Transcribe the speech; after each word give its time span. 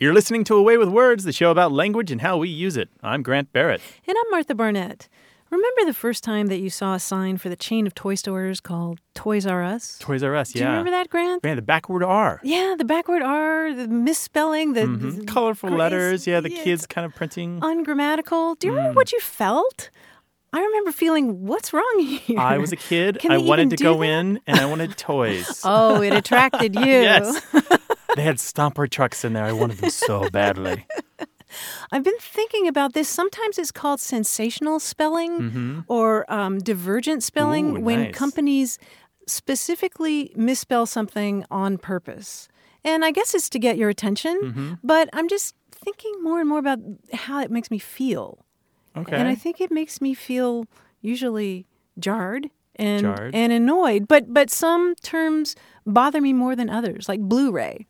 You're 0.00 0.14
listening 0.14 0.44
to 0.44 0.54
A 0.54 0.62
Way 0.62 0.76
with 0.78 0.88
Words, 0.88 1.24
the 1.24 1.32
show 1.32 1.50
about 1.50 1.72
language 1.72 2.12
and 2.12 2.20
how 2.20 2.36
we 2.36 2.48
use 2.48 2.76
it. 2.76 2.88
I'm 3.02 3.22
Grant 3.22 3.52
Barrett. 3.52 3.80
And 4.06 4.16
I'm 4.16 4.30
Martha 4.30 4.54
Barnette. 4.54 5.08
Remember 5.50 5.84
the 5.86 5.94
first 5.94 6.22
time 6.22 6.46
that 6.48 6.58
you 6.60 6.70
saw 6.70 6.94
a 6.94 7.00
sign 7.00 7.36
for 7.38 7.48
the 7.48 7.56
chain 7.56 7.84
of 7.86 7.94
toy 7.96 8.14
stores 8.14 8.60
called 8.60 9.00
Toys 9.14 9.44
R 9.46 9.64
Us? 9.64 9.96
Toys 9.98 10.22
R 10.22 10.36
Us, 10.36 10.54
yeah. 10.54 10.58
Do 10.58 10.64
you 10.64 10.68
remember 10.70 10.90
that, 10.92 11.08
Grant? 11.08 11.42
Man, 11.42 11.56
the 11.56 11.62
backward 11.62 12.04
R. 12.04 12.38
Yeah, 12.44 12.74
the 12.78 12.84
backward 12.84 13.22
R, 13.22 13.72
the 13.74 13.88
misspelling, 13.88 14.74
the, 14.74 14.82
Mhm. 14.82 15.20
the 15.20 15.24
Colorful 15.24 15.70
letters, 15.70 16.26
yeah, 16.28 16.40
the 16.40 16.50
yeah, 16.52 16.62
kids 16.62 16.86
kind 16.86 17.04
of 17.04 17.14
printing. 17.14 17.58
Ungrammatical. 17.62 18.54
Do 18.56 18.68
you 18.68 18.74
Mm. 18.74 18.76
remember 18.76 18.96
what 18.98 19.10
you 19.12 19.18
felt? 19.20 19.90
I 20.52 20.60
remember 20.60 20.92
feeling, 20.92 21.44
what's 21.46 21.72
wrong 21.72 21.98
here? 21.98 22.38
I 22.38 22.58
was 22.58 22.70
a 22.72 22.76
kid. 22.76 23.18
I 23.28 23.38
wanted 23.38 23.70
to 23.70 23.76
go 23.76 23.98
that? 23.98 24.04
in 24.06 24.40
and 24.46 24.60
I 24.60 24.66
wanted 24.66 24.96
toys. 24.96 25.60
Oh, 25.64 26.00
it 26.02 26.12
attracted 26.14 26.74
you. 26.76 26.84
Yes. 26.84 27.40
they 28.16 28.22
had 28.22 28.36
stomper 28.36 28.88
trucks 28.88 29.24
in 29.24 29.32
there. 29.32 29.44
I 29.44 29.52
wanted 29.52 29.78
them 29.78 29.90
so 29.90 30.28
badly. 30.30 30.86
I've 31.92 32.04
been 32.04 32.18
thinking 32.20 32.68
about 32.68 32.92
this. 32.92 33.08
Sometimes 33.08 33.58
it's 33.58 33.72
called 33.72 34.00
sensational 34.00 34.78
spelling 34.80 35.84
or 35.88 36.30
um, 36.32 36.58
divergent 36.58 37.22
spelling 37.22 37.78
Ooh, 37.78 37.80
when 37.80 38.02
nice. 38.04 38.14
companies 38.14 38.78
specifically 39.26 40.32
misspell 40.36 40.84
something 40.86 41.44
on 41.50 41.78
purpose. 41.78 42.48
And 42.84 43.04
I 43.04 43.10
guess 43.10 43.34
it's 43.34 43.48
to 43.50 43.58
get 43.58 43.76
your 43.76 43.88
attention, 43.88 44.38
Mm-hmm. 44.42 44.72
but 44.84 45.08
I'm 45.12 45.28
just 45.28 45.54
thinking 45.72 46.12
more 46.22 46.40
and 46.40 46.48
more 46.48 46.58
about 46.58 46.78
how 47.12 47.40
it 47.40 47.50
makes 47.50 47.70
me 47.70 47.78
feel. 47.78 48.44
Okay. 48.96 49.16
And 49.16 49.28
I 49.28 49.34
think 49.34 49.60
it 49.60 49.70
makes 49.70 50.00
me 50.00 50.12
feel 50.14 50.64
usually 51.00 51.66
jarred 51.98 52.50
and 52.76 53.02
Jarred. 53.02 53.34
and 53.34 53.52
annoyed. 53.52 54.06
But 54.08 54.32
but 54.32 54.50
some 54.50 54.94
terms 55.02 55.54
bother 55.86 56.20
me 56.20 56.32
more 56.32 56.54
than 56.56 56.68
others, 56.70 57.08
like 57.08 57.20
Blu-ray. 57.20 57.86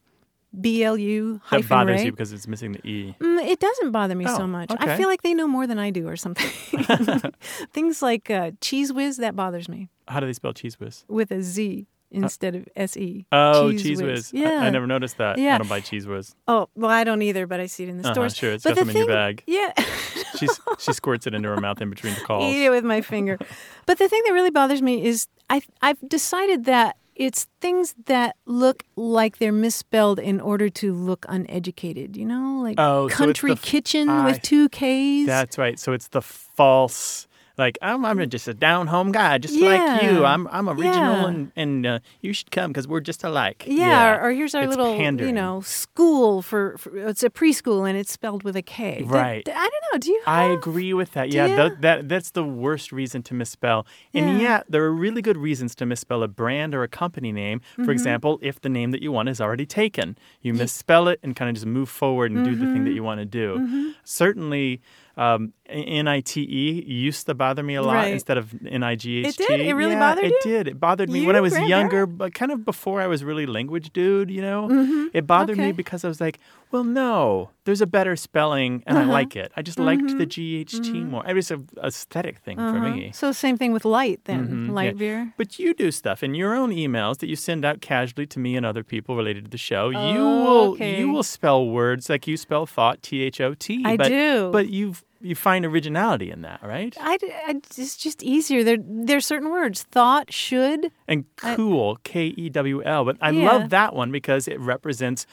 B 0.58 0.82
L 0.82 0.96
U 0.96 1.34
that 1.34 1.40
hyphen 1.44 1.68
bothers 1.68 2.00
ray. 2.00 2.06
you 2.06 2.10
because 2.12 2.32
it's 2.32 2.46
missing 2.48 2.72
the 2.72 2.86
E. 2.88 3.14
Mm, 3.20 3.46
it 3.46 3.58
doesn't 3.60 3.90
bother 3.90 4.14
me 4.14 4.24
Oh, 4.26 4.36
so 4.36 4.46
much. 4.46 4.70
okay. 4.70 4.92
I 4.92 4.96
feel 4.96 5.08
like 5.08 5.22
they 5.22 5.34
know 5.34 5.46
more 5.48 5.66
than 5.66 5.78
I 5.78 5.90
do 5.90 6.08
or 6.08 6.16
something. 6.16 6.48
Things 7.72 8.02
like 8.02 8.30
uh, 8.30 8.52
Cheez 8.60 8.92
Whiz, 8.94 9.18
that 9.18 9.36
bothers 9.36 9.68
me 9.68 9.88
How 10.08 10.20
do 10.20 10.26
they 10.26 10.32
spell 10.32 10.52
Cheez 10.54 10.74
Whiz? 10.80 11.04
with 11.08 11.30
a 11.30 11.42
Z 11.42 11.86
instead 12.10 12.54
of 12.54 12.66
S 12.74 12.96
E. 12.96 13.26
Oh, 13.32 13.70
cheese, 13.72 14.02
whiz. 14.02 14.32
I- 14.34 14.38
Yeah. 14.38 14.60
I, 14.60 14.70
never 14.70 14.86
noticed 14.86 15.18
that. 15.18 15.38
I 15.38 15.58
don't 15.58 15.68
buy 15.68 15.82
Cheez 15.82 16.06
Whiz. 16.06 16.34
Oh, 16.46 16.68
well, 16.74 16.90
I 16.90 17.04
don't 17.04 17.20
either, 17.20 17.46
but 17.46 17.60
I 17.60 17.66
see 17.66 17.82
it 17.84 17.90
in 17.90 17.98
the 17.98 18.04
Uh-huh, 18.04 18.14
stores. 18.14 18.34
sure, 18.36 18.52
it's 18.52 18.64
but 18.64 18.70
got 18.70 18.74
the 18.76 18.80
them 18.86 18.90
in 18.90 18.96
your 18.96 19.06
bag. 19.06 19.44
Yeah. 19.46 19.72
She's, 20.38 20.58
she 20.78 20.92
squirts 20.94 21.26
it 21.26 21.34
into 21.34 21.48
her 21.50 21.58
mouth 21.60 21.80
in 21.82 21.90
between 21.90 22.14
the 22.14 22.20
calls. 22.20 22.44
Eat 22.44 22.64
it 22.64 22.70
with 22.70 22.84
my 22.84 23.02
finger. 23.02 23.38
But 23.86 23.98
the 23.98 24.08
thing 24.08 24.22
that 24.26 24.32
really 24.32 24.50
bothers 24.50 24.80
me 24.80 25.04
is 25.04 25.26
I 25.50 25.60
I've 25.82 25.98
decided 26.08 26.64
that 26.64 26.96
it's 27.18 27.46
things 27.60 27.94
that 28.06 28.36
look 28.46 28.84
like 28.96 29.36
they're 29.38 29.52
misspelled 29.52 30.18
in 30.18 30.40
order 30.40 30.70
to 30.70 30.94
look 30.94 31.26
uneducated. 31.28 32.16
You 32.16 32.24
know, 32.24 32.60
like 32.62 32.76
Oh, 32.78 33.08
country 33.10 33.52
f- 33.52 33.62
kitchen 33.62 34.24
with 34.24 34.40
two 34.42 34.68
K's. 34.70 35.26
That's 35.26 35.58
right. 35.58 35.78
So 35.78 35.92
it's 35.92 36.08
the 36.08 36.22
false. 36.22 37.27
Like 37.58 37.76
I'm, 37.82 38.04
I'm 38.04 38.30
just 38.30 38.46
a 38.48 38.54
down 38.54 38.86
home 38.86 39.10
guy, 39.12 39.36
just 39.38 39.58
like 39.58 40.02
you. 40.04 40.24
I'm, 40.24 40.46
I'm 40.48 40.68
original, 40.68 41.16
Yeah. 41.16 41.26
and 41.26 41.52
and 41.56 41.86
uh, 41.86 41.98
you 42.20 42.32
should 42.32 42.50
come 42.52 42.70
because 42.70 42.86
we're 42.86 43.00
just 43.00 43.24
alike. 43.24 43.64
Yeah, 43.66 44.14
Or, 44.16 44.28
or 44.28 44.30
here's 44.32 44.54
our 44.54 44.62
It's 44.62 44.70
little, 44.76 44.96
pandering. 44.96 45.28
you 45.30 45.34
know, 45.34 45.60
school 45.62 46.40
for, 46.42 46.78
for 46.78 46.96
it's 47.08 47.24
a 47.24 47.30
preschool 47.30 47.88
and 47.88 47.98
it's 47.98 48.12
spelled 48.12 48.44
with 48.44 48.54
a 48.56 48.62
K. 48.62 49.02
Right. 49.04 49.46
I 49.48 49.52
don't 49.52 49.84
know. 49.92 49.98
Do 49.98 50.10
you? 50.12 50.22
I 50.26 50.44
agree 50.44 50.94
with 50.94 51.12
that. 51.12 51.30
Yeah, 51.30 51.46
ya? 51.46 51.56
that, 51.56 51.80
that 51.82 52.08
that's 52.08 52.30
the 52.30 52.44
worst 52.44 52.92
reason 52.92 53.22
to 53.24 53.34
misspell. 53.34 53.86
And 54.14 54.38
Yeah. 54.38 54.38
yeah, 54.40 54.62
there 54.68 54.84
are 54.84 54.92
really 54.92 55.20
good 55.20 55.36
reasons 55.36 55.74
to 55.76 55.86
misspell 55.86 56.22
a 56.22 56.28
brand 56.28 56.74
or 56.76 56.82
a 56.84 56.88
company 56.88 57.32
name. 57.32 57.60
For 57.74 57.82
Mm-hmm. 57.82 57.90
example, 57.90 58.38
if 58.40 58.60
the 58.60 58.68
name 58.68 58.92
that 58.92 59.02
you 59.02 59.10
want 59.10 59.28
is 59.28 59.40
already 59.40 59.66
taken, 59.66 60.16
you 60.42 60.54
misspell 60.54 61.08
it 61.08 61.18
and 61.24 61.34
kind 61.34 61.48
of 61.48 61.54
just 61.54 61.66
move 61.66 61.88
forward 61.88 62.30
and 62.30 62.44
do 62.44 62.54
the 62.54 62.64
Mm-hmm. 62.64 62.72
thing 62.74 62.84
that 62.84 62.92
you 62.92 63.02
want 63.02 63.18
to 63.18 63.24
do. 63.26 63.92
Certainly, 64.04 64.80
um, 65.16 65.52
N 65.68 66.08
I 66.08 66.20
T 66.20 66.40
E 66.42 66.82
used 66.84 67.26
to 67.26 67.34
bother 67.34 67.62
me 67.62 67.74
a 67.74 67.82
lot 67.82 67.94
Right. 67.94 68.12
instead 68.12 68.38
of 68.38 68.54
N 68.66 68.82
I 68.82 68.94
G 68.94 69.18
H 69.24 69.36
T. 69.36 69.42
It 69.44 69.48
did? 69.48 69.60
It 69.60 69.74
really 69.74 69.92
yeah, 69.92 69.98
bothered 70.00 70.24
it 70.24 70.32
you? 70.32 70.40
did. 70.50 70.68
It 70.68 70.80
bothered 70.80 71.10
me 71.10 71.20
You, 71.20 71.26
when 71.26 71.36
I 71.36 71.40
was 71.40 71.58
younger, 71.58 72.06
but 72.06 72.32
kind 72.34 72.50
of 72.52 72.64
before 72.64 73.00
I 73.00 73.06
was 73.06 73.22
really 73.24 73.46
language 73.46 73.92
dude. 73.92 74.30
You 74.30 74.40
know, 74.42 75.10
it 75.12 75.26
bothered 75.26 75.58
me 75.58 75.64
Mm-hmm. 75.68 75.76
Because 75.76 76.04
I 76.04 76.08
was 76.08 76.20
like, 76.20 76.38
well, 76.70 76.84
no, 76.84 77.50
there's 77.64 77.80
a 77.82 77.86
better 77.86 78.16
spelling, 78.16 78.82
and 78.86 78.96
Uh-huh. 78.98 79.08
I 79.10 79.12
like 79.12 79.36
it. 79.36 79.52
I 79.56 79.62
just 79.62 79.78
liked 79.78 80.02
Mm-hmm. 80.02 80.18
the 80.18 80.26
GHT 80.26 81.04
more. 81.10 81.24
It 81.26 81.34
was 81.34 81.50
an 81.50 81.68
aesthetic 81.82 82.38
thing 82.38 82.56
for 82.56 82.62
Uh-huh. 82.78 82.88
me. 82.88 83.10
So 83.12 83.32
same 83.32 83.56
thing 83.58 83.72
with 83.72 83.84
light 83.84 84.20
then, 84.24 84.68
Mhm, 84.68 84.72
light 84.74 84.94
yeah. 84.94 84.98
beer. 84.98 85.32
But 85.36 85.58
you 85.58 85.74
do 85.74 85.90
stuff 85.90 86.22
in 86.22 86.34
your 86.34 86.54
own 86.54 86.70
emails 86.70 87.18
that 87.18 87.28
you 87.28 87.36
send 87.36 87.64
out 87.64 87.80
casually 87.80 88.26
to 88.26 88.38
me 88.38 88.56
and 88.56 88.64
other 88.64 88.82
people 88.84 89.16
related 89.16 89.44
to 89.44 89.50
the 89.50 89.58
show. 89.58 89.90
you 89.90 89.98
Oh, 89.98 90.44
will 90.44 90.72
okay. 90.72 90.98
you 90.98 91.10
will 91.12 91.22
spell 91.22 91.66
words 91.68 92.08
like 92.08 92.26
you 92.26 92.36
spell 92.36 92.64
thought 92.66 93.02
T 93.02 93.22
H 93.22 93.40
O 93.40 93.54
T. 93.54 93.82
I 93.84 93.96
but, 93.96 94.08
do. 94.08 94.50
But 94.52 94.68
you 94.70 94.94
you 95.20 95.34
find 95.34 95.64
originality 95.64 96.30
in 96.30 96.42
that, 96.42 96.62
right? 96.62 96.96
I, 97.00 97.18
I- 97.46 97.60
it's 97.76 97.96
just 97.96 98.22
easier. 98.22 98.62
There, 98.64 98.76
there 98.80 99.16
are 99.16 99.20
certain 99.20 99.50
words. 99.50 99.82
Thought, 99.84 100.32
should. 100.32 100.90
And 101.06 101.24
cool, 101.36 101.98
K 102.04 102.26
E 102.36 102.48
W 102.50 102.82
L. 102.84 103.04
But 103.04 103.16
I 103.20 103.30
Yeah. 103.30 103.50
love 103.52 103.70
that 103.70 103.94
one 103.94 104.12
because 104.12 104.46
it 104.48 104.58
represents 104.60 105.26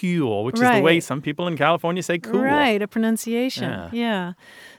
cool, 0.00 0.44
which 0.44 0.54
is 0.56 0.60
the 0.60 0.80
way 0.80 1.00
some 1.00 1.20
people 1.20 1.46
in 1.48 1.56
California 1.56 2.02
say 2.02 2.18
cool. 2.18 2.40
Right, 2.42 2.80
a 2.82 2.88
pronunciation. 2.88 3.64
Yeah. 3.70 3.90
Yeah. 3.92 4.32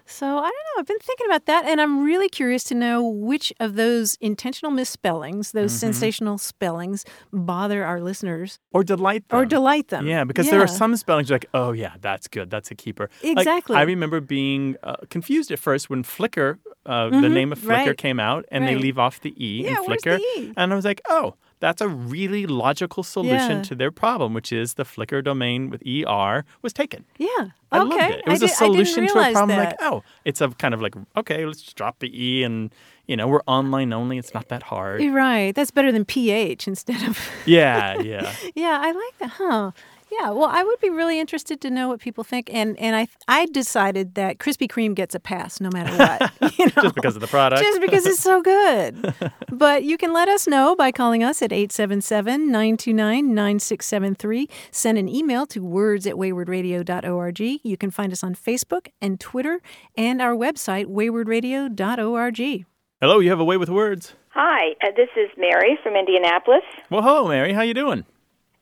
So 0.06 0.26
I 0.28 0.42
don't 0.42 0.44
know. 0.52 0.80
I've 0.80 0.86
been 0.88 1.00
thinking 1.00 1.28
about 1.28 1.46
that, 1.46 1.66
and 1.66 1.80
I'm 1.80 2.04
really 2.04 2.28
curious 2.28 2.64
to 2.66 2.76
know 2.76 3.02
which 3.08 3.54
of 3.62 3.76
those 3.76 4.16
intentional 4.20 4.72
misspellings, 4.72 5.52
those 5.54 5.72
Mm-hmm. 5.72 5.80
sensational 5.80 6.38
spellings, 6.38 7.06
bother 7.32 7.86
our 7.86 8.02
listeners 8.02 8.60
Or 8.74 8.84
delight 8.84 9.28
them. 9.30 9.40
or 9.40 9.46
delight 9.46 9.88
them. 9.88 10.06
Yeah, 10.06 10.26
because 10.26 10.50
there 10.50 10.62
are 10.62 10.68
some 10.68 10.96
spellings 10.98 11.32
like, 11.32 11.46
oh 11.54 11.72
yeah, 11.72 11.94
that's 12.02 12.28
good, 12.28 12.50
that's 12.50 12.70
a 12.70 12.76
keeper. 12.76 13.10
Like, 13.24 13.38
Exactly. 13.38 13.78
I 13.78 13.84
remember 13.84 14.20
being 14.20 14.76
uh, 14.84 14.96
confused 15.10 15.52
at 15.52 15.60
first 15.60 15.90
when 15.90 16.04
Flickr, 16.04 16.58
uh, 16.86 17.10
the 17.10 17.30
name 17.30 17.52
of 17.54 17.60
Flickr 17.60 17.64
Mm-hmm. 17.64 17.88
right. 17.88 17.98
came 17.98 18.20
out, 18.20 18.46
and 18.52 18.68
they 18.68 18.76
leave 18.76 19.00
off 19.00 19.22
the 19.22 19.34
e 19.44 19.64
Yeah, 19.64 19.78
in 19.78 19.86
Flickr, 19.86 20.18
the 20.18 20.42
E? 20.42 20.54
and 20.58 20.74
I 20.74 20.76
was 20.76 20.84
like, 20.86 21.02
oh, 21.10 21.36
that's 21.64 21.80
a 21.80 21.88
really 21.88 22.46
logical 22.46 23.04
solution 23.04 23.58
Yeah. 23.58 23.62
to 23.70 23.74
their 23.74 23.90
problem, 23.90 24.34
which 24.34 24.52
is 24.52 24.74
the 24.74 24.84
Flickr 24.84 25.24
domain 25.24 25.70
with 25.70 25.82
er 25.88 26.44
was 26.62 26.74
taken. 26.74 27.06
Yeah. 27.18 27.28
I 27.72 27.80
okay. 27.80 27.90
loved 27.90 28.14
it. 28.16 28.24
It 28.26 28.30
was 28.30 28.44
I 28.44 28.48
a 28.48 28.50
solution 28.50 29.08
to 29.08 29.18
a 29.18 29.32
problem. 29.32 29.48
that. 29.48 29.80
Like, 29.80 29.92
oh, 29.92 30.04
it's 30.26 30.42
a 30.42 30.50
kind 30.50 30.74
of 30.74 30.82
like, 30.82 30.94
okay, 31.16 31.46
let's 31.46 31.62
just 31.62 31.78
drop 31.78 32.00
the 32.00 32.12
e, 32.14 32.44
and 32.44 32.70
you 33.08 33.16
know, 33.16 33.30
we're 33.30 33.42
online 33.48 33.94
only. 33.94 34.18
It's 34.18 34.34
not 34.34 34.50
that 34.50 34.64
hard. 34.64 35.02
Right. 35.02 35.56
That's 35.56 35.72
better 35.72 35.92
than 35.94 36.04
pH 36.04 36.68
instead 36.68 37.02
of. 37.08 37.18
yeah, 37.46 38.02
yeah. 38.02 38.36
yeah, 38.56 38.80
I 38.82 38.92
like 38.92 39.18
that. 39.20 39.30
Huh. 39.30 39.72
Yeah. 40.20 40.30
Well, 40.32 40.50
I 40.52 40.64
would 40.64 40.80
be 40.80 40.90
really 40.90 41.20
interested 41.20 41.62
to 41.62 41.70
know 41.70 41.88
what 41.88 42.00
people 42.00 42.24
think, 42.24 42.50
and 42.54 42.78
and 42.80 42.96
I 42.96 43.08
I 43.28 43.46
decided 43.48 44.16
that 44.16 44.38
Krispy 44.38 44.68
Kreme 44.68 44.96
gets 44.96 45.16
a 45.16 45.20
pass 45.20 45.60
no 45.60 45.70
matter 45.72 45.96
what. 45.98 46.32
you 46.60 46.66
know? 46.66 46.84
Just 46.84 46.96
because 46.96 47.16
of 47.16 47.22
the 47.22 47.28
product. 47.28 47.62
Just 47.62 47.82
because 47.82 48.06
it's 48.06 48.20
so 48.20 48.42
good. 48.42 49.14
but 49.50 49.84
you 49.84 49.98
can 49.98 50.14
let 50.14 50.28
us 50.28 50.48
know 50.48 50.76
by 50.76 50.92
calling 50.92 51.24
us 51.24 51.42
at 51.42 51.52
877 51.52 52.48
929 52.48 53.34
9673. 53.34 54.50
Send 54.72 54.98
an 54.98 55.10
email 55.10 55.46
to 55.48 55.64
words 55.64 56.06
at 56.06 56.16
waywordradio.org. 56.16 57.40
You 57.40 57.78
can 57.78 57.92
find 57.92 58.12
us 58.12 58.24
on 58.24 58.36
Facebook 58.36 58.90
and 59.02 59.20
Twitter 59.20 59.62
and 59.96 60.22
our 60.22 60.36
website, 60.36 60.86
waywordradio.org. 60.86 62.66
Hello, 63.02 63.20
you 63.20 63.30
have 63.30 63.40
a 63.40 63.46
way 63.46 63.58
with 63.58 63.70
words. 63.70 64.14
Hi, 64.30 64.72
uh, 64.84 64.88
this 64.96 65.10
is 65.16 65.30
Mary 65.38 65.78
from 65.84 65.96
Indianapolis. 65.96 66.64
Well, 66.90 67.02
hello, 67.02 67.28
Mary. 67.28 67.54
How 67.54 67.62
you 67.62 67.74
doing? 67.74 68.06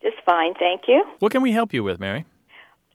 Just 0.01 0.17
fine, 0.25 0.53
thank 0.55 0.81
you. 0.87 1.03
What 1.19 1.31
can 1.31 1.41
we 1.41 1.51
help 1.51 1.73
you 1.73 1.83
with, 1.83 1.99
Mary? 1.99 2.25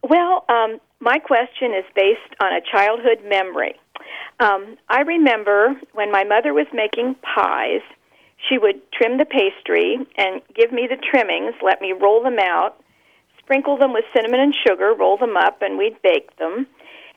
Well, 0.02 0.44
um, 0.48 0.80
my 1.00 1.18
question 1.18 1.72
is 1.72 1.84
based 1.94 2.34
on 2.40 2.52
a 2.52 2.60
childhood 2.60 3.18
memory. 3.28 3.74
Um, 4.40 4.76
I 4.88 5.00
remember 5.00 5.74
when 5.92 6.12
my 6.12 6.24
mother 6.24 6.52
was 6.52 6.66
making 6.72 7.16
pies, 7.22 7.82
she 8.48 8.58
would 8.58 8.80
trim 8.92 9.18
the 9.18 9.24
pastry 9.24 9.98
and 10.16 10.42
give 10.54 10.72
me 10.72 10.86
the 10.88 10.96
trimmings, 10.96 11.54
let 11.62 11.80
me 11.80 11.92
roll 11.92 12.22
them 12.22 12.38
out, 12.38 12.76
sprinkle 13.38 13.78
them 13.78 13.92
with 13.92 14.04
cinnamon 14.14 14.40
and 14.40 14.54
sugar, 14.66 14.92
roll 14.94 15.16
them 15.16 15.36
up, 15.36 15.62
and 15.62 15.78
we'd 15.78 16.00
bake 16.02 16.36
them. 16.36 16.66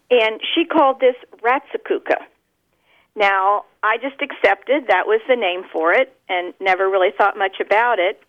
And 0.09 0.39
she 0.55 0.65
called 0.65 0.99
this 0.99 1.15
ratsakuka. 1.43 2.17
Now, 3.15 3.65
I 3.83 3.97
just 3.97 4.21
accepted 4.21 4.87
that 4.87 5.07
was 5.07 5.21
the 5.27 5.35
name 5.35 5.63
for 5.71 5.93
it 5.93 6.15
and 6.29 6.53
never 6.59 6.89
really 6.89 7.11
thought 7.17 7.37
much 7.37 7.59
about 7.59 7.99
it. 7.99 8.21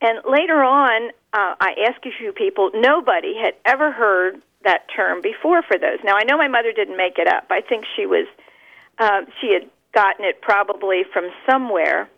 And 0.00 0.18
later 0.28 0.62
on, 0.62 1.10
uh, 1.32 1.54
I 1.60 1.74
asked 1.88 2.04
a 2.04 2.10
few 2.18 2.32
people. 2.32 2.70
Nobody 2.74 3.34
had 3.42 3.54
ever 3.64 3.92
heard 3.92 4.42
that 4.64 4.86
term 4.94 5.22
before 5.22 5.62
for 5.62 5.78
those. 5.78 5.98
Now 6.04 6.16
I 6.16 6.24
know 6.24 6.36
my 6.36 6.48
mother 6.48 6.72
didn't 6.72 6.96
make 6.96 7.18
it 7.18 7.28
up. 7.28 7.46
I 7.50 7.60
think 7.60 7.84
she 7.96 8.06
was 8.06 8.26
uh, 8.98 9.22
she 9.40 9.52
had 9.52 9.70
gotten 9.94 10.24
it 10.24 10.40
probably 10.40 11.02
from 11.12 11.30
somewhere. 11.48 12.08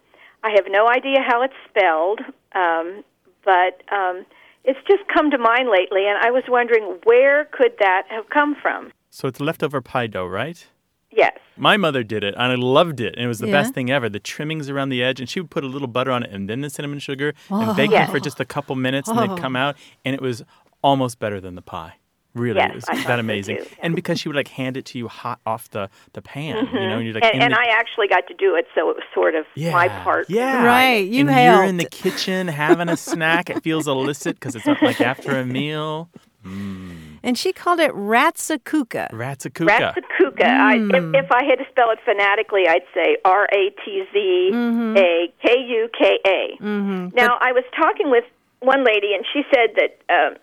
I 0.42 0.50
have 0.54 0.66
no 0.69 0.88
idea 0.88 1.19
how 1.26 1.42
it's 1.42 1.54
spelled, 1.69 2.20
um, 2.54 3.04
but 3.44 3.82
um, 3.92 4.24
it's 4.64 4.78
just 4.86 5.02
come 5.12 5.31
to 5.31 5.38
mind 5.38 5.69
lately, 5.70 6.06
and 6.06 6.19
I 6.19 6.31
was 6.31 6.44
wondering 6.48 6.98
where 7.04 7.46
could 7.46 7.72
that 7.81 8.04
have 8.08 8.28
come 8.31 8.56
from? 8.60 8.92
So 9.10 9.28
it's 9.28 9.40
leftover 9.40 9.81
pie 9.81 10.06
dough, 10.06 10.26
right? 10.26 10.66
Yes. 11.10 11.37
My 11.56 11.76
mother 11.76 12.02
did 12.02 12.22
it, 12.22 12.34
and 12.34 12.52
I 12.52 12.55
loved 12.55 13.00
it, 13.00 13.14
and 13.16 13.25
it 13.25 13.28
was 13.28 13.38
the 13.38 13.46
Yeah. 13.46 13.52
best 13.62 13.75
thing 13.75 13.90
ever. 13.90 14.08
The 14.08 14.20
trimmings 14.20 14.69
around 14.69 14.90
the 14.90 15.02
edge, 15.02 15.20
and 15.20 15.28
she 15.28 15.40
would 15.40 15.50
put 15.50 15.64
a 15.64 15.66
little 15.66 15.88
butter 15.88 16.10
on 16.12 16.22
it, 16.22 16.31
and 16.31 16.49
then 16.49 16.60
the 16.60 16.70
cinnamon 16.70 16.99
sugar, 16.99 17.34
Oh. 17.50 17.60
and 17.60 17.76
bake 17.76 17.90
Yes. 17.90 18.08
it 18.08 18.12
for 18.12 18.20
just 18.20 18.40
a 18.40 18.44
couple 18.44 18.76
minutes, 18.76 19.08
and 19.08 19.19
they'd 19.19 19.31
oh. 19.31 19.37
come 19.37 19.56
out, 19.56 19.76
and 20.05 20.14
it 20.14 20.20
was 20.20 20.44
almost 20.82 21.19
better 21.19 21.40
than 21.40 21.55
the 21.55 21.62
pie. 21.62 21.94
Really, 22.34 22.58
Yes, 22.58 22.70
it 22.70 22.75
was 22.75 22.84
I 22.88 23.08
that 23.08 23.19
amazing. 23.19 23.56
too. 23.56 23.66
And 23.81 23.96
because 23.96 24.20
she 24.20 24.28
would 24.28 24.37
like 24.37 24.49
hand 24.49 24.76
it 24.76 24.84
to 24.87 24.99
you 24.99 25.08
hot 25.08 25.40
off 25.46 25.70
the 25.70 25.88
the 26.12 26.22
pan, 26.22 26.56
you 26.56 26.62
know, 26.62 26.69
mm-hmm. 26.69 26.76
and 26.76 27.05
you're 27.05 27.14
like, 27.14 27.25
And, 27.25 27.43
and 27.43 27.52
the, 27.55 27.58
I 27.58 27.64
actually 27.70 28.06
got 28.06 28.28
to 28.28 28.34
do 28.34 28.55
it, 28.55 28.66
so 28.75 28.90
it 28.90 28.96
was 28.96 29.05
sort 29.14 29.34
of 29.34 29.46
yeah, 29.56 29.72
my 29.72 29.88
part. 29.88 30.28
Yeah, 30.28 30.64
Right, 30.64 31.08
you 31.08 31.26
and 31.26 31.31
you're 31.31 31.64
in 31.64 31.78
the 31.78 31.87
kitchen 31.87 32.46
having 32.49 32.88
a 32.90 32.96
snack. 32.96 33.50
It 33.50 33.62
feels 33.64 33.88
illicit 33.88 34.37
because 34.37 34.55
it's 34.55 34.66
not 34.66 34.81
like 34.82 35.00
after 35.00 35.37
a 35.37 35.44
meal. 35.44 36.10
Mm. 36.46 37.07
And 37.23 37.38
she 37.38 37.53
called 37.53 37.81
it 37.81 37.91
Ratsakuka. 37.93 39.11
Ratsakuka. 39.11 39.69
Ratsakuka. 39.69 40.44
I, 40.44 40.75
if, 40.76 41.05
hmm. 41.05 41.15
if 41.15 41.32
I 41.32 41.44
had 41.44 41.56
to 41.56 41.65
spell 41.70 41.91
it 41.91 41.99
phonetically, 42.05 42.69
I'd 42.69 42.87
say 42.94 43.17
R 43.25 43.44
A 43.47 43.70
T 43.85 44.05
Z 44.12 44.50
mm-hmm. 44.53 44.97
A 44.97 45.32
K 45.43 45.56
U 45.59 45.88
K 45.97 46.19
A. 46.25 46.62
Mm-hmm. 46.62 47.09
Now, 47.15 47.38
I 47.41 47.53
was 47.53 47.65
talking 47.76 48.11
with 48.11 48.25
one 48.61 48.85
lady, 48.85 49.15
and 49.15 49.25
she 49.32 49.43
said 49.55 49.76
that 49.76 49.99
um, 50.09 50.37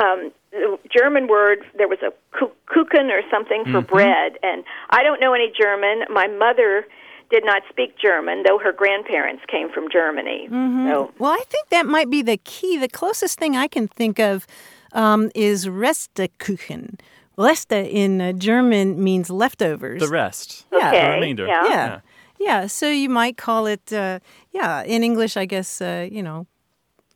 um, 0.00 0.32
the 0.52 0.78
German 0.90 1.28
word 1.28 1.64
there 1.76 1.88
was 1.88 1.98
a 2.02 2.12
ku- 2.38 2.52
kuchen 2.68 3.10
or 3.10 3.22
something 3.30 3.64
for 3.64 3.82
mm-hmm. 3.82 3.94
bread, 3.94 4.38
and 4.42 4.64
I 4.90 5.02
don't 5.02 5.20
know 5.20 5.34
any 5.34 5.52
German. 5.58 6.04
My 6.10 6.26
mother 6.26 6.86
did 7.30 7.44
not 7.44 7.62
speak 7.68 7.98
German, 7.98 8.42
though 8.46 8.58
her 8.58 8.72
grandparents 8.72 9.42
came 9.48 9.70
from 9.70 9.90
Germany. 9.92 10.48
So 10.88 11.12
Well, 11.18 11.32
I 11.32 11.44
think 11.48 11.68
that 11.68 11.86
might 11.86 12.08
be 12.08 12.22
the 12.22 12.38
key. 12.38 12.78
The 12.78 12.88
closest 12.88 13.38
thing 13.38 13.56
I 13.56 13.68
can 13.68 13.86
think 13.86 14.18
of 14.18 14.46
um, 14.92 15.30
is 15.34 15.66
Restekuchen. 15.66 16.98
Reste 17.36 17.88
in 17.88 18.20
uh, 18.20 18.32
German 18.32 19.02
means 19.02 19.30
leftovers. 19.30 20.00
The 20.00 20.08
rest. 20.08 20.66
Yeah. 20.72 20.90
The 20.90 21.14
remainder. 21.14 21.46
yeah. 21.46 21.66
yeah. 21.66 22.00
Yeah. 22.40 22.66
So 22.66 22.88
you 22.88 23.08
might 23.08 23.36
call 23.36 23.66
it, 23.66 23.92
uh, 23.92 24.20
yeah, 24.52 24.82
in 24.82 25.02
English, 25.02 25.36
I 25.36 25.44
guess, 25.44 25.80
uh, 25.80 26.06
you 26.10 26.22
know, 26.22 26.46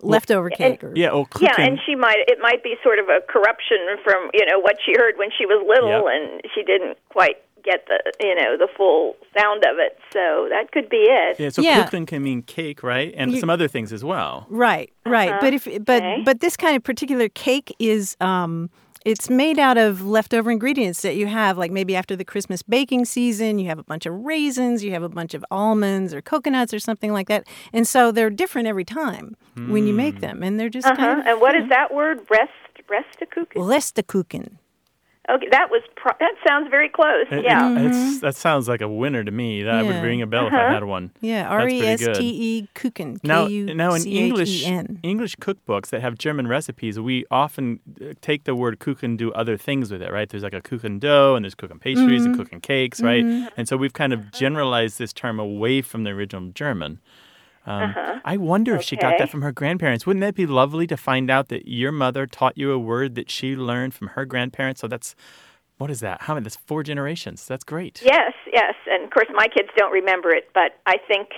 leftover 0.03 0.51
cake. 0.51 0.83
Or, 0.85 0.93
Yeah, 0.95 1.11
oh, 1.13 1.27
Yeah, 1.41 1.55
and 1.59 1.79
she 1.87 1.95
might 1.95 2.19
it 2.27 2.39
might 2.41 2.63
be 2.63 2.75
sort 2.83 2.99
of 2.99 3.09
a 3.09 3.21
corruption 3.29 3.79
from 4.05 4.31
you 4.35 4.45
know 4.47 4.59
what 4.59 4.77
she 4.85 4.93
heard 4.97 5.15
when 5.17 5.31
she 5.37 5.47
was 5.47 5.65
little, 5.67 5.91
Yep. 5.91 6.13
and 6.15 6.41
she 6.55 6.63
didn't 6.63 6.99
quite 7.09 7.37
get 7.63 7.87
the 7.87 7.99
you 8.21 8.35
know 8.35 8.57
the 8.57 8.69
full 8.77 9.17
sound 9.39 9.65
of 9.65 9.79
it. 9.79 9.99
So 10.13 10.49
that 10.51 10.73
could 10.73 10.89
be 10.89 10.99
it. 11.09 11.39
Yeah, 11.41 11.49
so 11.51 11.63
Yeah. 11.63 11.85
kuchen 11.85 12.07
can 12.07 12.23
mean 12.23 12.43
cake, 12.43 12.83
right? 12.83 13.13
And 13.17 13.33
You- 13.33 13.41
some 13.41 13.51
other 13.51 13.69
things 13.69 13.93
as 13.93 14.05
well. 14.05 14.47
Right, 14.51 14.91
right. 15.07 15.41
But 15.41 15.55
if 15.55 15.65
but 15.85 16.03
okay. 16.03 16.23
but 16.25 16.41
this 16.41 16.57
kind 16.57 16.77
of 16.77 16.83
particular 16.83 17.29
cake 17.29 17.75
is 17.79 18.17
um 18.21 18.71
it's 19.05 19.29
made 19.29 19.59
out 19.59 19.79
of 19.79 20.07
leftover 20.07 20.49
ingredients 20.53 21.03
that 21.03 21.17
you 21.17 21.27
have 21.27 21.59
like 21.59 21.73
maybe 21.73 21.97
after 21.97 22.15
the 22.15 22.25
Christmas 22.25 22.63
baking 22.63 23.05
season, 23.05 23.59
you 23.59 23.67
have 23.67 23.81
a 23.81 23.83
bunch 23.83 24.07
of 24.07 24.15
raisins, 24.15 24.85
you 24.85 24.93
have 24.93 25.03
a 25.03 25.09
bunch 25.09 25.35
of 25.35 25.45
almonds 25.51 26.15
or 26.15 26.23
coconuts 26.23 26.73
or 26.73 26.79
something 26.79 27.13
like 27.13 27.27
that. 27.27 27.45
And 27.73 27.85
so 27.89 28.13
they're 28.13 28.31
different 28.31 28.69
every 28.69 28.85
time 28.85 29.37
when 29.57 29.89
you 29.89 29.93
make 29.93 30.21
them 30.21 30.43
and 30.45 30.59
they're 30.61 30.69
just 30.69 30.87
Uh-huh. 30.87 30.97
kind 30.97 31.21
of 31.21 31.27
And 31.27 31.41
what 31.41 31.57
is 31.57 31.69
that 31.69 31.93
word? 31.93 32.21
Rest 32.31 32.53
restakuchen. 32.89 33.57
Restekuchen. 33.57 34.59
Okay, 35.31 35.47
that 35.53 35.71
was 35.71 35.83
pro- 35.95 36.17
that 36.19 36.35
sounds 36.47 36.69
very 36.69 36.89
close. 36.89 37.27
It- 37.31 37.45
yeah. 37.45 37.71
it- 37.73 37.87
it's- 37.87 38.21
that 38.21 38.35
sounds 38.35 38.69
like 38.69 38.81
a 38.81 38.89
winner 38.89 39.23
to 39.23 39.31
me. 39.31 39.63
That 39.63 39.85
would 39.87 40.03
ring 40.03 40.21
a 40.21 40.27
bell 40.27 40.49
if 40.49 40.53
I 40.53 40.73
had 40.73 40.83
one. 40.83 41.13
Yeah, 41.21 41.45
That's 41.45 41.53
R 41.53 41.61
pretty 41.61 41.77
E 41.77 41.87
S 41.87 42.05
good. 42.05 42.15
T 42.17 42.25
E 42.27 42.69
Kuchen. 42.75 43.19
Now, 43.23 43.47
now 43.47 43.95
in 43.95 44.01
C 44.01 44.19
H 44.19 44.25
English 44.25 44.67
English 45.05 45.37
cookbooks 45.37 45.91
that 45.91 46.01
have 46.01 46.19
German 46.19 46.49
recipes, 46.49 46.99
we 46.99 47.25
often 47.31 47.79
uh, 48.01 48.15
take 48.21 48.45
the 48.45 48.57
word 48.57 48.81
kuchen, 48.81 49.17
do 49.17 49.31
other 49.33 49.57
things 49.57 49.93
with 49.93 50.03
it, 50.03 50.11
right? 50.11 50.29
There's 50.29 50.43
like 50.43 50.55
a 50.55 50.61
kuchen 50.61 50.99
dough, 50.99 51.37
and 51.37 51.45
there's 51.45 51.55
kuchen 51.55 51.81
pastries 51.81 52.23
Mm-hmm. 52.27 52.41
and 52.41 52.51
kuchen 52.51 52.61
cakes, 52.63 53.01
right? 53.01 53.25
And 53.57 53.69
so 53.69 53.77
we've 53.77 53.93
kind 53.93 54.13
of 54.13 54.33
generalized 54.33 54.99
this 54.99 55.13
term 55.13 55.39
away 55.39 55.83
from 55.83 56.03
the 56.03 56.11
original 56.11 56.51
German. 56.53 56.99
Um, 57.65 57.95
I 58.25 58.37
wonder 58.39 58.75
if 58.75 58.83
she 58.83 58.97
got 58.97 59.19
that 59.19 59.31
from 59.31 59.43
her 59.43 59.53
grandparents. 59.53 60.05
Wouldn't 60.07 60.21
that 60.23 60.35
be 60.35 60.47
lovely 60.47 60.87
to 60.89 60.97
find 60.97 61.31
out 61.31 61.49
that 61.49 61.69
your 61.69 61.93
mother 61.93 62.27
taught 62.27 62.59
you 62.59 62.73
a 62.73 62.79
word 62.79 63.15
that 63.15 63.31
she 63.31 63.55
learned 63.55 63.95
from 63.95 64.09
her 64.09 64.25
grandparents? 64.25 64.81
So 64.81 64.89
that's 64.89 65.15
what 65.79 65.91
is 65.91 66.01
that? 66.01 66.23
How 66.23 66.35
many? 66.35 66.45
That's 66.45 66.57
four 66.57 66.83
generations. 66.83 67.47
That's 67.47 67.65
great. 67.65 68.03
Yes, 68.05 68.33
yes, 68.53 68.75
and 68.91 69.05
of 69.05 69.11
course 69.11 69.29
my 69.35 69.47
kids 69.49 69.69
don't 69.77 69.93
remember 69.93 70.31
it, 70.31 70.51
but 70.55 70.79
I 70.87 70.97
think 71.09 71.29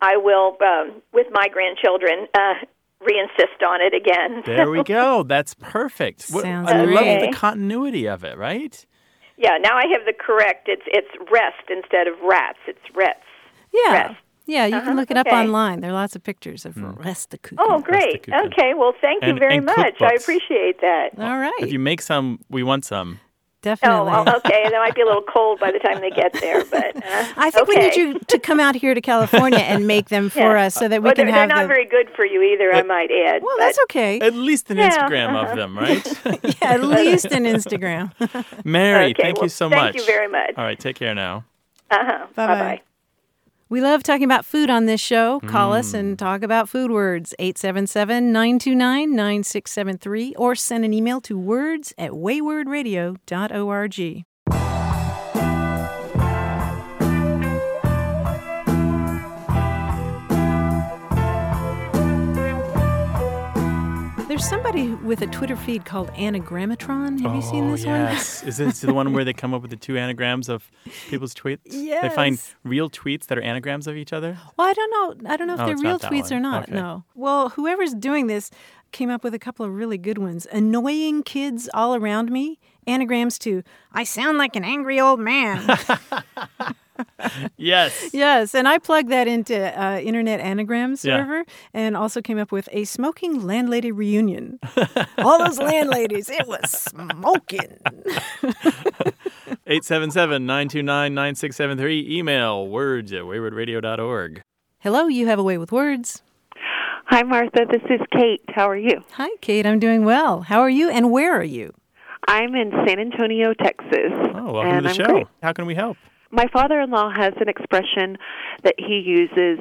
I 0.00 0.16
will, 0.16 0.56
um, 0.62 1.02
with 1.12 1.26
my 1.32 1.48
grandchildren, 1.48 2.26
uh, 2.34 2.54
re-insist 3.00 3.62
on 3.66 3.80
it 3.80 3.94
again. 3.94 4.42
There 4.46 4.70
we 4.70 4.82
go. 4.98 5.22
That's 5.22 5.54
perfect. 5.54 6.28
What- 6.30 6.42
Sounds 6.42 6.70
I 6.70 6.84
love 6.84 7.20
the 7.20 7.32
continuity 7.32 8.06
of 8.08 8.24
it, 8.24 8.36
right? 8.38 8.84
Yeah, 9.36 9.58
now 9.60 9.76
I 9.76 9.86
have 9.92 10.06
the 10.06 10.12
correct. 10.12 10.68
It's 10.68 10.82
it's 10.86 11.08
rest 11.30 11.68
instead 11.68 12.06
of 12.06 12.14
rats. 12.22 12.58
It's 12.68 12.78
rets. 12.94 13.18
Yeah. 13.72 13.92
Rest. 14.08 14.14
Yeah, 14.46 14.66
you 14.66 14.80
can 14.82 14.94
look 14.96 15.10
it 15.10 15.16
up 15.16 15.26
okay. 15.26 15.36
online. 15.36 15.80
There 15.80 15.90
are 15.90 15.94
lots 15.94 16.14
of 16.14 16.22
pictures 16.22 16.66
of 16.66 16.74
Restekuchen. 16.74 17.56
Oh, 17.58 17.80
great. 17.80 18.26
Restakuchen. 18.26 18.46
Okay, 18.52 18.74
well, 18.74 18.92
thank 19.00 19.22
you 19.22 19.30
And- 19.30 19.38
very 19.38 19.56
and 19.56 19.64
much. 19.66 19.96
I 20.02 20.12
appreciate 20.20 20.80
that. 20.82 21.10
All 21.18 21.38
right. 21.38 21.52
If 21.60 21.72
you 21.72 21.78
make 21.78 22.02
some, 22.02 22.40
we 22.50 22.62
want 22.62 22.84
some. 22.84 23.20
Oh, 23.20 23.64
Definitely. 23.64 24.10
well, 24.10 24.36
okay. 24.36 24.68
They 24.68 24.76
might 24.76 24.94
be 24.94 25.00
a 25.00 25.06
little 25.06 25.22
cold 25.22 25.58
by 25.58 25.72
the 25.72 25.78
time 25.78 26.02
they 26.02 26.10
get 26.10 26.34
there, 26.34 26.62
but 26.66 26.94
uh, 26.96 27.00
I 27.38 27.50
think 27.50 27.66
we 27.66 27.76
need 27.76 27.96
you 27.96 28.18
to 28.18 28.38
come 28.38 28.60
out 28.60 28.74
here 28.74 28.92
to 28.92 29.00
California 29.00 29.60
and 29.60 29.86
make 29.86 30.10
them 30.10 30.28
for 30.38 30.40
Yeah. 30.40 30.66
us 30.66 30.74
so 30.74 30.86
that 30.86 31.00
we 31.02 31.06
Well, 31.06 31.14
can 31.14 31.24
they're, 31.28 31.34
have 31.34 31.48
they're 31.48 31.56
not 31.56 31.62
the 31.62 31.68
very 31.68 31.86
good 31.86 32.10
for 32.14 32.26
you 32.26 32.42
either. 32.42 32.70
I 32.74 32.82
might 32.82 33.08
add. 33.10 33.42
Well, 33.42 33.56
that's 33.58 33.78
okay. 33.84 34.20
At 34.20 34.34
least 34.34 34.70
an 34.70 34.76
Yeah, 34.76 34.90
Instagram 34.90 35.28
uh-huh. 35.34 35.50
of 35.52 35.56
them, 35.56 35.78
right? 35.78 36.06
yeah, 36.60 36.72
at 36.74 36.84
least 36.84 37.24
an 37.24 37.44
Instagram. 37.44 38.12
Mary, 38.66 39.12
Okay, 39.12 39.22
thank 39.22 39.36
well, 39.38 39.46
you 39.46 39.48
so 39.48 39.70
much. 39.70 39.78
thank 39.78 39.96
you 39.96 40.04
very 40.04 40.28
much. 40.28 40.50
All 40.58 40.64
right, 40.64 40.78
take 40.78 40.96
care 40.96 41.14
now. 41.14 41.46
Uh-huh. 41.90 42.26
Bye-bye. 42.34 42.54
Bye-bye. 42.54 42.82
We 43.74 43.80
love 43.80 44.04
talking 44.04 44.22
about 44.22 44.44
food 44.44 44.70
on 44.70 44.86
this 44.86 45.00
show. 45.00 45.40
Call 45.40 45.72
us 45.72 45.90
Mm. 45.90 45.98
and 45.98 46.16
talk 46.16 46.44
about 46.44 46.68
food 46.68 46.92
words. 46.92 47.34
877 47.40 48.30
929 48.30 49.16
9673 49.16 50.32
or 50.36 50.54
send 50.54 50.84
an 50.84 50.94
email 50.94 51.20
to 51.22 51.36
words 51.36 51.92
at 51.98 52.12
waywordradio.org. 52.12 54.24
There's 64.34 64.48
somebody 64.48 64.88
with 64.88 65.22
a 65.22 65.28
Twitter 65.28 65.54
feed 65.54 65.84
called 65.84 66.08
Anagramatron. 66.14 67.20
Have 67.20 67.36
you 67.36 67.40
seen 67.40 67.68
oh, 67.68 67.70
this 67.70 67.86
one? 67.86 68.00
Oh, 68.00 68.04
yes. 68.10 68.42
Is 68.42 68.56
this 68.56 68.80
the 68.80 68.92
one 68.92 69.12
where 69.12 69.24
they 69.24 69.32
come 69.32 69.54
up 69.54 69.62
with 69.62 69.70
the 69.70 69.76
two 69.76 69.96
anagrams 69.96 70.48
of 70.48 70.72
people's 71.08 71.32
tweets? 71.34 71.60
Yes. 71.66 72.02
They 72.02 72.08
find 72.08 72.42
real 72.64 72.90
tweets 72.90 73.26
that 73.26 73.38
are 73.38 73.42
anagrams 73.42 73.86
of 73.86 73.94
each 73.96 74.12
other? 74.12 74.36
Well, 74.56 74.66
I 74.66 74.72
don't 74.72 74.90
know. 74.90 75.30
I 75.30 75.36
don't 75.36 75.46
know 75.46 75.54
if 75.54 75.60
Oh, 75.60 75.66
they're 75.66 75.76
real 75.76 76.00
tweets 76.00 76.32
or 76.32 76.40
not. 76.40 76.64
Okay. 76.64 76.74
No. 76.74 77.04
Well, 77.14 77.50
whoever's 77.50 77.94
doing 77.94 78.26
this 78.26 78.50
came 78.90 79.08
up 79.08 79.22
with 79.22 79.34
a 79.34 79.38
couple 79.38 79.64
of 79.64 79.72
really 79.72 79.98
good 79.98 80.18
ones. 80.18 80.48
Annoying 80.50 81.22
kids 81.22 81.70
all 81.72 81.94
around 81.94 82.32
me. 82.32 82.58
Anagrams 82.86 83.38
to 83.40 83.62
I 83.92 84.04
sound 84.04 84.38
like 84.38 84.56
an 84.56 84.64
angry 84.64 85.00
old 85.00 85.20
man. 85.20 85.78
Yes. 87.56 88.10
yes, 88.12 88.54
and 88.54 88.68
I 88.68 88.78
plugged 88.78 89.08
that 89.10 89.26
into 89.26 89.56
uh, 89.56 89.98
Internet 89.98 90.38
Anagram 90.38 90.90
Yeah. 90.92 90.96
server, 90.96 91.44
and 91.72 91.96
also 91.96 92.22
came 92.22 92.38
up 92.38 92.52
with 92.52 92.68
a 92.70 92.84
smoking 92.84 93.44
landlady 93.44 93.90
reunion. 93.90 94.60
all 95.18 95.38
those 95.44 95.58
landladies, 95.58 96.30
it 96.30 96.46
was 96.46 96.70
smoking. 96.70 97.78
877-929-9673. 99.66 102.08
Email 102.10 102.66
words 102.68 103.12
at 103.12 103.22
waywordradio.org. 103.22 104.42
Hello, 104.78 105.06
you 105.08 105.26
have 105.26 105.38
a 105.38 105.42
way 105.42 105.58
with 105.58 105.72
words. 105.72 106.22
Hi, 107.06 107.22
Martha. 107.22 107.64
This 107.70 107.82
is 107.90 108.00
Kate. 108.12 108.42
How 108.48 108.68
are 108.68 108.76
you? 108.76 109.02
Hi, 109.12 109.28
Kate. 109.40 109.66
I'm 109.66 109.78
doing 109.78 110.04
well. 110.04 110.42
How 110.42 110.60
are 110.60 110.70
you? 110.70 110.90
And 110.90 111.10
where 111.10 111.34
are 111.34 111.44
you? 111.44 111.72
I'm 112.28 112.54
in 112.54 112.70
San 112.86 112.98
Antonio, 112.98 113.52
Texas. 113.54 114.12
Oh, 114.34 114.52
welcome 114.52 114.70
and 114.72 114.76
to 114.78 114.82
the 114.82 114.88
I'm 114.88 114.94
show. 114.94 115.04
great. 115.12 115.26
How 115.42 115.52
can 115.52 115.66
we 115.66 115.74
help? 115.74 115.96
My 116.30 116.46
father-in-law 116.52 117.12
has 117.16 117.32
an 117.40 117.48
expression 117.48 118.16
that 118.64 118.74
he 118.78 118.98
uses 119.04 119.58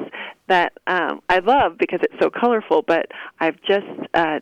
that 0.48 0.74
um, 0.88 1.22
I 1.30 1.40
love 1.40 1.78
because 1.78 2.00
it's 2.02 2.16
so 2.22 2.30
colorful, 2.30 2.82
but 2.82 3.08
I've 3.40 3.62
just 3.62 3.86
uh, 4.14 4.40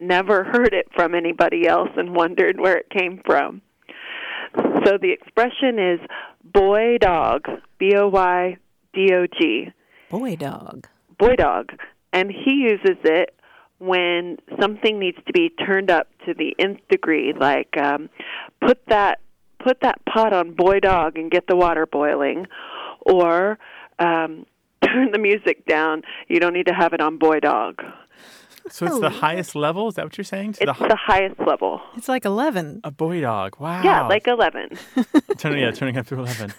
never 0.00 0.44
heard 0.44 0.74
it 0.74 0.88
from 0.94 1.14
anybody 1.14 1.66
else 1.66 1.88
and 1.96 2.14
wondered 2.14 2.60
where 2.60 2.76
it 2.76 2.90
came 2.90 3.22
from. 3.24 3.62
So 4.84 4.98
the 5.00 5.12
expression 5.12 5.78
is 5.78 6.00
boy 6.44 6.98
dog, 7.00 7.46
B 7.78 7.94
O 7.96 8.08
Y 8.08 8.56
D 8.94 9.12
O 9.14 9.26
G, 9.26 9.68
Boy 10.10 10.36
dog. 10.36 10.86
boy 11.18 11.34
dog. 11.36 11.72
and 12.12 12.30
he 12.30 12.52
uses 12.52 12.96
it 13.04 13.34
when 13.78 14.38
something 14.60 14.98
needs 14.98 15.18
to 15.26 15.32
be 15.32 15.50
turned 15.50 15.90
up 15.90 16.08
to 16.26 16.34
the 16.34 16.54
nth 16.58 16.80
degree, 16.88 17.32
like 17.38 17.76
um, 17.76 18.08
put 18.60 18.78
that 18.88 19.20
put 19.62 19.80
that 19.80 20.04
pot 20.06 20.32
on 20.32 20.54
boy 20.54 20.80
dog 20.80 21.18
and 21.18 21.30
get 21.30 21.46
the 21.46 21.56
water 21.56 21.86
boiling, 21.86 22.46
or 23.00 23.58
um, 23.98 24.46
turn 24.84 25.10
the 25.12 25.18
music 25.18 25.66
down. 25.66 26.02
You 26.28 26.40
don't 26.40 26.52
need 26.52 26.66
to 26.66 26.74
have 26.74 26.92
it 26.92 27.00
on 27.00 27.18
boy 27.18 27.40
dog. 27.40 27.82
So 28.70 28.86
it's 28.86 28.98
the 29.00 29.10
highest 29.10 29.54
level. 29.54 29.88
Is 29.88 29.94
that 29.94 30.04
what 30.04 30.16
you're 30.18 30.24
saying? 30.24 30.54
To 30.54 30.64
It's 30.70 30.78
the, 30.78 30.88
the 30.88 30.96
highest 30.96 31.38
level. 31.40 31.80
It's 31.96 32.08
like 32.08 32.24
11. 32.24 32.80
a 32.84 32.90
boy 32.90 33.20
dog. 33.20 33.56
Wow. 33.60 33.82
Yeah, 33.82 34.06
like 34.08 34.26
11. 34.26 34.70
turning 35.38 35.60
yeah, 35.62 35.70
turning 35.70 35.96
up 35.96 36.06
to 36.06 36.14
eleven. 36.18 36.52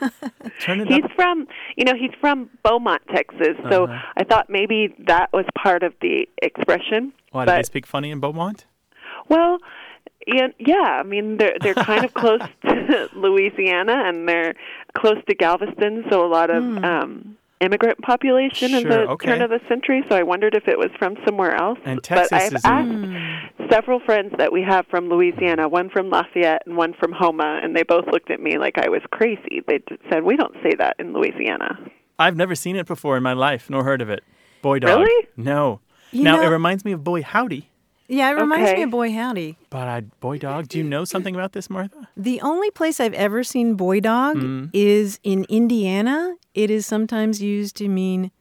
Turn 0.62 0.80
it 0.82 0.88
He's 0.88 1.04
up. 1.04 1.12
from, 1.16 1.48
you 1.76 1.84
know, 1.86 1.94
he's 1.96 2.12
from 2.20 2.50
Beaumont, 2.64 3.02
Texas. 3.14 3.56
So 3.70 3.86
Uh-huh. 3.86 4.00
I 4.18 4.24
thought 4.24 4.50
maybe 4.50 4.94
that 5.08 5.32
was 5.34 5.46
part 5.58 5.84
of 5.84 5.94
the 6.02 6.28
expression. 6.42 7.14
Why 7.32 7.46
do 7.46 7.52
they 7.52 7.64
speak 7.64 7.86
funny 7.86 8.10
in 8.12 8.20
Beaumont? 8.20 8.66
Well, 9.30 9.58
yeah, 10.26 10.48
yeah. 10.60 11.00
I 11.00 11.04
mean, 11.04 11.38
they're 11.38 11.56
they're 11.62 11.74
kind 11.74 12.04
of 12.06 12.14
close 12.14 12.42
to 12.64 13.10
Louisiana, 13.14 14.04
and 14.06 14.28
they're 14.28 14.56
close 14.98 15.18
to 15.30 15.36
Galveston, 15.36 16.06
so 16.10 16.26
a 16.26 16.28
lot 16.28 16.50
of 16.50 16.64
um, 16.84 17.38
immigrant 17.60 18.00
population 18.02 18.74
in 18.74 18.88
the 18.88 19.08
okay. 19.10 19.28
turn 19.28 19.42
of 19.42 19.50
the 19.50 19.60
century. 19.68 20.04
So 20.10 20.16
I 20.16 20.24
wondered 20.24 20.56
if 20.56 20.68
it 20.68 20.78
was 20.78 20.90
from 20.98 21.16
somewhere 21.26 21.56
else. 21.56 21.80
And 21.86 21.98
but 21.98 22.04
Texas 22.04 22.32
I've 22.34 22.54
is 22.54 22.66
in- 22.66 23.16
asked 23.16 23.72
several 23.72 24.00
friends 24.00 24.34
that 24.38 24.52
we 24.52 24.62
have 24.62 24.86
from 24.88 25.10
Louisiana, 25.10 25.68
one 25.68 25.90
from 25.90 26.10
Lafayette 26.10 26.64
and 26.66 26.78
one 26.78 26.94
from 26.94 27.12
Houma, 27.12 27.60
and 27.64 27.76
they 27.76 27.84
both 27.84 28.06
looked 28.12 28.32
at 28.32 28.40
me 28.40 28.58
like 28.58 28.78
I 28.78 28.90
was 28.90 29.02
crazy. 29.12 29.62
They 29.68 29.80
said, 30.10 30.24
"We 30.24 30.38
don't 30.38 30.56
say 30.64 30.74
that 30.78 30.96
in 31.00 31.14
Louisiana." 31.14 31.78
I've 32.20 32.36
never 32.36 32.56
seen 32.56 32.76
it 32.76 32.88
before 32.88 33.18
in 33.18 33.24
my 33.24 33.34
life, 33.34 33.70
nor 33.70 33.84
heard 33.84 34.02
of 34.02 34.10
it. 34.10 34.24
Boy 34.62 34.80
dog. 34.80 35.00
Really? 35.00 35.28
No. 35.36 35.82
You 36.12 36.24
now 36.24 36.38
know- 36.38 36.44
it 36.44 36.48
reminds 36.48 36.86
me 36.86 36.92
of 36.94 37.04
boy 37.04 37.22
howdy, 37.22 37.70
Yeah, 38.08 38.30
it 38.32 38.34
reminds 38.40 38.72
me 38.74 38.84
of 38.84 38.90
Boy 38.90 39.12
Howdy. 39.12 39.58
but 39.70 39.88
I 39.88 40.02
boy 40.22 40.38
dog. 40.38 40.70
Do 40.70 40.78
you 40.78 40.84
know 40.84 41.04
something 41.06 41.36
about 41.36 41.52
this, 41.52 41.70
Martha? 41.70 42.08
The 42.16 42.40
only 42.42 42.72
place 42.72 43.00
I've 43.00 43.14
ever 43.14 43.44
seen 43.44 43.76
boy 43.76 44.00
dog 44.00 44.38
Mm. 44.38 44.70
is 44.74 45.20
in 45.24 45.46
Indiana. 45.50 46.36
It 46.54 46.72
is 46.72 46.86
sometimes 46.86 47.42
used 47.42 47.76
to 47.78 47.88
mean 47.90 48.32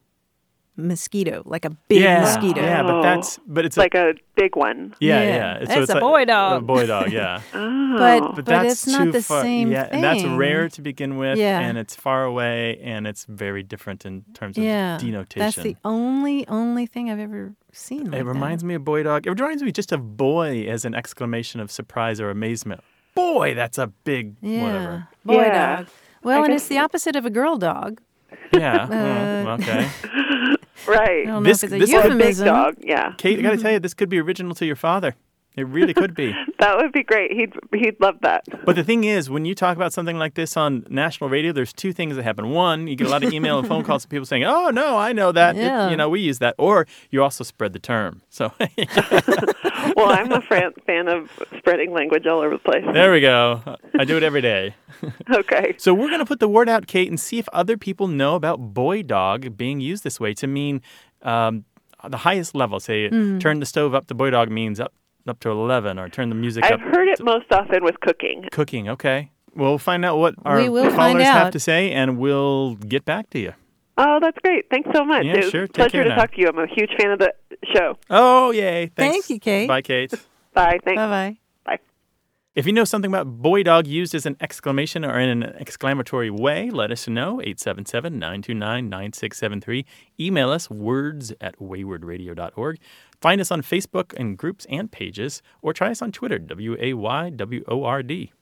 mosquito, 0.76 1.42
like 1.47 1.64
a 1.64 1.71
big 1.88 2.00
yeah, 2.02 2.21
mosquito. 2.21 2.61
Yeah, 2.61 2.83
but 2.83 2.95
Oh. 2.97 3.02
that's 3.02 3.38
but 3.47 3.64
it's 3.64 3.76
It's 3.76 3.78
like 3.78 3.95
a 3.95 4.14
big 4.35 4.56
one. 4.56 4.95
yeah, 5.00 5.23
Yeah. 5.23 5.28
yeah. 5.28 5.59
That's 5.61 5.80
it's 5.80 5.90
a 5.90 5.95
like- 5.95 6.00
boy 6.02 6.25
dog. 6.26 6.62
A 6.62 6.64
boy 6.64 6.87
dog, 6.87 7.11
yeah. 7.12 7.40
Oh. 7.54 7.97
But, 7.99 8.21
But 8.21 8.35
but, 8.37 8.45
that's 8.47 8.87
it's 8.87 8.87
not 8.87 9.11
the 9.12 9.23
far. 9.23 9.42
same 9.42 9.71
yeah, 9.71 9.85
thing. 9.85 9.95
and 9.95 10.04
that's 10.04 10.25
rare 10.25 10.68
to 10.68 10.83
begin 10.83 11.16
with, 11.16 11.38
Yeah. 11.38 11.61
and 11.61 11.78
it's 11.78 11.97
far 11.97 12.25
away, 12.25 12.78
and 12.83 13.06
it's 13.06 13.25
very 13.25 13.62
different 13.62 14.04
in 14.04 14.25
terms 14.35 14.59
of 14.59 14.64
Yeah, 14.64 14.99
denotation. 14.99 15.40
that's 15.40 15.56
the 15.56 15.76
only 15.85 16.47
only 16.49 16.87
thing 16.87 17.11
I've 17.11 17.18
ever 17.21 17.54
seen. 17.73 18.11
Like 18.11 18.21
it 18.21 18.25
reminds 18.25 18.62
me 18.64 18.75
of 18.75 18.85
boy 18.85 19.02
dog. 19.02 19.26
It 19.26 19.30
reminds 19.30 19.62
me 19.62 19.73
just 19.73 19.92
of 19.92 20.16
boy 20.16 20.66
as 20.68 20.85
an 20.85 20.95
exclamation 20.95 21.61
of 21.61 21.71
surprise 21.71 22.21
or 22.21 22.28
amazement. 22.30 22.83
Boy, 23.14 23.54
that's 23.54 23.78
a 23.78 23.87
big 24.04 24.37
Yeah, 24.42 24.62
whatever. 24.62 25.09
boy 25.25 25.42
Yeah. 25.47 25.76
dog. 25.76 25.87
Well, 26.23 26.37
I 26.42 26.45
and 26.45 26.49
guess- 26.52 26.62
it's 26.62 26.68
the 26.68 26.78
opposite 26.78 27.16
of 27.16 27.25
a 27.25 27.30
girl 27.30 27.56
dog. 27.56 28.00
Yeah. 28.52 28.87
Uh, 28.90 29.49
oh, 29.49 29.50
okay. 29.62 29.88
Right. 30.87 31.26
I 31.26 31.30
don't 31.30 31.42
This- 31.42 31.62
know 31.62 31.66
if 31.66 31.73
it's 31.73 31.90
a 31.90 31.92
this- 31.92 32.04
Or 32.04 32.12
a 32.12 32.16
big 32.16 32.37
dog. 32.37 32.76
Yeah. 32.80 33.14
Kate, 33.18 33.38
I 33.38 33.42
got 33.42 33.50
to 33.50 33.56
mm-hmm. 33.56 33.62
tell 33.62 33.73
you, 33.73 33.80
this 33.80 33.95
could 33.95 34.09
be 34.09 34.18
original 34.21 34.54
to 34.54 34.66
your 34.66 34.76
father. 34.76 35.14
It 35.56 35.66
really 35.66 35.94
could 35.94 36.14
be. 36.14 36.34
That 36.58 36.78
would 36.78 36.90
be 36.92 37.02
great. 37.04 37.32
He'd 37.32 37.52
he'd 37.75 38.00
love 38.00 38.16
that. 38.22 38.44
But 38.64 38.76
the 38.76 38.82
thing 38.82 39.04
is, 39.04 39.28
when 39.28 39.44
you 39.44 39.54
talk 39.54 39.76
about 39.76 39.92
something 39.92 40.18
like 40.18 40.34
this 40.34 40.56
on 40.56 40.86
national 40.88 41.28
radio, 41.30 41.52
there's 41.52 41.72
two 41.72 41.92
things 41.92 42.16
that 42.16 42.22
happen. 42.22 42.48
One, 42.50 42.86
you 42.88 42.96
get 42.96 43.06
a 43.06 43.10
lot 43.10 43.22
of 43.22 43.30
email 43.32 43.58
and 43.58 43.68
phone 43.68 43.84
calls 43.84 44.04
from 44.04 44.08
people 44.10 44.25
saying, 44.26 44.42
"Oh 44.44 44.70
no, 44.70 44.96
I 44.96 45.12
know 45.12 45.32
that. 45.32 45.54
It- 45.56 45.90
you 45.90 45.96
know, 45.96 46.08
we 46.08 46.20
use 46.20 46.38
that." 46.38 46.54
Or 46.58 46.86
you 47.10 47.22
also 47.22 47.44
spread 47.44 47.72
the 47.75 47.78
term. 47.78 48.22
So 48.30 48.52
well, 49.96 50.10
I'm 50.10 50.32
a 50.32 50.40
fan, 50.40 50.72
fan 50.86 51.08
of 51.08 51.30
spreading 51.58 51.92
language 51.92 52.26
all 52.26 52.40
over 52.40 52.50
the 52.50 52.58
place. 52.58 52.84
there 52.92 53.12
we 53.12 53.20
go. 53.20 53.60
I 53.98 54.04
do 54.04 54.16
it 54.16 54.22
every 54.22 54.40
day. 54.40 54.75
Okay. 55.30 55.75
So 55.78 55.92
we're 55.94 56.08
going 56.08 56.20
to 56.20 56.26
put 56.26 56.40
the 56.40 56.48
word 56.48 56.68
out, 56.68 56.86
Kate, 56.86 57.08
and 57.08 57.20
see 57.20 57.38
if 57.38 57.48
other 57.52 57.76
people 57.76 58.08
know 58.08 58.34
about 58.34 58.72
boy 58.75 59.02
dog 59.02 59.56
being 59.56 59.80
used 59.80 60.04
this 60.04 60.18
way 60.18 60.32
to 60.34 60.46
mean 60.46 60.80
um, 61.22 61.64
the 62.08 62.18
highest 62.18 62.54
level. 62.54 62.80
Say, 62.80 63.08
Mm. 63.10 63.40
turn 63.40 63.60
the 63.60 63.66
stove 63.66 63.94
up 63.94 64.06
to 64.08 64.14
boy 64.14 64.30
dog 64.30 64.50
means 64.50 64.80
up 64.80 64.92
up 65.28 65.40
to 65.40 65.50
eleven, 65.50 65.99
or 65.99 66.09
turn 66.09 66.28
the 66.28 66.35
music 66.35 66.64
I've 66.64 66.73
up. 66.75 66.80
heard 66.80 67.09
it 67.09 67.23
most 67.23 67.47
often 67.52 67.83
with 67.85 67.99
cooking. 68.00 68.45
Cooking. 68.52 68.88
Okay. 68.88 69.30
We'll 69.54 69.78
find 69.78 70.04
out 70.04 70.18
what 70.18 70.35
our 70.45 70.59
callers 70.66 71.23
have 71.23 71.52
to 71.52 71.61
say, 71.61 71.90
and 71.92 72.18
we'll 72.18 72.75
get 72.75 73.04
back 73.04 73.30
to 73.30 73.38
you. 73.38 73.54
Oh, 73.99 74.18
that's 74.21 74.37
great. 74.42 74.68
Thanks 74.71 74.90
so 74.95 75.04
much. 75.04 75.25
Yeah, 75.25 75.40
sure. 75.40 75.62
a 75.62 75.68
Take 75.68 75.73
pleasure 75.75 75.90
care 75.92 76.02
to 76.04 76.09
now. 76.11 76.16
talk 76.16 76.35
to 76.35 76.40
you. 76.40 76.49
I'm 76.49 76.59
a 76.59 76.66
huge 76.66 76.90
fan 77.00 77.12
of 77.12 77.18
the 77.18 77.33
show. 77.75 77.97
Oh, 78.11 78.50
yay. 78.50 78.88
Thanks. 78.95 79.14
Thank 79.14 79.30
you, 79.30 79.40
Kate. 79.40 79.66
Bye, 79.66 79.80
Kate. 79.80 80.11
Bye. 80.52 80.78
Thanks. 80.85 80.99
Bye 81.00 81.06
bye. 81.09 81.37
Bye. 81.64 81.78
If 82.54 82.66
you 82.66 82.73
know 82.73 82.85
something 82.85 83.11
about 83.11 83.26
boy 83.26 83.62
dog 83.62 83.87
used 83.87 84.14
as 84.14 84.26
an 84.26 84.37
exclamation 84.42 85.02
or 85.04 85.18
in 85.18 85.30
an 85.30 85.42
exclamatory 85.59 86.28
way, 86.30 86.68
let 86.71 86.90
us 86.90 87.09
know. 87.09 87.40
877 87.40 88.18
929 88.18 88.88
9673. 88.90 89.87
Email 90.21 90.50
us 90.50 90.68
words 90.68 91.33
at 91.40 91.59
waywordradio.org. 91.59 92.78
Find 93.20 93.40
us 93.40 93.50
on 93.50 93.62
Facebook 93.62 94.12
and 94.16 94.37
groups 94.37 94.66
and 94.68 94.90
pages, 94.90 95.42
or 95.62 95.73
try 95.73 95.90
us 95.90 96.02
on 96.02 96.12
Twitter, 96.12 96.38
W 96.38 96.76
A 96.78 96.94
Y 96.94 97.30
W 97.30 97.64
O 97.68 97.85
R 97.85 98.02
D. 98.02 98.32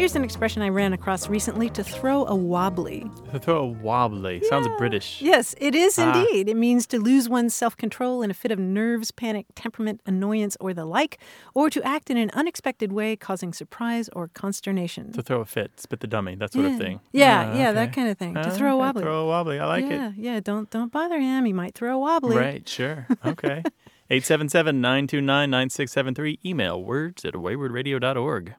Here's 0.00 0.16
an 0.16 0.24
expression 0.24 0.62
I 0.62 0.70
ran 0.70 0.94
across 0.94 1.28
recently 1.28 1.68
to 1.68 1.84
throw 1.84 2.24
a 2.24 2.34
wobbly. 2.34 3.04
To 3.32 3.38
throw 3.38 3.58
a 3.58 3.66
wobbly. 3.66 4.42
Sounds 4.44 4.66
British. 4.78 5.20
Yes, 5.20 5.54
it 5.60 5.74
is 5.74 5.98
Ah. 5.98 6.22
indeed. 6.24 6.48
It 6.48 6.56
means 6.56 6.86
to 6.86 6.98
lose 6.98 7.28
one's 7.28 7.52
self 7.52 7.76
control 7.76 8.22
in 8.22 8.30
a 8.30 8.32
fit 8.34 8.50
of 8.50 8.58
nerves, 8.58 9.10
panic, 9.10 9.44
temperament, 9.54 10.00
annoyance, 10.06 10.56
or 10.58 10.72
the 10.72 10.86
like, 10.86 11.18
or 11.52 11.68
to 11.68 11.82
act 11.82 12.08
in 12.08 12.16
an 12.16 12.30
unexpected 12.32 12.92
way, 12.92 13.14
causing 13.14 13.52
surprise 13.52 14.08
or 14.14 14.28
consternation. 14.28 15.12
To 15.12 15.22
throw 15.22 15.42
a 15.42 15.44
fit, 15.44 15.78
spit 15.78 16.00
the 16.00 16.06
dummy, 16.06 16.34
that 16.36 16.54
sort 16.54 16.64
yeah. 16.64 16.72
of 16.72 16.78
thing. 16.78 17.00
Yeah, 17.12 17.50
Ah, 17.52 17.58
yeah, 17.58 17.72
that 17.72 17.92
kind 17.92 18.08
of 18.08 18.16
thing. 18.16 18.32
To 18.36 18.46
Ah, 18.46 18.50
throw 18.52 18.76
a 18.76 18.78
wobbly. 18.78 19.02
Throw 19.02 19.24
a 19.24 19.26
wobbly. 19.26 19.58
I 19.60 19.66
like 19.66 19.84
it. 19.84 19.90
yeah, 19.90 20.12
yeah. 20.16 20.40
Don't 20.40 20.70
don't 20.70 20.90
bother 20.90 21.20
him. 21.20 21.44
He 21.44 21.52
might 21.52 21.74
throw 21.74 21.96
a 21.96 21.98
wobbly. 21.98 22.38
Right, 22.38 22.66
sure. 22.66 23.06
Okay. 23.22 23.62
877 24.08 24.80
929 24.80 25.50
9673. 25.50 26.38
Email 26.42 26.82
words 26.82 27.22
at 27.26 27.34
waywordradio.org. 27.34 28.54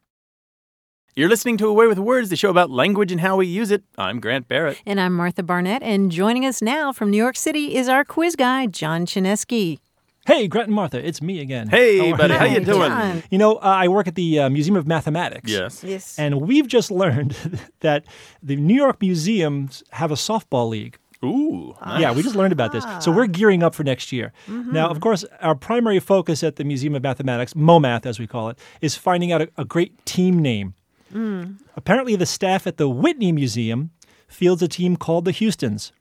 You're 1.13 1.27
listening 1.27 1.57
to 1.57 1.67
A 1.67 1.73
Way 1.73 1.87
with 1.87 1.99
Words, 1.99 2.29
the 2.29 2.37
show 2.37 2.49
about 2.49 2.69
language 2.69 3.11
and 3.11 3.19
how 3.19 3.35
we 3.35 3.45
use 3.45 3.69
it. 3.69 3.83
I'm 3.97 4.21
Grant 4.21 4.47
Barrett. 4.47 4.81
And 4.85 4.97
I'm 4.97 5.13
Martha 5.13 5.43
Barnette, 5.43 5.83
and 5.83 6.09
joining 6.09 6.45
us 6.45 6.61
now 6.61 6.93
from 6.93 7.11
New 7.11 7.17
York 7.17 7.35
City 7.35 7.75
is 7.75 7.89
our 7.89 8.05
quiz 8.05 8.37
guy, 8.37 8.65
John 8.67 9.05
Chaneski. 9.05 9.79
Hey, 10.25 10.47
Grant 10.47 10.67
and 10.67 10.75
Martha, 10.75 11.05
it's 11.05 11.21
me 11.21 11.41
again. 11.41 11.67
Hey, 11.67 12.11
are 12.13 12.15
buddy, 12.17 12.35
how 12.35 12.45
you 12.45 12.61
doing? 12.61 12.91
John. 12.91 13.23
You 13.29 13.39
know, 13.39 13.55
uh, 13.57 13.59
I 13.59 13.89
work 13.89 14.07
at 14.07 14.15
the 14.15 14.39
uh, 14.39 14.49
Museum 14.49 14.77
of 14.77 14.87
Mathematics. 14.87 15.51
Yes. 15.51 15.83
Yes. 15.83 16.17
And 16.17 16.39
we've 16.39 16.67
just 16.67 16.89
learned 16.91 17.35
that 17.81 18.05
the 18.41 18.55
New 18.55 18.75
York 18.75 19.01
museums 19.01 19.83
have 19.91 20.11
a 20.11 20.15
softball 20.15 20.69
league. 20.69 20.97
Ooh. 21.25 21.75
Yeah, 21.99 22.13
we 22.13 22.23
just 22.23 22.35
learned 22.37 22.53
about 22.53 22.71
this. 22.71 22.85
So 23.01 23.11
we're 23.11 23.27
gearing 23.27 23.61
up 23.63 23.75
for 23.75 23.83
next 23.83 24.11
year. 24.13 24.31
Now, 24.47 24.87
of 24.89 25.01
course, 25.01 25.25
our 25.41 25.55
primary 25.55 25.99
focus 25.99 26.41
at 26.41 26.55
the 26.55 26.63
Museum 26.63 26.95
of 26.95 27.03
Mathematics, 27.03 27.53
MoMath 27.53 28.05
as 28.05 28.17
we 28.17 28.25
call 28.27 28.47
it, 28.49 28.57
is 28.79 28.95
finding 28.95 29.31
out 29.33 29.41
a, 29.41 29.49
a 29.57 29.65
great 29.65 30.03
team 30.05 30.39
name. 30.39 30.73
Mm. 31.13 31.57
Apparently, 31.75 32.15
the 32.15 32.25
staff 32.25 32.65
at 32.67 32.77
the 32.77 32.89
Whitney 32.89 33.31
Museum 33.31 33.91
fields 34.27 34.61
a 34.61 34.67
team 34.67 34.95
called 34.97 35.25
the 35.25 35.31
Houstons. 35.31 35.91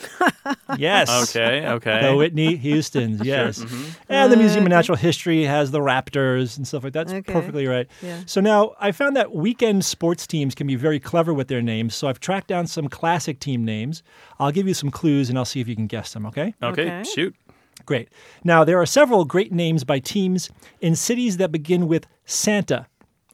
yes. 0.78 1.10
Okay, 1.30 1.66
okay. 1.66 2.06
The 2.08 2.16
Whitney 2.16 2.56
Houstons, 2.56 3.20
yes. 3.24 3.58
Mm-hmm. 3.58 3.90
And 4.12 4.32
the 4.32 4.36
Museum 4.36 4.64
of 4.64 4.72
uh, 4.72 4.76
Natural 4.76 4.96
History 4.96 5.44
has 5.44 5.70
the 5.70 5.80
Raptors 5.80 6.56
and 6.56 6.66
stuff 6.66 6.84
like 6.84 6.94
that. 6.94 7.08
That's 7.08 7.18
Okay. 7.18 7.32
perfectly 7.32 7.66
right. 7.66 7.86
Yeah. 8.00 8.20
So 8.26 8.40
now 8.40 8.74
I 8.80 8.92
found 8.92 9.16
that 9.16 9.34
weekend 9.34 9.84
sports 9.84 10.26
teams 10.26 10.54
can 10.54 10.66
be 10.66 10.74
very 10.76 11.00
clever 11.00 11.34
with 11.34 11.48
their 11.48 11.60
names. 11.62 11.94
So 11.94 12.08
I've 12.08 12.20
tracked 12.20 12.46
down 12.48 12.66
some 12.66 12.88
classic 12.88 13.40
team 13.40 13.64
names. 13.64 14.02
I'll 14.38 14.52
give 14.52 14.66
you 14.66 14.74
some 14.74 14.90
clues 14.90 15.28
and 15.28 15.38
I'll 15.38 15.44
see 15.44 15.60
if 15.60 15.68
you 15.68 15.76
can 15.76 15.86
guess 15.86 16.12
them, 16.14 16.24
okay? 16.26 16.54
okay, 16.62 16.82
Okay. 16.82 17.02
shoot. 17.04 17.34
Great. 17.86 18.08
Now, 18.44 18.62
there 18.64 18.80
are 18.80 18.86
several 18.86 19.24
great 19.24 19.52
names 19.52 19.84
by 19.84 19.98
teams 19.98 20.50
in 20.80 20.94
cities 20.94 21.38
that 21.38 21.50
begin 21.50 21.88
with 21.88 22.06
Santa, 22.24 22.86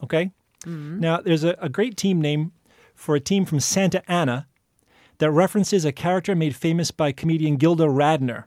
okay? 0.03 0.31
Now, 0.65 1.21
there's 1.21 1.45
a, 1.45 1.57
a 1.61 1.69
great 1.69 1.97
team 1.97 2.21
name 2.21 2.53
for 2.95 3.15
a 3.15 3.21
team 3.21 3.45
from 3.45 3.61
Santa 3.61 4.03
Ana 4.11 4.47
that 5.19 5.31
references 5.31 5.85
a 5.85 5.93
character 5.93 6.35
made 6.35 6.57
famous 6.57 6.91
by 6.91 7.13
comedian 7.13 7.57
Gilda 7.57 7.85
Radner. 7.85 8.45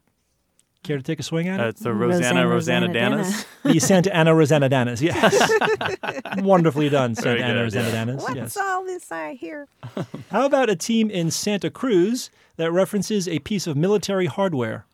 Care 0.84 0.96
to 0.98 1.04
take 1.04 1.20
a 1.20 1.24
swing 1.24 1.48
at 1.50 1.60
Uh, 1.60 1.64
it? 1.66 1.70
it's 1.70 1.82
the 1.82 1.94
Rosanna 1.94 2.48
Rosanna, 2.48 2.88
Rosanna 2.88 3.18
Danas. 3.18 3.46
the 3.64 3.80
Santa 3.80 4.16
Ana 4.16 4.34
Rosanna 4.34 4.70
Danas, 4.70 5.02
yes. 5.02 6.38
Wonderfully 6.44 6.88
done, 6.90 7.16
Santa 7.16 7.30
Very 7.30 7.44
Ana 7.44 7.54
good, 7.56 7.62
Rosanna 7.64 7.90
yeah. 7.90 8.06
Danas, 8.06 8.36
yes. 8.36 8.58
all 8.58 8.86
this 8.86 9.12
I 9.12 9.34
hear? 9.34 9.68
How 10.32 10.46
about 10.46 10.70
a 10.70 10.76
team 10.78 11.10
in 11.10 11.32
Santa 11.32 11.70
Cruz 11.70 12.30
that 12.56 12.72
references 12.72 13.28
a 13.28 13.40
piece 13.40 13.68
of 13.68 13.76
military 13.76 14.28
hardware? 14.28 14.86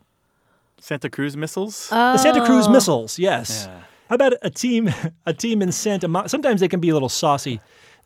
Santa 0.79 1.10
Cruz 1.10 1.38
missiles. 1.38 1.89
The 1.89 2.17
Santa 2.17 2.41
Oh. 2.41 2.45
Cruz 2.45 2.67
missiles, 2.67 3.19
yes. 3.19 3.67
Yeah. 3.69 3.81
How 4.09 4.15
about 4.15 4.33
a 4.41 4.50
team? 4.50 4.89
A 5.25 5.33
team 5.33 5.62
in 5.62 5.71
Santa 5.71 6.07
Monica. 6.07 6.29
Sometimes 6.29 6.59
they 6.62 6.67
can 6.67 6.79
be 6.79 6.89
a 6.89 6.93
little 6.93 7.09
saucy. 7.09 7.59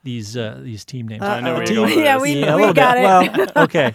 These 0.03 0.37
uh, 0.37 0.57
these 0.63 0.85
team 0.85 1.09
names. 1.09 1.21
I 1.23 1.41
know 1.41 1.55
where 1.55 1.63
A 1.63 1.67
you're 1.73 1.85
team- 1.87 1.95
going 1.95 2.05
Yeah, 2.05 2.17
we- 2.21 2.33
yeah, 2.35 2.53
a 2.53 2.55
we 2.55 2.61
little 2.61 2.73
got 2.73 2.95
bit. 2.95 3.39
it. 3.39 3.51
Well, 3.55 3.63
okay. 3.65 3.93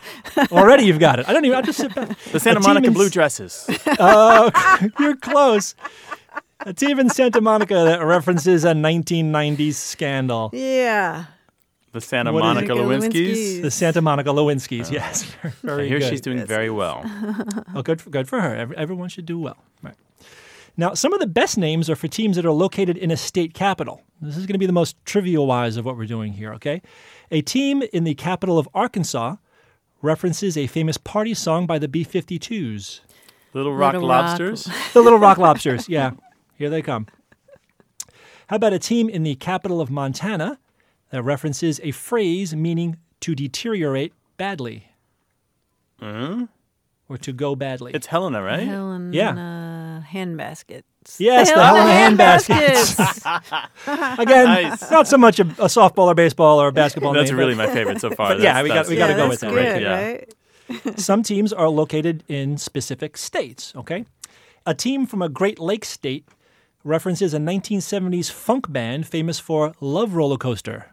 Already 0.52 0.84
you've 0.84 0.98
got 0.98 1.18
it. 1.18 1.26
I 1.28 1.32
don't 1.32 1.44
even. 1.46 1.56
I'll 1.56 1.62
just 1.62 1.78
sit 1.78 1.94
back. 1.94 2.18
the 2.30 2.38
Santa 2.38 2.60
Monica 2.60 2.88
in 2.88 2.92
blue 2.92 3.08
dresses. 3.08 3.66
Oh, 3.98 4.50
you're 4.98 5.16
close. 5.16 5.74
A 6.66 6.74
team 6.74 6.98
in 7.00 7.08
Santa 7.08 7.40
Monica 7.40 7.74
that 7.74 8.04
references 8.04 8.64
a 8.66 8.72
1990s 8.72 9.74
scandal. 9.74 10.50
Yeah. 10.52 11.24
The 11.92 12.00
Santa 12.02 12.32
What 12.32 12.40
is 12.40 12.42
Monica 12.54 12.72
it? 12.72 12.76
Lewinsky's. 12.76 13.62
The 13.62 13.70
Santa 13.70 14.02
Monica 14.02 14.28
Lewinsky's. 14.30 14.90
Yes, 14.90 15.22
very 15.62 15.84
I 15.84 15.88
hear 15.88 15.98
good. 16.00 16.10
she's 16.10 16.20
doing 16.20 16.44
very 16.44 16.68
well. 16.70 17.02
Oh, 17.74 17.82
good 17.82 18.02
for, 18.02 18.10
good 18.10 18.28
for 18.28 18.40
her. 18.40 18.54
Every, 18.54 18.76
everyone 18.76 19.08
should 19.08 19.26
do 19.26 19.38
well. 19.38 19.56
Right. 19.82 19.94
Now, 20.76 20.94
some 20.94 21.12
of 21.12 21.20
the 21.20 21.26
best 21.26 21.56
names 21.56 21.88
are 21.88 21.96
for 21.96 22.08
teams 22.08 22.36
that 22.36 22.44
are 22.44 22.50
located 22.50 22.96
in 22.96 23.10
a 23.10 23.16
state 23.16 23.54
capital. 23.54 24.02
This 24.20 24.36
is 24.36 24.46
going 24.46 24.54
to 24.54 24.58
be 24.58 24.66
the 24.66 24.72
most 24.72 24.96
trivial 25.04 25.46
wise 25.46 25.76
of 25.76 25.84
what 25.84 25.96
we're 25.96 26.06
doing 26.06 26.32
here, 26.32 26.52
okay? 26.54 26.82
A 27.30 27.42
team 27.42 27.82
in 27.92 28.04
the 28.04 28.14
capital 28.14 28.58
of 28.58 28.68
Arkansas 28.74 29.36
references 30.02 30.56
a 30.56 30.66
famous 30.66 30.96
party 30.96 31.34
song 31.34 31.66
by 31.66 31.78
the 31.78 31.88
B 31.88 32.04
52s. 32.04 33.00
Little 33.52 33.74
Rock 33.74 33.94
Little 33.94 34.08
Rock. 34.08 34.26
Lobsters. 34.26 34.68
The 34.92 35.00
Little 35.00 35.18
Rock 35.18 35.38
Lobsters. 35.38 35.88
Yeah, 35.88 36.12
here 36.56 36.70
they 36.70 36.82
come. 36.82 37.06
How 38.48 38.56
about 38.56 38.72
a 38.72 38.78
team 38.78 39.08
in 39.08 39.22
the 39.22 39.36
capital 39.36 39.80
of 39.80 39.90
Montana 39.90 40.58
that 41.10 41.22
references 41.22 41.80
a 41.82 41.92
phrase 41.92 42.54
meaning 42.54 42.98
to 43.20 43.34
deteriorate 43.34 44.12
badly 44.36 44.88
hmm? 45.98 46.44
or 47.08 47.16
to 47.18 47.32
go 47.32 47.54
badly? 47.54 47.92
It's 47.94 48.08
Helena, 48.08 48.42
right? 48.42 48.66
Helen 48.66 49.12
Yeah. 49.12 49.32
Hand 50.14 50.38
baskets. 50.38 51.20
Yes, 51.20 51.50
the 51.52 51.62
Helena 51.62 51.92
hand 51.92 52.16
baskets. 52.16 52.98
Again, 54.18 54.46
Nice. 54.46 54.90
not 54.90 55.06
so 55.06 55.18
much 55.18 55.38
a, 55.38 55.42
a 55.42 55.68
softball 55.68 56.06
or 56.06 56.14
baseball 56.14 56.58
or 56.62 56.68
a 56.68 56.72
basketball. 56.72 57.12
That's 57.12 57.30
name, 57.30 57.38
really 57.38 57.54
but 57.54 57.68
my 57.68 57.74
favorite 57.74 58.00
so 58.00 58.10
far. 58.10 58.38
Yeah, 58.40 58.62
we 58.62 58.68
got- 58.70 58.88
we 58.88 58.96
gotta 58.96 59.12
yeah, 59.12 59.18
go 59.18 59.28
with 59.28 59.40
that, 59.40 59.50
Good, 59.52 59.82
Yeah. 59.82 60.00
right? 60.02 60.34
some 60.98 61.22
teams 61.22 61.52
are 61.52 61.68
located 61.68 62.24
in 62.28 62.56
specific 62.56 63.16
states. 63.18 63.72
Okay, 63.76 64.06
a 64.64 64.72
team 64.74 65.04
from 65.06 65.20
a 65.20 65.28
Great 65.28 65.58
Lakes 65.58 65.88
state 65.88 66.26
references 66.84 67.34
a 67.34 67.38
1970s 67.38 68.30
funk 68.30 68.72
band 68.72 69.06
famous 69.06 69.38
for 69.38 69.74
"Love 69.80 70.14
Roller 70.14 70.38
Coaster." 70.38 70.86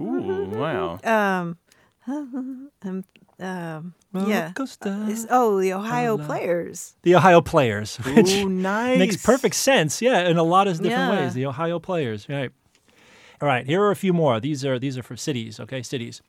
Ooh, 0.00 0.50
wow. 0.54 1.00
Um, 1.02 1.56
um, 2.06 3.04
um, 3.40 3.94
yeah. 4.26 4.52
Coaster. 4.52 4.90
It's- 5.04 5.26
oh, 5.30 5.60
the 5.60 5.72
Ohio 5.72 6.18
Players. 6.18 6.94
The 7.02 7.14
Ohio 7.14 7.40
Players, 7.40 7.96
which 8.16 8.30
Ooh, 8.34 8.48
nice. 8.48 8.98
makes 8.98 9.16
perfect 9.16 9.54
sense. 9.54 10.02
Yeah, 10.02 10.28
in 10.28 10.36
a 10.38 10.42
lot 10.42 10.66
of 10.68 10.74
different 10.78 11.12
Yeah. 11.12 11.20
ways. 11.24 11.34
The 11.34 11.46
Ohio 11.46 11.78
Players, 11.78 12.28
right? 12.28 12.50
All 13.40 13.46
right, 13.48 13.64
here 13.66 13.80
are 13.82 13.90
a 13.92 13.96
few 13.96 14.12
more. 14.12 14.40
These 14.40 14.64
are 14.64 14.78
these 14.78 14.98
are 14.98 15.02
for 15.02 15.16
cities. 15.16 15.60
Okay, 15.60 15.82
cities. 15.82 16.22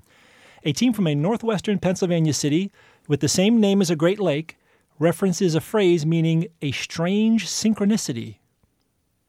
A 0.63 0.71
team 0.73 0.93
from 0.93 1.07
a 1.07 1.15
northwestern 1.15 1.79
Pennsylvania 1.79 2.33
city 2.33 2.71
with 3.07 3.21
the 3.21 3.27
same 3.29 3.59
name 3.59 3.81
as 3.81 3.89
a 3.89 3.95
Great 3.95 4.19
Lake 4.19 4.57
references 4.99 5.55
a 5.55 5.61
phrase 5.61 6.05
meaning 6.05 6.47
a 6.61 6.71
strange 6.71 7.47
synchronicity. 7.47 8.35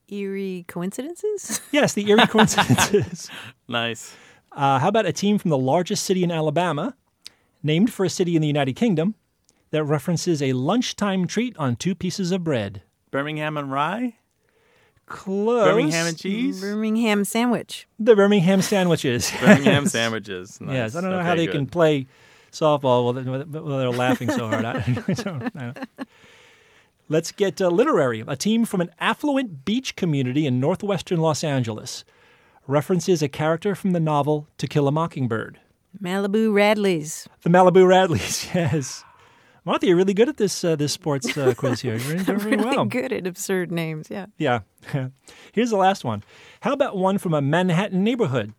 Eerie 0.09 0.65
coincidences? 0.69 1.61
Yes, 1.73 1.95
the 1.95 2.09
eerie 2.11 2.27
coincidences. 2.27 3.31
Nice. 3.69 4.15
Uh, 4.53 4.81
how 4.81 4.89
about 4.89 5.07
a 5.07 5.13
team 5.13 5.39
from 5.39 5.51
the 5.51 5.57
largest 5.59 6.03
city 6.05 6.25
in 6.25 6.33
Alabama, 6.33 6.97
named 7.63 7.93
for 7.93 8.05
a 8.05 8.11
city 8.11 8.37
in 8.37 8.43
the 8.43 8.49
United 8.49 8.75
Kingdom, 8.75 9.15
that 9.71 9.85
references 9.85 10.43
a 10.43 10.53
lunchtime 10.53 11.27
treat 11.27 11.57
on 11.57 11.77
two 11.77 11.95
pieces 11.95 12.33
of 12.33 12.43
bread? 12.45 12.83
Birmingham 13.11 13.57
and 13.57 13.71
Rye? 13.71 14.17
Close. 15.07 15.65
Birmingham 15.65 16.07
and 16.07 16.19
cheese? 16.19 16.61
Birmingham 16.61 17.25
sandwich. 17.25 17.87
The 17.99 18.15
Birmingham 18.15 18.63
sandwiches. 18.63 19.31
Birmingham 19.41 19.87
sandwiches. 19.89 20.61
Nice. 20.61 20.73
Yes, 20.75 20.97
I 20.97 21.01
don't 21.01 21.11
know 21.11 21.17
Okay, 21.19 21.27
how 21.27 21.35
they 21.35 21.47
good. 21.47 21.53
can 21.53 21.67
play 21.67 22.07
softball 22.53 23.05
while 23.05 23.79
they're, 23.79 23.91
laughing 23.91 24.31
so 24.31 24.49
hard. 24.49 24.65
I 24.65 24.83
don't 25.15 25.55
know. 25.55 25.73
Let's 27.09 27.33
get 27.33 27.61
uh, 27.61 27.69
literary. 27.69 28.23
A 28.27 28.37
team 28.37 28.65
from 28.65 28.81
an 28.81 28.91
affluent 29.01 29.65
beach 29.65 29.97
community 29.97 30.47
in 30.47 30.61
northwestern 30.61 31.19
Los 31.21 31.43
Angeles 31.43 32.05
references 32.69 33.21
a 33.21 33.29
character 33.29 33.75
from 33.75 33.93
the 33.93 34.01
novel 34.01 34.47
To 34.59 34.69
Kill 34.69 34.87
a 34.87 34.93
Mockingbird. 34.93 35.59
Malibu 36.03 36.51
Radleys. 36.53 37.27
The 37.43 37.51
Malibu 37.51 37.85
Radleys, 37.87 38.53
yes. 38.55 39.05
Martha, 39.65 39.87
you're 39.87 39.97
really 39.97 40.15
good 40.15 40.29
at 40.29 40.37
this 40.39 40.65
uh, 40.65 40.75
this 40.77 40.93
sports 40.93 41.37
uh, 41.37 41.53
quiz 41.57 41.81
here. 41.81 41.97
You're 41.97 42.17
doing 42.19 42.39
really 42.39 42.57
Really 42.57 42.77
well. 42.77 42.85
good 42.87 43.13
at 43.13 43.27
absurd 43.27 43.71
names, 43.71 44.09
yeah. 44.11 44.27
Yeah. 44.39 44.61
Here's 45.53 45.71
the 45.71 45.77
last 45.77 46.05
one. 46.05 46.23
How 46.61 46.73
about 46.73 46.97
one 46.97 47.19
from 47.19 47.35
a 47.35 47.43
Manhattan 47.43 48.03
neighborhood? 48.03 48.55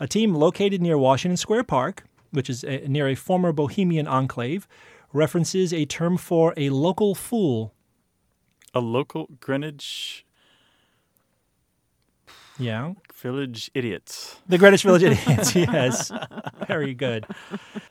A 0.00 0.08
team 0.08 0.34
located 0.34 0.82
near 0.82 0.98
Washington 0.98 1.36
Square 1.36 1.64
Park, 1.64 2.04
which 2.32 2.50
is 2.50 2.64
uh 2.64 2.80
near 2.88 3.06
a 3.06 3.14
former 3.14 3.52
Bohemian 3.52 4.08
enclave, 4.08 4.66
references 5.12 5.72
a 5.72 5.84
term 5.84 6.16
for 6.16 6.54
a 6.56 6.70
local 6.70 7.14
fool. 7.14 7.72
A 8.74 8.80
local 8.80 9.28
Greenwich 9.38 10.24
Yeah. 12.58 12.92
Village 13.14 13.70
idiots. 13.74 14.36
The 14.48 14.58
Greenwich 14.58 14.82
Village 14.82 15.02
Idiots. 15.04 15.54
yes. 15.56 16.10
Very 16.66 16.92
good. 16.92 17.24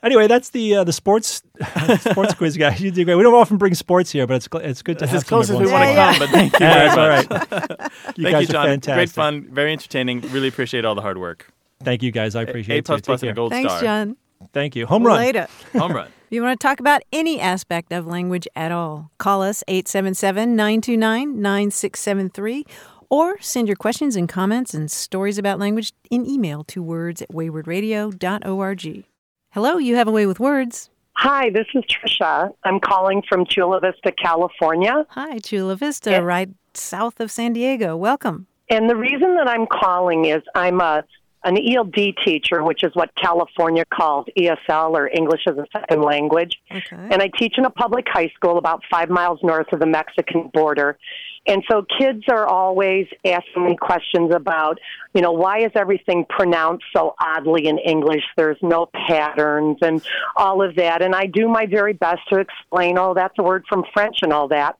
Anyway, 0.02 0.26
that's 0.26 0.50
the 0.50 0.76
uh, 0.76 0.84
the 0.84 0.92
sports 0.92 1.42
sports 2.00 2.34
quiz, 2.34 2.56
guys. 2.56 2.80
You 2.80 2.90
do 2.90 3.04
great. 3.04 3.14
We 3.14 3.22
don't 3.22 3.34
often 3.34 3.56
bring 3.56 3.74
sports 3.74 4.10
here, 4.12 4.26
but 4.26 4.34
it's 4.34 4.48
cl- 4.52 4.64
it's 4.64 4.82
good 4.82 4.98
to 4.98 5.04
It's 5.04 5.12
have 5.12 5.22
as 5.22 5.24
close 5.24 5.48
as 5.50 5.58
we 5.58 5.70
want 5.70 5.84
to 5.84 5.90
in 5.90 5.96
come, 5.96 6.18
but 6.18 6.28
thank 6.28 6.52
you 6.60 6.66
while. 6.66 6.74
very 6.74 6.86
Yeah, 6.86 7.24
much. 7.24 7.30
all 7.30 7.58
right. 7.78 7.90
You 8.16 8.24
Thank 8.24 8.32
guys 8.34 8.42
you, 8.42 8.48
are 8.50 8.52
John. 8.52 8.66
fantastic. 8.66 8.94
Great 8.94 9.10
fun, 9.10 9.48
very 9.50 9.72
entertaining. 9.72 10.20
Really 10.32 10.48
appreciate 10.48 10.84
all 10.84 10.94
the 10.94 11.00
hard 11.02 11.16
work. 11.18 11.46
Thank 11.82 12.02
you, 12.02 12.10
guys. 12.12 12.34
I 12.36 12.42
appreciate 12.42 12.76
A 12.76 12.78
it. 12.80 12.84
plus 12.84 13.00
too. 13.00 13.04
plus 13.06 13.22
and 13.22 13.28
a 13.28 13.30
care. 13.30 13.34
gold 13.36 13.52
Thanks, 13.52 13.72
star. 13.72 13.82
John. 13.82 14.16
Thank 14.52 14.76
you. 14.76 14.86
Home 14.86 15.06
run. 15.06 15.16
Later. 15.18 15.46
Home 15.74 15.92
run. 15.92 16.08
If 16.08 16.12
you 16.36 16.42
want 16.42 16.58
to 16.60 16.66
talk 16.66 16.78
about 16.80 17.02
any 17.12 17.40
aspect 17.40 17.92
of 17.92 18.06
language 18.06 18.46
at 18.56 18.70
all, 18.72 19.10
call 19.18 19.42
us 19.42 19.62
877 19.68 20.56
929 20.56 21.40
9673 21.40 22.66
or 23.12 23.38
send 23.42 23.68
your 23.68 23.76
questions 23.76 24.16
and 24.16 24.26
comments 24.26 24.72
and 24.72 24.90
stories 24.90 25.36
about 25.36 25.58
language 25.58 25.92
in 26.10 26.24
email 26.26 26.64
to 26.64 26.82
words 26.82 27.20
at 27.20 27.28
waywordradio.org. 27.28 29.04
Hello, 29.50 29.76
you 29.76 29.96
have 29.96 30.08
a 30.08 30.10
way 30.10 30.24
with 30.24 30.40
words. 30.40 30.88
Hi, 31.16 31.50
this 31.50 31.66
is 31.74 31.84
Trisha. 31.84 32.50
I'm 32.64 32.80
calling 32.80 33.22
from 33.28 33.44
Chula 33.44 33.80
Vista, 33.80 34.12
California. 34.12 35.04
Hi, 35.10 35.38
Chula 35.40 35.76
Vista, 35.76 36.10
Yeah. 36.12 36.18
right 36.20 36.48
south 36.72 37.20
of 37.20 37.30
San 37.30 37.52
Diego. 37.52 37.96
Welcome. 37.98 38.46
And 38.70 38.88
the 38.88 38.96
reason 38.96 39.36
that 39.36 39.46
I'm 39.46 39.66
calling 39.66 40.24
is 40.24 40.42
I'm 40.54 40.80
a 40.80 41.04
an 41.44 41.58
ELD 41.58 42.14
teacher, 42.24 42.62
which 42.62 42.84
is 42.84 42.94
what 42.94 43.10
California 43.16 43.84
calls 43.92 44.26
ESL 44.38 44.92
or 44.96 45.08
English 45.08 45.40
as 45.48 45.56
a 45.58 45.66
Second 45.72 46.00
Language. 46.02 46.52
Okay. 46.70 46.96
And 47.10 47.20
I 47.20 47.28
teach 47.36 47.58
in 47.58 47.64
a 47.64 47.70
public 47.70 48.06
high 48.08 48.28
school 48.28 48.58
about 48.58 48.80
five 48.88 49.10
miles 49.10 49.40
north 49.42 49.72
of 49.72 49.80
the 49.80 49.86
Mexican 49.86 50.50
border. 50.54 50.96
And 51.44 51.64
so 51.68 51.84
kids 51.98 52.22
are 52.28 52.46
always 52.46 53.08
asking 53.24 53.64
me 53.66 53.76
questions 53.76 54.32
about, 54.32 54.78
you 55.12 55.20
know, 55.20 55.32
why 55.32 55.58
is 55.64 55.72
everything 55.74 56.24
pronounced 56.28 56.84
so 56.94 57.16
oddly 57.20 57.66
in 57.66 57.78
English? 57.78 58.22
There's 58.36 58.58
no 58.62 58.88
patterns 59.08 59.78
and 59.82 60.00
all 60.36 60.62
of 60.62 60.76
that. 60.76 61.02
And 61.02 61.16
I 61.16 61.26
do 61.26 61.48
my 61.48 61.66
very 61.66 61.94
best 61.94 62.20
to 62.30 62.38
explain, 62.38 62.96
oh, 62.96 63.14
that's 63.14 63.34
a 63.38 63.42
word 63.42 63.64
from 63.68 63.82
French 63.92 64.18
and 64.22 64.32
all 64.32 64.48
that. 64.48 64.76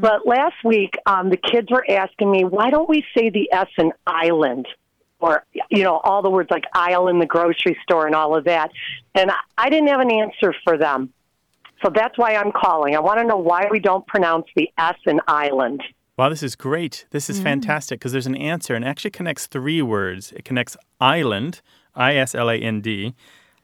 But 0.00 0.26
last 0.26 0.56
week, 0.64 0.94
um, 1.04 1.28
the 1.28 1.36
kids 1.36 1.70
were 1.70 1.84
asking 1.90 2.30
me, 2.30 2.44
why 2.44 2.70
don't 2.70 2.88
we 2.88 3.04
say 3.14 3.28
the 3.28 3.52
S 3.52 3.68
in 3.76 3.92
island? 4.06 4.66
Or, 5.20 5.44
you 5.68 5.82
know, 5.82 5.98
all 5.98 6.22
the 6.22 6.30
words 6.30 6.50
like 6.50 6.64
aisle 6.72 7.08
in 7.08 7.18
the 7.18 7.26
grocery 7.26 7.76
store 7.82 8.06
and 8.06 8.14
all 8.14 8.34
of 8.34 8.44
that. 8.44 8.70
And 9.14 9.30
I, 9.30 9.36
I 9.58 9.68
didn't 9.68 9.88
have 9.88 10.00
an 10.00 10.12
answer 10.12 10.54
for 10.64 10.78
them. 10.78 11.12
So 11.84 11.90
that's 11.94 12.16
why 12.16 12.34
I'm 12.34 12.50
calling. 12.50 12.96
I 12.96 13.00
want 13.00 13.20
to 13.20 13.26
know 13.26 13.36
why 13.36 13.66
we 13.70 13.78
don't 13.78 14.06
pronounce 14.06 14.46
the 14.56 14.70
S 14.78 14.96
in 15.06 15.20
island. 15.28 15.82
Wow, 16.18 16.28
this 16.30 16.42
is 16.42 16.56
great. 16.56 17.06
This 17.10 17.30
is 17.30 17.38
fantastic 17.38 18.00
because 18.00 18.10
there's 18.10 18.26
an 18.26 18.34
answer 18.34 18.74
and 18.74 18.84
it 18.84 18.88
actually 18.88 19.12
connects 19.12 19.46
three 19.46 19.80
words. 19.80 20.32
It 20.32 20.44
connects 20.44 20.76
island, 21.00 21.60
I 21.94 22.16
S 22.16 22.34
L 22.34 22.50
A 22.50 22.56
N 22.56 22.80
D, 22.80 23.14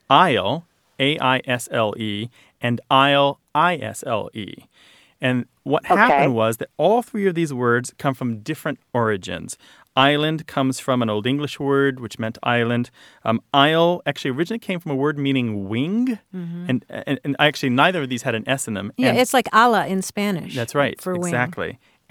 isle, 0.09 0.65
A 1.01 1.19
I 1.19 1.41
S 1.47 1.69
L 1.73 1.95
E, 1.99 2.29
and 2.61 2.81
isle, 2.91 3.41
I 3.57 3.75
S 3.77 4.05
L 4.07 4.31
E. 4.35 4.55
And 5.21 5.47
what 5.65 5.85
Okay. 5.91 5.97
happened 5.97 6.35
was 6.37 6.59
that 6.59 6.69
all 6.77 7.03
three 7.03 7.27
of 7.27 7.35
these 7.35 7.53
words 7.53 7.93
come 7.99 8.15
from 8.15 8.39
different 8.41 8.79
origins. 8.93 9.57
Island 9.97 10.47
comes 10.47 10.79
from 10.81 11.03
an 11.03 11.11
Old 11.11 11.27
English 11.27 11.59
word 11.59 11.99
which 12.01 12.19
meant 12.19 12.37
island. 12.43 12.91
Um, 13.25 13.41
isle 13.53 14.03
actually 14.07 14.33
originally 14.33 14.59
came 14.59 14.79
from 14.81 14.93
a 14.93 14.97
word 14.97 15.19
meaning 15.19 15.69
wing, 15.69 16.19
and, 16.33 16.85
and 16.89 17.19
and 17.25 17.35
actually 17.39 17.71
neither 17.71 18.03
of 18.03 18.09
these 18.09 18.23
had 18.23 18.35
an 18.37 18.49
S 18.49 18.69
in 18.69 18.75
them. 18.75 18.93
Yeah, 18.97 19.09
And- 19.11 19.19
it's 19.19 19.33
like 19.35 19.49
ala 19.55 19.87
in 19.87 20.03
Spanish. 20.03 20.55
that's 20.55 20.75
right. 20.75 21.01
For 21.01 21.17
wing. 21.17 21.33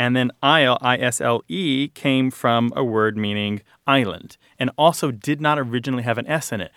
And 0.03 0.17
then 0.17 0.31
isle, 0.41 0.77
I 0.81 0.97
S 0.97 1.21
L 1.21 1.43
E, 1.47 1.87
came 1.87 2.29
from 2.29 2.73
a 2.75 2.83
word 2.83 3.15
meaning 3.15 3.61
island 3.87 4.35
and 4.59 4.69
also 4.77 5.11
did 5.11 5.39
not 5.39 5.57
originally 5.57 6.03
have 6.03 6.17
an 6.17 6.27
S 6.27 6.51
in 6.51 6.59
it. 6.59 6.73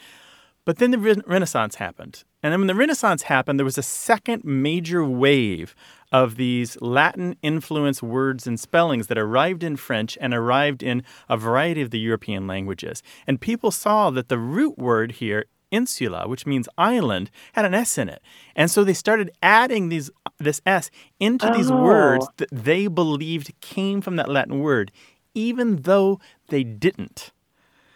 But 0.65 0.79
then 0.79 0.93
the 0.93 0.99
re- 0.99 1.21
Renaissance 1.27 1.75
happened. 1.75 2.23
And 2.41 2.53
then 2.53 2.61
when 2.61 2.69
the 2.69 2.75
Renaissance 2.77 3.23
happened, 3.23 3.59
there 3.59 3.65
was 3.65 3.79
a 3.79 3.83
second 3.83 4.45
major 4.45 5.05
wave 5.05 5.75
of 6.13 6.37
these 6.37 6.81
Latin 6.81 7.35
influenced 7.43 8.01
words 8.01 8.47
and 8.47 8.61
spellings 8.61 9.09
that 9.09 9.19
arrived 9.19 9.65
in 9.65 9.75
French 9.75 10.17
and 10.21 10.33
arrived 10.33 10.85
in 10.85 11.03
a 11.29 11.37
variety 11.37 11.83
of 11.83 11.91
the 11.91 11.99
European 11.99 12.47
languages. 12.47 13.03
And 13.27 13.41
people 13.41 13.73
saw 13.73 14.11
that 14.11 14.29
the 14.29 14.39
root 14.39 14.79
word 14.79 15.11
here 15.13 15.47
insula, 15.71 16.29
which 16.29 16.47
means 16.47 16.69
island, 16.79 17.31
had 17.55 17.65
an 17.65 17.75
S 17.75 17.99
in 17.99 18.09
it. 18.09 18.23
And 18.55 18.71
so 18.71 18.85
they 18.85 18.95
started 18.95 19.31
adding 19.43 19.89
these 19.89 20.11
this 20.39 20.61
S 20.67 20.91
into 21.19 21.49
these 21.51 21.71
Oh. 21.71 21.83
words 21.83 22.29
that 22.37 22.49
they 22.53 22.87
believed 22.89 23.53
came 23.61 24.01
from 24.01 24.17
that 24.17 24.29
Latin 24.29 24.61
word, 24.61 24.93
even 25.35 25.77
though 25.83 26.21
they 26.49 26.63
didn't. 26.65 27.33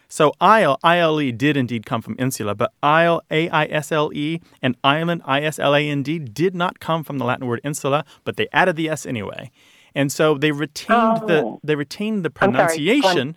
So 0.09 0.33
isle, 0.41 0.79
I-L-E, 0.83 1.31
did 1.33 1.57
indeed 1.57 1.87
come 1.87 2.03
from 2.03 2.17
insula, 2.19 2.55
but 2.57 2.73
isle, 2.83 3.23
A-I-S-L-E, 3.31 4.41
and 4.61 4.77
island, 4.83 5.23
I-S-L-A-N-D, 5.25 6.19
did 6.19 6.55
not 6.55 6.81
come 6.81 7.05
from 7.05 7.19
the 7.19 7.25
Latin 7.25 7.47
word 7.47 7.61
insula, 7.63 8.05
but 8.25 8.37
they 8.37 8.49
added 8.53 8.75
the 8.75 8.89
S 8.89 9.07
anyway. 9.07 9.53
And 9.95 10.11
so 10.11 10.37
they 10.37 10.51
retained 10.51 11.29
the 11.29 11.43
Oh. 11.45 11.61
they 11.63 11.75
retained 11.77 12.25
the 12.25 12.31
pronunciation 12.31 13.37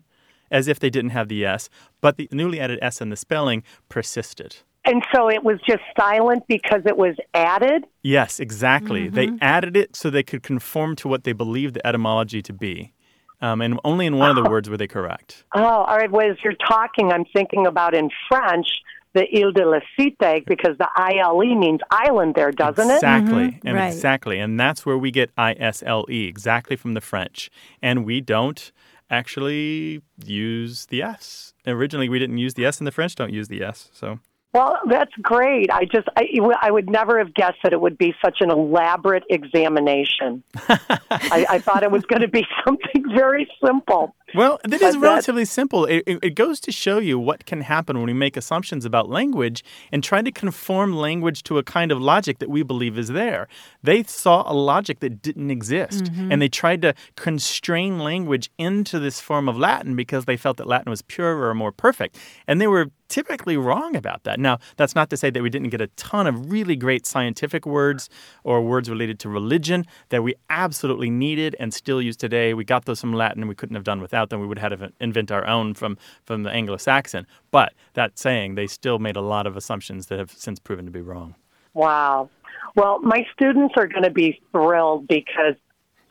as 0.53 0.69
if 0.69 0.79
they 0.79 0.89
didn't 0.89 1.09
have 1.11 1.27
the 1.27 1.45
S, 1.45 1.69
but 1.99 2.15
the 2.15 2.29
newly 2.31 2.59
added 2.61 2.79
S 2.81 3.01
in 3.01 3.09
the 3.09 3.17
spelling 3.17 3.63
persisted. 3.89 4.55
And 4.85 5.01
so 5.13 5.29
it 5.29 5.43
was 5.43 5.59
just 5.67 5.81
silent 5.99 6.43
because 6.47 6.81
it 6.85 6.97
was 6.97 7.15
added. 7.33 7.85
Yes, 8.01 8.39
exactly. 8.39 9.07
They 9.09 9.27
Mm-hmm. 9.27 9.37
added 9.41 9.77
it 9.77 9.95
so 9.95 10.09
they 10.09 10.23
could 10.23 10.43
conform 10.43 10.95
to 10.97 11.07
what 11.07 11.23
they 11.23 11.31
believed 11.33 11.73
the 11.75 11.85
etymology 11.87 12.41
to 12.41 12.53
be. 12.53 12.93
Um, 13.41 13.61
and 13.61 13.79
only 13.83 14.05
in 14.05 14.17
one 14.17 14.29
of 14.29 14.35
the 14.41 14.49
words 14.49 14.69
were 14.69 14.77
they 14.77 14.87
correct. 14.87 15.43
Oh, 15.55 15.63
all 15.63 15.97
right. 15.97 16.11
Well, 16.11 16.29
as 16.29 16.37
you're 16.43 16.53
talking, 16.67 17.11
I'm 17.11 17.25
thinking 17.33 17.65
about 17.65 17.93
in 17.95 18.09
French 18.29 18.67
the 19.13 19.25
Ile 19.37 19.51
de 19.51 19.65
la 19.65 19.79
Cité 19.97 20.43
because 20.45 20.77
the 20.79 20.89
ILE 20.97 21.55
means 21.55 21.79
island 21.91 22.33
there, 22.35 22.51
doesn't 22.51 22.89
it? 22.89 22.95
Exactly. 22.95 23.59
And 23.63 23.75
right. 23.77 23.87
exactly. 23.87 24.39
And 24.39 24.59
that's 24.59 24.85
where 24.85 24.97
we 24.97 25.11
get 25.11 25.29
ISLE, 25.37 26.05
exactly 26.27 26.75
from 26.75 26.93
the 26.93 27.01
French. 27.01 27.49
And 27.81 28.05
we 28.05 28.21
don't 28.21 28.71
actually 29.13 30.01
use 30.25 30.87
the 30.87 31.01
S. 31.01 31.53
Originally, 31.65 32.09
we 32.09 32.19
didn't 32.19 32.37
use 32.37 32.53
the 32.55 32.65
S, 32.65 32.79
and 32.79 32.87
the 32.87 32.91
French 32.91 33.15
don't 33.15 33.31
use 33.31 33.47
the 33.47 33.63
S. 33.63 33.89
So, 33.93 34.19
Well, 34.53 34.77
that's 34.89 35.13
great. 35.21 35.71
I 35.71 35.85
just, 35.85 36.07
I, 36.17 36.25
I 36.61 36.71
would 36.71 36.89
never 36.89 37.17
have 37.19 37.33
guessed 37.33 37.59
that 37.63 37.73
it 37.73 37.81
would 37.81 37.97
be 37.97 38.13
such 38.23 38.37
an 38.41 38.49
elaborate 38.51 39.23
examination. 39.29 40.43
I, 40.67 41.45
I 41.49 41.59
thought 41.59 41.83
it 41.83 41.91
was 41.91 42.03
going 42.05 42.21
to 42.21 42.27
be 42.27 42.45
something 42.65 43.03
very 43.15 43.47
simple. 43.65 44.15
Well, 44.35 44.59
that 44.63 44.81
is 44.81 44.97
relatively 44.97 45.45
simple. 45.45 45.85
It, 45.85 46.03
it, 46.07 46.35
goes 46.35 46.59
to 46.61 46.71
show 46.71 46.97
you 46.97 47.19
what 47.19 47.45
can 47.45 47.61
happen 47.61 47.97
when 47.97 48.07
we 48.07 48.13
make 48.13 48.35
assumptions 48.35 48.85
about 48.85 49.09
language 49.09 49.63
and 49.91 50.03
try 50.03 50.21
to 50.21 50.31
conform 50.31 50.95
language 50.95 51.43
to 51.43 51.57
a 51.57 51.63
kind 51.63 51.91
of 51.91 52.01
logic 52.01 52.39
that 52.39 52.49
we 52.49 52.63
believe 52.63 52.97
is 52.97 53.09
there. 53.09 53.47
They 53.83 54.03
saw 54.03 54.43
a 54.51 54.53
logic 54.53 54.99
that 55.01 55.21
didn't 55.21 55.51
exist, 55.51 56.05
mm-hmm. 56.05 56.31
and 56.31 56.41
they 56.41 56.49
tried 56.49 56.81
to 56.81 56.93
constrain 57.15 57.99
language 57.99 58.49
into 58.57 58.99
this 58.99 59.19
form 59.19 59.47
of 59.47 59.57
Latin 59.57 59.95
because 59.95 60.25
they 60.25 60.37
felt 60.37 60.57
that 60.57 60.67
Latin 60.67 60.89
was 60.89 61.01
purer 61.01 61.49
or 61.49 61.53
more 61.53 61.71
perfect. 61.71 62.17
And 62.47 62.59
they 62.59 62.67
were 62.67 62.91
typically 63.13 63.57
wrong 63.57 63.95
about 63.95 64.23
that. 64.23 64.39
Now, 64.39 64.57
that's 64.75 64.95
not 64.95 65.11
to 65.11 65.17
say 65.17 65.29
that 65.29 65.43
we 65.43 65.49
didn't 65.51 65.69
get 65.69 65.81
a 65.81 65.87
ton 65.97 66.25
of 66.25 66.51
really 66.51 66.75
great 66.75 67.05
scientific 67.05 67.63
words 67.63 68.09
or 68.43 68.59
words 68.61 68.89
related 68.89 69.19
to 69.19 69.29
religion 69.29 69.85
that 70.09 70.23
we 70.23 70.33
absolutely 70.49 71.11
needed 71.11 71.55
and 71.59 71.71
still 71.71 72.01
use 72.01 72.17
today. 72.17 72.55
We 72.55 72.63
got 72.63 72.85
those 72.85 72.99
from 72.99 73.13
Latin 73.13 73.43
and 73.43 73.49
we 73.49 73.53
couldn't 73.53 73.75
have 73.75 73.83
done 73.83 74.01
without 74.01 74.22
them. 74.29 74.41
We 74.41 74.47
would 74.47 74.59
have 74.59 74.79
had 74.79 74.79
to 74.79 74.93
invent 74.99 75.31
our 75.31 75.45
own 75.45 75.73
from, 75.73 75.97
from 76.25 76.43
the 76.43 76.51
Anglo 76.51 76.77
Saxon. 76.77 77.27
But 77.51 77.73
that 77.93 78.17
saying, 78.17 78.55
they 78.55 78.67
still 78.67 78.99
made 78.99 79.15
a 79.15 79.21
lot 79.21 79.47
of 79.47 79.55
assumptions 79.55 80.07
that 80.07 80.19
have 80.19 80.31
since 80.31 80.59
proven 80.59 80.85
to 80.85 80.91
be 80.91 81.01
wrong. 81.01 81.35
Wow. 81.73 82.29
Well, 82.75 82.99
my 82.99 83.25
students 83.33 83.73
are 83.77 83.87
going 83.87 84.03
to 84.03 84.09
be 84.09 84.41
thrilled 84.51 85.07
because 85.07 85.55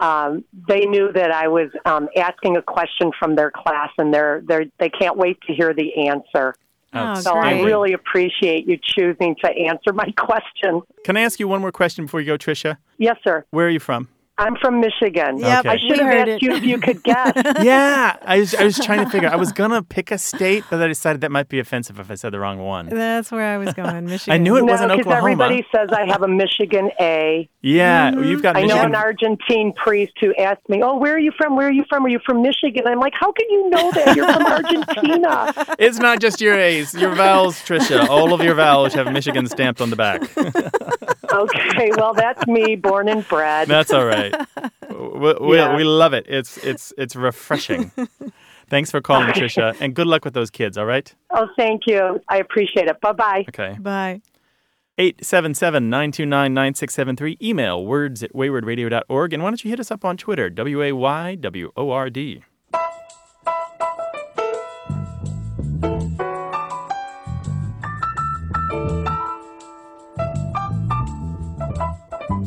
um, 0.00 0.44
they 0.68 0.80
knew 0.86 1.12
that 1.12 1.30
I 1.30 1.48
was 1.48 1.70
um, 1.84 2.08
asking 2.16 2.56
a 2.56 2.62
question 2.62 3.12
from 3.18 3.36
their 3.36 3.50
class, 3.50 3.90
and 3.98 4.12
they're, 4.12 4.42
they're 4.44 4.64
they 4.78 4.88
can't 4.88 5.16
wait 5.16 5.40
to 5.46 5.54
hear 5.54 5.72
the 5.72 6.08
answer. 6.08 6.54
Oh, 6.94 7.14
So 7.14 7.32
I 7.32 7.62
really 7.62 7.94
appreciate 7.94 8.68
you 8.68 8.78
choosing 8.82 9.34
to 9.42 9.50
answer 9.50 9.92
my 9.92 10.10
question. 10.18 10.82
Can 11.04 11.16
I 11.16 11.22
ask 11.22 11.40
you 11.40 11.48
one 11.48 11.60
more 11.60 11.72
question 11.72 12.04
before 12.04 12.20
you 12.20 12.26
go, 12.26 12.36
Tricia? 12.36 12.76
Yes, 12.98 13.16
sir. 13.24 13.44
Where 13.50 13.66
are 13.66 13.70
you 13.70 13.80
from? 13.80 14.08
I'm 14.38 14.56
from 14.56 14.80
Michigan. 14.80 15.38
Yep, 15.38 15.58
Okay. 15.60 15.68
I 15.68 15.76
should 15.78 15.98
have 15.98 16.08
asked 16.08 16.28
it. 16.28 16.42
you 16.42 16.52
if 16.52 16.64
you 16.64 16.78
could 16.78 17.02
guess. 17.02 17.32
yeah, 17.62 18.16
I 18.22 18.38
was, 18.38 18.54
I 18.54 18.64
was 18.64 18.78
trying 18.78 19.04
to 19.04 19.10
figure. 19.10 19.28
I 19.28 19.36
was 19.36 19.52
gonna 19.52 19.82
pick 19.82 20.10
a 20.10 20.18
state, 20.18 20.64
but 20.70 20.82
I 20.82 20.88
decided 20.88 21.20
that 21.20 21.30
might 21.30 21.48
be 21.48 21.58
offensive 21.58 22.00
if 22.00 22.10
I 22.10 22.14
said 22.14 22.32
the 22.32 22.40
wrong 22.40 22.58
one. 22.58 22.88
That's 22.88 23.30
where 23.30 23.54
I 23.54 23.58
was 23.58 23.74
going, 23.74 24.04
Michigan. 24.06 24.32
I 24.32 24.38
knew 24.38 24.56
it 24.56 24.62
no, 24.62 24.72
wasn't 24.72 24.90
because 24.90 25.06
Oklahoma. 25.06 25.44
everybody 25.44 25.66
says 25.74 25.90
I 25.92 26.06
have 26.06 26.22
a 26.22 26.28
Michigan 26.28 26.90
A. 26.98 27.48
Yeah, 27.60 28.10
mm-hmm. 28.10 28.24
you've 28.24 28.42
got 28.42 28.56
I 28.56 28.64
know 28.64 28.80
an 28.82 28.94
Argentine 28.94 29.72
priest 29.74 30.14
who 30.20 30.34
asked 30.36 30.68
me, 30.68 30.82
"Oh, 30.82 30.96
where 30.96 31.14
are 31.14 31.20
you 31.20 31.32
from? 31.36 31.54
Where 31.54 31.68
are 31.68 31.72
you 31.72 31.84
from? 31.88 32.04
Are 32.06 32.08
you 32.08 32.20
from 32.24 32.42
Michigan?" 32.42 32.86
I'm 32.86 33.00
like, 33.00 33.14
"How 33.18 33.30
can 33.32 33.48
you 33.50 33.70
know 33.70 33.90
that? 33.92 34.16
You're 34.16 34.32
from 34.32 34.46
Argentina." 34.46 35.54
It's 35.78 35.98
not 35.98 36.20
just 36.20 36.40
your 36.40 36.58
A's, 36.58 36.94
your 36.94 37.14
vowels, 37.14 37.56
Tricia. 37.56 38.08
All 38.08 38.32
of 38.32 38.40
your 38.42 38.54
vowels 38.54 38.94
have 38.94 39.12
Michigan 39.12 39.46
stamped 39.46 39.80
on 39.80 39.90
the 39.90 39.96
back. 39.96 40.22
Okay, 41.32 41.90
well, 41.96 42.12
that's 42.14 42.46
me, 42.46 42.76
born 42.76 43.08
and 43.08 43.26
bred. 43.28 43.68
That's 43.68 43.92
all 43.92 44.04
right. 44.04 44.34
We, 44.90 45.34
we, 45.40 45.56
Yeah. 45.56 45.76
we 45.76 45.84
love 45.84 46.12
it. 46.12 46.26
It's 46.28 46.58
it's 46.58 46.92
it's 46.98 47.16
refreshing. 47.16 47.90
Thanks 48.68 48.90
for 48.90 49.00
calling, 49.00 49.28
Tricia, 49.28 49.74
and 49.80 49.94
good 49.94 50.06
luck 50.06 50.24
with 50.24 50.34
those 50.34 50.50
kids. 50.50 50.76
All 50.78 50.86
right. 50.86 51.12
Oh, 51.30 51.46
thank 51.56 51.82
you. 51.86 52.20
I 52.28 52.38
appreciate 52.38 52.88
it. 52.88 53.00
Bye 53.00 53.12
bye. 53.12 53.44
Okay. 53.48 53.76
Bye. 53.80 54.20
877-929-9673. 54.98 57.42
Email 57.42 57.84
words 57.84 58.22
at 58.22 58.32
waywordradio.org. 58.34 59.32
And 59.32 59.42
why 59.42 59.50
don't 59.50 59.64
you 59.64 59.70
hit 59.70 59.80
us 59.80 59.90
up 59.90 60.04
on 60.04 60.16
Twitter, 60.16 60.48
W-A-Y-W-O-R-D. 60.50 62.42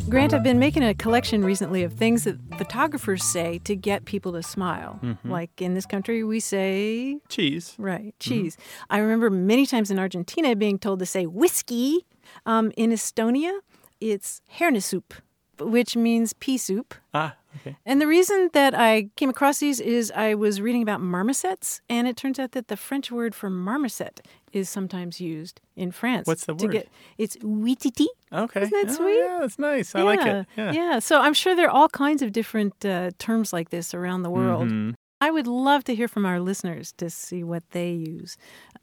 Grant, 0.08 0.34
I've 0.36 0.44
been 0.44 0.60
making 0.60 0.84
a 0.84 0.94
collection 0.94 1.44
recently 1.44 1.84
of 1.84 1.92
things 1.94 2.26
that 2.26 2.38
photographers 2.58 3.24
say 3.24 3.60
to 3.64 3.76
get 3.76 4.06
people 4.06 4.32
to 4.34 4.44
smile. 4.44 5.00
Like 5.24 5.62
in 5.62 5.74
this 5.74 5.86
country, 5.86 6.24
we 6.24 6.40
say, 6.40 7.18
Cheese. 7.28 7.76
right, 7.80 8.14
cheese. 8.20 8.56
I 8.90 9.00
remember 9.00 9.30
many 9.30 9.66
times 9.66 9.90
in 9.92 9.98
Argentina 10.00 10.56
being 10.56 10.78
told 10.78 11.00
to 11.00 11.06
say 11.06 11.26
whiskey. 11.26 12.06
Um, 12.46 12.72
in 12.78 12.92
Estonia, 12.92 13.60
it's 14.00 14.42
hernesupp, 14.60 15.12
which 15.60 15.96
means 15.96 16.34
pea 16.34 16.58
soup. 16.60 16.94
Ah, 17.14 17.36
okay. 17.58 17.76
And 17.86 18.02
the 18.02 18.08
reason 18.08 18.50
that 18.54 18.74
I 18.76 19.10
came 19.16 19.30
across 19.30 19.60
these 19.60 19.80
is 19.80 20.12
I 20.16 20.34
was 20.36 20.62
reading 20.62 20.82
about 20.82 21.02
marmosets, 21.02 21.82
and 21.90 22.08
it 22.08 22.16
turns 22.18 22.40
out 22.40 22.52
that 22.54 22.68
the 22.68 22.78
French 22.78 23.12
word 23.12 23.34
for 23.36 23.50
marmoset 23.50 24.22
is 24.54 24.70
sometimes 24.70 25.20
used 25.20 25.62
in 25.76 25.92
France. 25.92 26.28
What's 26.28 26.46
the 26.46 26.56
to 26.56 26.66
word? 26.66 26.72
Get, 26.74 26.90
it's 27.18 27.36
ouistiti. 27.38 28.08
Okay. 28.32 28.62
Isn't 28.64 28.88
that 28.88 28.92
Oh, 28.94 28.96
sweet? 28.96 29.18
Yeah, 29.20 29.38
that's 29.42 29.60
nice. 29.60 29.96
I 29.96 30.02
like 30.02 30.26
it. 30.26 30.46
Yeah. 30.58 30.72
yeah. 30.72 31.00
So 31.00 31.20
I'm 31.22 31.34
sure 31.34 31.56
there 31.56 31.68
are 31.68 31.76
all 31.76 31.90
kinds 31.90 32.22
of 32.22 32.32
different 32.32 32.86
uh, 32.86 33.12
terms 33.20 33.52
like 33.54 33.70
this 33.70 33.94
around 33.94 34.24
the 34.24 34.30
world. 34.30 34.70
Mhm. 34.70 34.96
I 35.22 35.32
would 35.32 35.48
love 35.48 35.84
to 35.86 35.96
hear 35.96 36.08
from 36.10 36.26
our 36.26 36.40
listeners 36.42 36.92
to 36.98 37.10
see 37.10 37.44
what 37.44 37.64
they 37.72 37.92
use. 37.92 38.38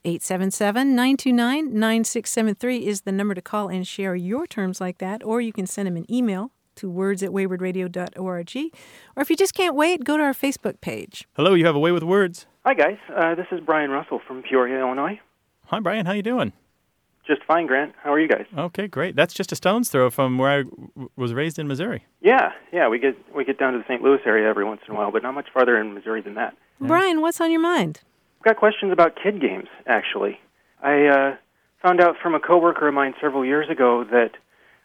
877 0.04 0.94
929 0.96 1.78
9673 1.78 2.87
is 2.87 3.02
the 3.02 3.12
number 3.12 3.35
to 3.35 3.42
call 3.42 3.68
and 3.68 3.87
share 3.87 4.16
your 4.16 4.46
terms 4.46 4.80
like 4.80 4.98
that, 4.98 5.22
or 5.24 5.40
you 5.40 5.52
can 5.52 5.66
send 5.66 5.87
them 5.87 5.96
an 5.96 6.11
email 6.12 6.50
to 6.76 6.88
words 6.90 7.22
at 7.22 7.30
waywordradio.org. 7.30 8.56
Or 9.16 9.22
if 9.22 9.30
you 9.30 9.37
just 9.37 9.54
can't 9.54 9.74
wait, 9.74 10.04
go 10.04 10.16
to 10.16 10.22
our 10.22 10.32
Facebook 10.32 10.80
page. 10.80 11.26
Hello, 11.35 11.54
you 11.54 11.66
have 11.66 11.74
a 11.74 11.78
way 11.80 11.92
with 11.92 12.02
words. 12.02 12.46
Hi, 12.64 12.74
guys. 12.74 12.98
Uh, 13.14 13.35
this 13.35 13.46
is 13.50 13.61
Brian 13.61 13.90
Russell 13.90 14.20
from 14.26 14.42
Peoria, 14.42 14.80
Illinois. 14.80 15.20
Hi, 15.66 15.80
Brian. 15.80 16.06
How 16.06 16.12
you 16.12 16.22
doing? 16.22 16.52
Just 17.26 17.44
fine, 17.44 17.66
Grant. 17.66 17.94
How 18.02 18.12
are 18.12 18.18
you 18.20 18.26
guys? 18.26 18.46
Okay, 18.56 18.88
great. 18.88 19.14
That's 19.14 19.32
just 19.32 19.52
a 19.52 19.56
stone's 19.56 19.88
throw 19.88 20.11
from 20.11 20.38
where 20.38 20.50
I 20.50 20.62
w- 20.64 21.08
was 21.16 21.32
raised 21.32 21.56
in 21.58 21.68
Missouri. 21.68 22.04
Yeah, 22.20 22.50
yeah. 22.72 22.88
We 22.88 22.98
get 22.98 23.16
we 23.35 23.44
get 23.44 23.58
down 23.58 23.74
to 23.74 23.78
the 23.78 23.85
St. 23.85 24.02
Louis 24.02 24.18
area 24.26 24.48
every 24.48 24.64
once 24.64 24.80
in 24.88 24.94
a 24.94 24.96
while, 24.98 25.12
but 25.12 25.22
not 25.22 25.32
much 25.32 25.46
farther 25.54 25.78
in 25.80 25.94
Missouri 25.94 26.20
than 26.20 26.35
that. 26.35 26.56
Brian, 26.80 27.20
what's 27.20 27.40
on 27.40 27.52
your 27.52 27.61
mind? 27.61 28.00
I've 28.40 28.44
got 28.44 28.56
questions 28.56 28.92
about 28.92 29.16
kid 29.22 29.40
games. 29.40 29.68
Actually, 29.87 30.40
I 30.82 31.06
uh, 31.06 31.37
found 31.80 32.00
out 32.00 32.16
from 32.20 32.35
a 32.35 32.40
coworker 32.40 32.88
of 32.88 32.94
mine 32.94 33.14
several 33.20 33.44
years 33.44 33.70
ago 33.70 34.02
that, 34.11 34.32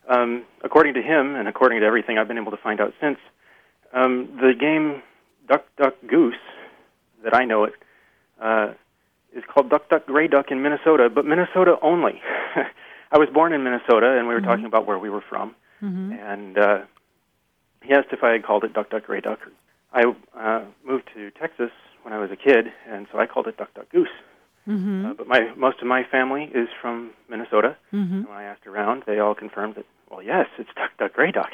um, 0.08 0.43
according 0.63 0.93
to 0.96 1.02
him, 1.02 1.36
and 1.36 1.48
according 1.48 1.82
to 1.82 1.86
everything 1.86 2.17
I've 2.17 2.28
been 2.28 2.38
able 2.38 2.52
to 2.52 2.58
find 2.58 2.80
out 2.82 2.93
since, 3.02 3.17
um, 3.93 4.38
the 4.41 4.54
game 4.54 5.02
Duck 5.48 5.65
Duck 5.78 5.96
Goose, 6.08 6.36
that 7.24 7.34
I 7.34 7.46
know 7.46 7.63
it, 7.65 7.74
uh, 8.41 8.74
is 9.36 9.43
called 9.48 9.70
Duck 9.70 9.89
Duck 9.89 10.06
Gray 10.06 10.28
Duck 10.28 10.52
in 10.52 10.62
Minnesota, 10.62 11.10
but 11.10 11.26
Minnesota 11.26 11.78
only. 11.82 12.22
I 13.12 13.17
was 13.17 13.30
born 13.30 13.54
in 13.54 13.63
Minnesota, 13.63 14.17
and 14.17 14.28
we 14.28 14.34
were 14.34 14.41
talking 14.41 14.65
about 14.65 14.86
where 14.86 15.00
we 15.00 15.10
were 15.10 15.24
from, 15.30 15.56
and 16.12 16.58
uh, 16.58 16.80
he 17.84 17.93
asked 17.93 18.10
if 18.12 18.24
I 18.24 18.32
had 18.32 18.43
called 18.43 18.63
it 18.63 18.74
Duck 18.74 18.89
Duck 18.89 19.06
Gray 19.06 19.22
Duck. 19.22 19.39
I 19.93 20.04
uh, 20.38 20.62
moved 20.86 21.10
to 21.15 21.32
Texas 21.32 21.72
when 22.04 22.13
I 22.13 22.17
was 22.20 22.32
a 22.32 22.36
kid, 22.36 22.72
and 22.89 23.08
so 23.12 23.20
I 23.20 23.26
called 23.26 23.48
it 23.48 23.56
Duck 23.58 23.74
Duck 23.74 23.89
Goose. 23.89 24.10
Uh, 25.06 25.13
but 25.13 25.28
my 25.28 25.54
most 25.56 25.80
of 25.82 25.88
my 25.88 26.04
family 26.04 26.52
is 26.54 26.67
from 26.82 27.12
Minnesota, 27.30 27.78
and 27.91 28.28
when 28.28 28.38
I 28.38 28.43
asked 28.43 28.67
around, 28.67 29.04
they 29.08 29.20
all 29.20 29.34
confirmed 29.36 29.76
that. 29.76 29.86
Well, 30.10 30.22
yes, 30.22 30.48
it's 30.58 30.70
Duck 30.76 30.91
Duck 30.98 31.13
Gray 31.13 31.32
Duck. 31.32 31.52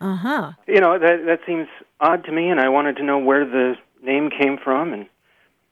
Uh 0.00 0.16
huh. 0.16 0.52
You 0.66 0.80
know, 0.80 0.98
that 0.98 1.24
that 1.26 1.40
seems 1.46 1.68
odd 2.00 2.24
to 2.24 2.32
me, 2.32 2.48
and 2.48 2.60
I 2.60 2.68
wanted 2.68 2.96
to 2.96 3.02
know 3.02 3.18
where 3.18 3.44
the 3.44 3.74
name 4.02 4.30
came 4.30 4.58
from 4.62 4.92
and 4.92 5.06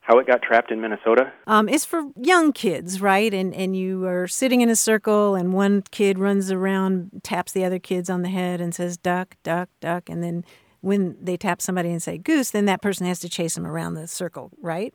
how 0.01 0.19
it 0.19 0.27
got 0.27 0.41
trapped 0.41 0.71
in 0.71 0.81
Minnesota. 0.81 1.31
Um, 1.47 1.67
it's 1.67 1.85
for 1.85 2.03
young 2.19 2.51
kids, 2.51 3.01
right? 3.01 3.33
And 3.33 3.53
and 3.53 3.75
you 3.75 4.05
are 4.05 4.27
sitting 4.27 4.61
in 4.61 4.69
a 4.69 4.75
circle, 4.75 5.35
and 5.35 5.53
one 5.53 5.83
kid 5.91 6.19
runs 6.19 6.51
around, 6.51 7.21
taps 7.23 7.51
the 7.51 7.63
other 7.65 7.79
kids 7.79 8.09
on 8.09 8.21
the 8.21 8.29
head, 8.29 8.61
and 8.61 8.73
says 8.73 8.97
"duck, 8.97 9.35
duck, 9.43 9.69
duck," 9.79 10.09
and 10.09 10.23
then 10.23 10.43
when 10.81 11.17
they 11.21 11.37
tap 11.37 11.61
somebody 11.61 11.89
and 11.89 12.01
say 12.01 12.17
"goose," 12.17 12.51
then 12.51 12.65
that 12.65 12.81
person 12.81 13.05
has 13.05 13.19
to 13.19 13.29
chase 13.29 13.55
them 13.55 13.65
around 13.65 13.93
the 13.93 14.07
circle, 14.07 14.51
right? 14.61 14.93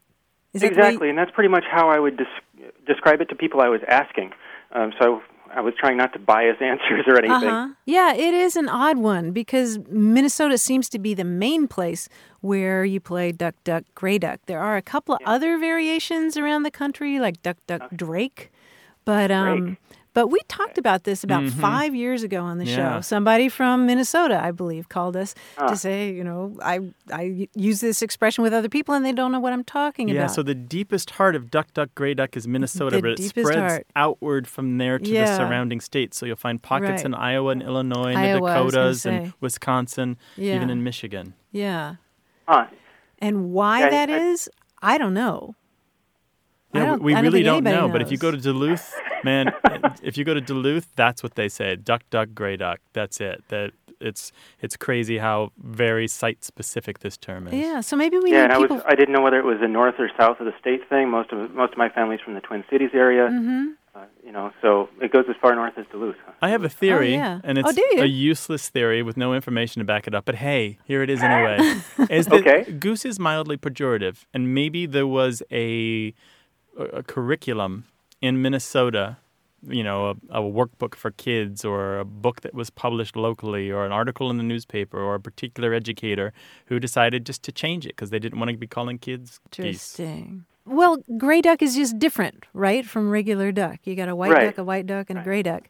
Is 0.53 0.65
exactly, 0.65 1.09
and 1.09 1.17
that's 1.17 1.31
pretty 1.31 1.49
much 1.49 1.65
how 1.71 1.89
I 1.89 2.01
would 2.01 2.17
des- 2.17 2.65
describe 2.85 3.21
it 3.21 3.29
to 3.29 3.37
people 3.37 3.61
I 3.61 3.69
was 3.69 3.81
asking. 3.87 4.33
Um, 4.73 4.93
so 5.01 5.23
I 5.53 5.61
was 5.61 5.75
trying 5.79 5.97
not 5.97 6.13
to 6.13 6.19
bias 6.19 6.57
answers 6.61 7.05
or 7.07 7.19
anything. 7.19 7.49
Uh-huh. 7.49 7.75
Yeah, 7.87 8.15
it 8.15 8.35
is 8.35 8.57
an 8.57 8.69
odd 8.69 8.99
one 8.99 9.33
because 9.33 9.79
Minnesota 9.89 10.59
seems 10.59 10.89
to 10.91 10.99
be 10.99 11.15
the 11.15 11.25
main 11.25 11.69
place 11.69 12.09
where 12.41 12.85
you 12.85 13.01
play 13.01 13.33
duck, 13.33 13.55
duck, 13.65 13.85
gray 13.95 14.19
duck. 14.19 14.41
There 14.47 14.61
are 14.61 14.77
a 14.77 14.83
couple 14.83 15.15
of 15.15 15.21
yeah. 15.23 15.31
other 15.31 15.59
variations 15.59 16.37
around 16.37 16.63
the 16.63 16.71
country, 16.71 17.19
like 17.19 17.43
duck, 17.43 17.57
duck, 17.67 17.83
drake, 17.95 18.51
but 19.05 19.31
um, 19.31 19.65
drake. 19.65 19.79
But 20.13 20.27
we 20.27 20.41
talked 20.49 20.77
about 20.77 21.05
this 21.05 21.23
about 21.23 21.45
mm-hmm. 21.45 21.61
five 21.61 21.95
years 21.95 22.25
ago 22.25 22.43
on 22.43 22.59
the 22.59 22.65
yeah. 22.65 22.97
show. 22.97 23.01
Somebody 23.01 23.49
from 23.49 23.87
Minnesota, 23.87 24.41
I 24.43 24.51
believe, 24.51 24.89
called 24.89 25.17
us 25.17 25.37
ah. 25.57 25.69
to 25.69 25.77
say, 25.77 26.13
you 26.13 26.25
know, 26.25 26.57
I 26.63 26.81
I 27.13 27.49
use 27.55 27.81
this 27.81 28.03
expression 28.03 28.43
with 28.43 28.53
other 28.53 28.69
people 28.69 28.95
and 28.95 29.05
they 29.05 29.13
don't 29.13 29.31
know 29.31 29.39
what 29.39 29.53
I'm 29.53 29.63
talking 29.63 30.09
yeah, 30.09 30.15
about. 30.15 30.23
Yeah, 30.23 30.35
so 30.35 30.43
the 30.43 30.55
deepest 30.55 31.11
heart 31.11 31.37
of 31.37 31.51
duck, 31.51 31.73
duck, 31.75 31.91
gray 31.95 32.15
duck 32.15 32.37
is 32.37 32.49
Minnesota, 32.49 32.97
the 32.97 33.03
but 33.03 33.11
it 33.13 33.23
spreads 33.23 33.57
heart. 33.57 33.87
outward 33.95 34.49
from 34.49 34.79
there 34.79 34.99
to 34.99 35.09
Yeah. 35.09 35.27
the 35.27 35.37
surrounding 35.37 35.81
states. 35.81 36.19
So 36.19 36.27
you'll 36.27 36.37
find 36.37 36.61
pockets 36.61 36.91
Right. 36.91 37.05
in 37.05 37.15
Iowa 37.15 37.53
and 37.53 37.63
Illinois 37.63 38.11
and 38.11 38.19
Iowa, 38.19 38.41
the 38.41 38.57
I 38.57 38.61
was 38.61 38.75
gonna 38.75 38.87
Dakotas 38.87 39.07
and. 39.07 39.33
Wisconsin, 39.41 40.17
even 40.37 40.71
in 40.71 40.83
Michigan. 40.83 41.35
yeah. 41.53 41.97
Huh. 42.49 42.67
And 43.21 43.53
why 43.53 43.89
that 43.89 44.11
is, 44.11 44.49
I 44.83 44.99
don't 44.99 45.15
know. 45.15 45.55
Yeah, 46.75 46.87
don't- 46.87 47.03
we 47.03 47.13
don't 47.13 47.23
really 47.23 47.43
don't 47.43 47.57
anybody 47.57 47.77
know. 47.77 47.89
But 47.89 48.03
if 48.03 48.11
you 48.11 48.17
go 48.17 48.31
to 48.31 48.37
Duluth, 48.37 48.93
man, 49.25 49.53
if 50.03 50.17
you 50.17 50.25
go 50.25 50.35
to 50.35 50.41
Duluth, 50.41 50.89
that's 50.97 51.23
what 51.23 51.35
they 51.35 51.49
say: 51.49 51.77
duck, 51.77 52.03
duck, 52.11 52.29
gray 52.35 52.57
duck. 52.57 52.81
That's 52.93 53.21
it. 53.21 53.43
That 53.49 53.73
it's 54.01 54.33
it's 54.61 54.77
crazy 54.77 55.19
how 55.19 55.53
very 55.59 56.09
site 56.09 56.43
specific 56.45 57.01
this 57.01 57.17
term 57.17 57.49
is. 57.49 57.55
Yeah, 57.55 57.81
so 57.81 57.97
maybe 57.97 58.19
we 58.19 58.33
yeah, 58.33 58.45
and 58.45 58.53
need 58.53 58.57
I 58.57 58.61
people. 58.63 58.77
was 58.77 58.85
I 58.87 58.95
didn't 58.95 59.13
know 59.15 59.21
whether 59.23 59.39
it 59.39 59.45
was 59.45 59.59
the 59.61 59.69
north 59.69 59.97
or 59.99 60.11
south 60.19 60.41
of 60.41 60.47
the 60.47 60.55
state 60.59 60.89
thing. 60.89 61.11
Most 61.11 61.33
of 61.33 61.51
most 61.53 61.73
of 61.73 61.79
my 61.79 61.89
family's 61.89 62.21
from 62.21 62.35
the 62.35 62.41
Twin 62.41 62.65
Cities 62.71 62.91
area. 62.95 63.29
Mm-hmm. 63.29 63.67
Uh, 63.93 64.05
you 64.25 64.31
know, 64.31 64.53
so 64.63 64.89
it 65.03 65.13
goes 65.13 65.25
as 65.29 65.35
far 65.43 65.53
north 65.57 65.77
as 65.77 65.85
Duluth. 65.91 66.15
Huh? 66.25 66.31
I 66.41 66.51
have 66.51 66.63
a 66.63 66.69
theory, 66.69 67.15
yeah. 67.15 67.41
and 67.43 67.59
Oh, 67.59 67.63
it's 67.69 67.75
do 67.75 67.85
you? 67.91 68.03
a 68.03 68.07
useless 68.07 68.69
theory 68.69 69.03
with 69.03 69.17
no 69.17 69.35
information 69.35 69.81
to 69.81 69.85
back 69.85 70.07
it 70.07 70.15
up. 70.15 70.25
But 70.25 70.37
hey, 70.37 70.79
here 70.85 71.03
it 71.03 71.11
is 71.11 71.21
anyway. 71.21 71.59
is 72.09 72.27
that 72.27 72.47
Okay. 72.47 72.71
goose 72.71 73.05
is 73.05 73.19
mildly 73.19 73.57
pejorative, 73.57 74.25
and 74.33 74.55
maybe 74.55 74.87
there 74.87 75.09
was 75.09 75.43
a, 75.51 76.15
a, 76.79 76.83
a 76.85 77.03
curriculum 77.03 77.85
in 78.21 78.43
Minnesota, 78.43 79.17
you 79.67 79.83
know, 79.85 80.07
a, 80.31 80.39
a 80.39 80.43
workbook 80.43 80.95
for 80.95 81.11
kids, 81.11 81.65
or 81.65 81.99
a 81.99 82.05
book 82.05 82.41
that 82.43 82.55
was 82.55 82.71
published 82.71 83.17
locally, 83.17 83.71
or 83.71 83.85
an 83.85 83.93
article 83.93 84.31
in 84.31 84.37
the 84.37 84.43
newspaper, 84.43 84.99
or 85.01 85.15
a 85.17 85.21
particular 85.21 85.73
educator 85.75 86.33
who 86.67 86.79
decided 86.81 87.27
just 87.27 87.43
to 87.45 87.53
change 87.53 87.85
it 87.87 87.91
because 87.91 88.11
they 88.11 88.19
didn't 88.19 88.39
want 88.39 88.51
to 88.51 88.57
be 88.57 88.67
calling 88.67 88.99
kids 88.99 89.41
geese. 89.51 89.65
Interesting. 89.99 90.45
Well, 90.67 90.99
gray 91.19 91.41
duck 91.41 91.63
is 91.63 91.75
just 91.75 91.99
different, 91.99 92.45
right, 92.53 92.85
from 92.87 93.11
regular 93.11 93.51
duck. 93.53 93.79
You 93.85 93.95
got 93.97 94.09
a 94.09 94.15
white 94.17 94.31
Right. 94.31 94.45
duck, 94.47 94.59
a 94.59 94.65
white 94.65 94.87
duck, 94.87 95.11
and 95.11 95.19
a 95.19 95.23
gray 95.23 95.43
duck. 95.43 95.65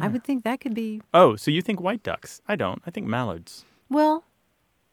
I 0.00 0.08
would 0.08 0.24
think 0.24 0.44
that 0.44 0.60
could 0.60 0.74
be 0.74 1.02
Oh, 1.12 1.36
so 1.36 1.50
you 1.50 1.60
think 1.60 1.78
white 1.80 2.02
ducks? 2.02 2.40
I 2.48 2.56
don't. 2.56 2.80
I 2.86 2.90
think 2.90 3.06
mallards. 3.06 3.64
well. 3.90 4.24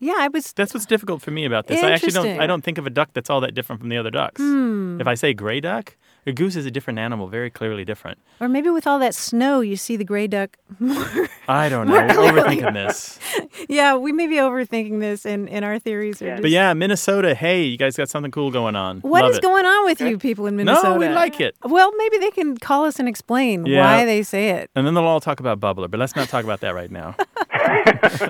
Yeah, 0.01 0.15
I 0.17 0.29
was. 0.29 0.53
That's 0.53 0.73
what's 0.73 0.85
difficult 0.85 1.21
for 1.21 1.31
me 1.31 1.43
about 1.43 1.67
this. 1.67 1.83
I 1.83 1.91
actually 1.91 2.11
don't. 2.13 2.25
Interesting. 2.25 2.41
I 2.41 2.47
don't 2.47 2.63
think 2.63 2.77
of 2.77 2.87
a 2.87 2.89
duck 2.89 3.09
that's 3.13 3.29
all 3.29 3.41
that 3.41 3.53
different 3.53 3.81
from 3.81 3.89
the 3.89 3.97
other 3.97 4.09
ducks. 4.09 4.39
Hmm. 4.41 4.97
If 5.01 5.07
I 5.07 5.13
say 5.15 5.33
gray 5.33 5.59
duck, 5.59 5.97
a 6.29 6.33
goose 6.33 6.55
is 6.55 6.65
a 6.65 6.71
different 6.71 6.99
animal, 6.99 7.27
very 7.27 7.49
clearly 7.49 7.83
different. 7.83 8.17
Or 8.39 8.47
maybe 8.47 8.69
with 8.69 8.87
all 8.87 8.99
that 8.99 9.13
snow, 9.15 9.59
you 9.61 9.75
see 9.75 9.97
the 9.97 10.03
gray 10.05 10.27
duck 10.27 10.55
more. 10.79 11.27
I 11.47 11.67
don't 11.69 11.87
know. 11.89 11.93
We're 11.93 12.07
overthinking 12.07 12.73
this. 12.73 13.19
yeah, 13.69 13.95
we 13.97 14.11
may 14.11 14.27
be 14.27 14.35
overthinking 14.35 14.99
this, 14.99 15.25
and, 15.25 15.49
and 15.49 15.65
our 15.65 15.79
theories 15.79 16.21
are 16.21 16.25
Yeah. 16.27 16.31
just. 16.35 16.41
But 16.43 16.51
yeah, 16.51 16.73
Minnesota. 16.73 17.35
Hey, 17.35 17.63
you 17.63 17.77
guys 17.77 17.97
got 17.97 18.09
something 18.09 18.31
cool 18.31 18.51
going 18.51 18.75
on. 18.75 18.99
What 19.01 19.23
Love 19.23 19.31
is 19.31 19.37
it. 19.37 19.41
going 19.43 19.65
on 19.65 19.85
with 19.85 19.99
you 20.01 20.17
people 20.17 20.45
in 20.47 20.55
Minnesota? 20.55 20.89
No, 20.89 20.97
we 20.97 21.09
like 21.09 21.41
it. 21.41 21.55
Well, 21.63 21.91
maybe 21.97 22.17
they 22.19 22.31
can 22.31 22.57
call 22.57 22.85
us 22.85 22.99
and 22.99 23.07
explain 23.09 23.65
Yeah. 23.65 23.81
why 23.83 24.05
they 24.05 24.23
say 24.23 24.51
it. 24.51 24.69
And 24.75 24.85
then 24.87 24.93
they'll 24.93 25.03
all 25.05 25.19
talk 25.21 25.39
about 25.39 25.59
bubbler, 25.59 25.89
but 25.91 25.99
let's 25.99 26.15
not 26.15 26.29
talk 26.29 26.43
about 26.43 26.61
that 26.61 26.73
right 26.75 26.91
now. 26.91 27.15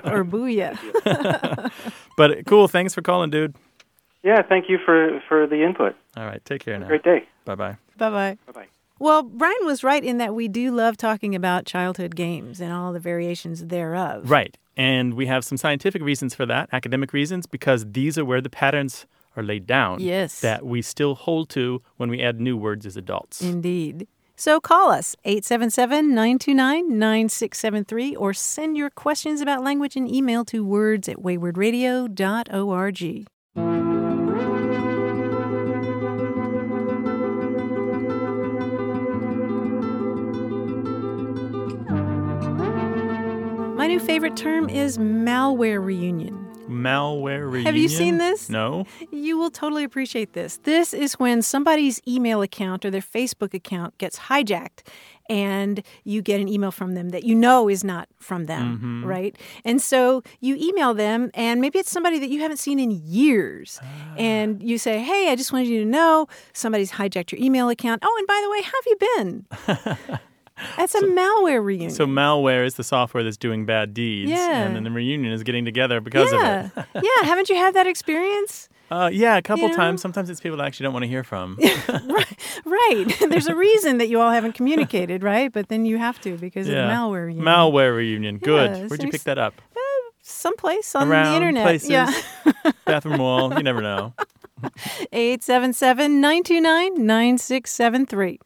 or 0.06 0.24
booyah. 0.26 0.78
But 2.18 2.46
cool. 2.46 2.68
Thanks 2.68 2.94
for 2.94 3.02
calling, 3.02 3.30
dude. 3.30 3.56
Yeah, 4.24 4.42
thank 4.42 4.70
you 4.70 4.78
for 4.86 5.22
for 5.30 5.48
the 5.48 5.64
input. 5.64 5.96
All 6.18 6.26
right, 6.26 6.44
take 6.44 6.62
care 6.64 6.78
now. 6.78 6.88
Great 6.88 7.04
day. 7.04 7.26
Bye 7.46 7.56
bye. 7.56 7.78
Bye 8.00 8.10
bye. 8.10 8.38
Bye 8.48 8.52
bye. 8.52 8.68
Well, 9.00 9.24
Brian 9.24 9.64
was 9.64 9.84
right 9.84 10.04
in 10.04 10.18
that 10.18 10.36
we 10.36 10.50
do 10.50 10.72
love 10.72 10.98
talking 10.98 11.34
about 11.34 11.66
childhood 11.66 12.18
games 12.18 12.60
and 12.60 12.74
all 12.74 12.92
the 12.92 13.00
variations 13.00 13.66
thereof. 13.66 14.30
Right. 14.30 14.58
And 14.76 15.14
we 15.14 15.26
have 15.28 15.46
some 15.46 15.58
scientific 15.58 16.02
reasons 16.02 16.36
for 16.36 16.46
that, 16.46 16.68
academic 16.74 17.14
reasons, 17.14 17.46
because 17.46 17.86
these 17.92 18.18
are 18.18 18.26
where 18.26 18.42
the 18.42 18.50
patterns 18.50 19.06
are 19.38 19.44
laid 19.44 19.66
down. 19.66 20.02
Yes. 20.02 20.42
That 20.42 20.66
we 20.66 20.82
still 20.82 21.16
hold 21.16 21.50
to 21.52 21.82
when 21.96 22.10
we 22.10 22.22
add 22.22 22.42
new 22.42 22.58
words 22.58 22.86
as 22.86 22.98
adults. 22.98 23.42
Indeed. 23.42 24.08
So 24.36 24.60
call 24.62 24.92
us 24.92 25.16
877 25.26 26.16
929 26.16 26.98
9673 26.98 28.16
or 28.16 28.34
send 28.34 28.78
your 28.78 28.90
questions 28.90 29.42
about 29.42 29.64
language 29.64 29.98
and 29.98 30.10
email 30.10 30.46
to 30.46 30.64
words 30.64 31.10
at 31.10 31.18
waywordradio.org. 31.18 33.28
My 43.80 43.88
new 43.88 44.02
favorite 44.02 44.36
term 44.36 44.70
is 44.70 44.98
malware 44.98 45.82
reunion. 45.82 46.36
Malware 46.68 47.46
reunion. 47.46 47.66
Have 47.66 47.78
you 47.78 47.88
seen 47.88 48.18
this? 48.18 48.50
No. 48.50 48.86
You 49.10 49.38
will 49.38 49.50
totally 49.50 49.86
appreciate 49.86 50.34
this. 50.34 50.58
This 50.64 50.94
is 50.94 51.14
when 51.14 51.42
somebody's 51.42 52.02
email 52.06 52.42
account 52.42 52.84
or 52.84 52.92
their 52.92 53.00
Facebook 53.00 53.54
account 53.54 53.98
gets 53.98 54.20
hijacked 54.20 54.86
and 55.30 55.82
you 56.04 56.22
get 56.22 56.42
an 56.42 56.50
email 56.50 56.72
from 56.72 56.94
them 56.94 57.12
that 57.12 57.24
you 57.24 57.34
know 57.34 57.70
is 57.70 57.86
not 57.86 58.10
from 58.18 58.48
them, 58.48 58.80
mm-hmm. 58.80 59.06
right? 59.06 59.38
And 59.64 59.82
so 59.82 60.24
you 60.42 60.58
email 60.60 60.94
them 60.94 61.32
and 61.34 61.62
maybe 61.62 61.80
it's 61.80 61.90
somebody 61.90 62.20
that 62.20 62.30
you 62.30 62.42
haven't 62.42 62.58
seen 62.58 62.80
in 62.80 62.92
years. 62.92 63.80
Ah. 63.82 64.16
And 64.18 64.62
you 64.62 64.78
say, 64.78 65.00
"Hey, 65.00 65.32
I 65.32 65.38
just 65.38 65.54
wanted 65.54 65.70
you 65.70 65.80
to 65.80 65.90
know 65.90 66.28
somebody's 66.52 66.92
hijacked 66.92 67.32
your 67.32 67.40
email 67.40 67.70
account. 67.70 68.04
Oh, 68.06 68.16
and 68.18 68.28
by 68.28 68.42
the 68.44 68.52
way, 68.52 68.62
how 68.62 68.74
have 68.74 68.88
you 68.88 70.10
been?" 70.10 70.20
That's 70.78 70.96
a 70.96 71.02
malware 71.02 71.64
reunion. 71.64 71.92
So 71.92 72.06
malware 72.06 72.66
is 72.66 72.76
the 72.76 72.84
software 72.84 73.24
that's 73.24 73.38
doing 73.38 73.66
bad 73.66 73.94
deeds, 73.94 74.32
Yeah. 74.32 74.64
and 74.64 74.76
then 74.76 74.84
the 74.84 74.92
reunion 74.92 75.32
is 75.32 75.44
getting 75.44 75.66
together 75.66 76.02
because 76.02 76.32
yeah. 76.32 76.70
of 76.76 76.78
it. 76.78 77.04
yeah, 77.04 77.28
haven't 77.28 77.50
you 77.50 77.56
had 77.56 77.74
that 77.76 77.88
experience? 77.88 78.70
Uh, 78.92 79.08
yeah, 79.14 79.38
a 79.38 79.42
couple 79.44 79.66
You 79.66 79.70
know? 79.70 79.76
times. 79.76 80.02
Sometimes 80.02 80.32
it's 80.32 80.40
people 80.42 80.58
that 80.58 80.64
I 80.64 80.66
actually 80.66 80.86
don't 80.86 80.94
want 80.94 81.04
to 81.04 81.10
hear 81.10 81.24
from. 81.24 81.60
Right. 82.66 83.06
There's 83.30 83.46
a 83.46 83.56
reason 83.56 84.00
that 84.00 84.10
you 84.10 84.20
all 84.20 84.32
haven't 84.32 84.54
communicated, 84.54 85.22
right? 85.22 85.52
But 85.54 85.70
then 85.70 85.86
you 85.86 86.00
have 86.00 86.20
to 86.22 86.38
because 86.38 86.68
yeah. 86.68 86.86
of 86.86 86.92
malware. 86.98 87.28
reunion. 87.28 87.46
Malware 87.46 87.96
reunion. 87.96 88.38
Good. 88.40 88.72
Yeah, 88.72 88.88
Where'd 88.88 89.04
you 89.04 89.12
pick 89.12 89.24
that 89.24 89.38
up? 89.38 89.62
Someplace 90.22 90.96
on 90.96 91.08
Around 91.08 91.30
the 91.30 91.36
internet. 91.36 91.64
places. 91.64 91.90
Yeah. 91.92 92.12
Bathroom 92.86 93.20
wall. 93.20 93.54
You 93.56 93.64
never 93.64 93.82
know. 93.82 94.14
877 95.12 96.20
929 96.20 97.06
9673. 97.06 98.40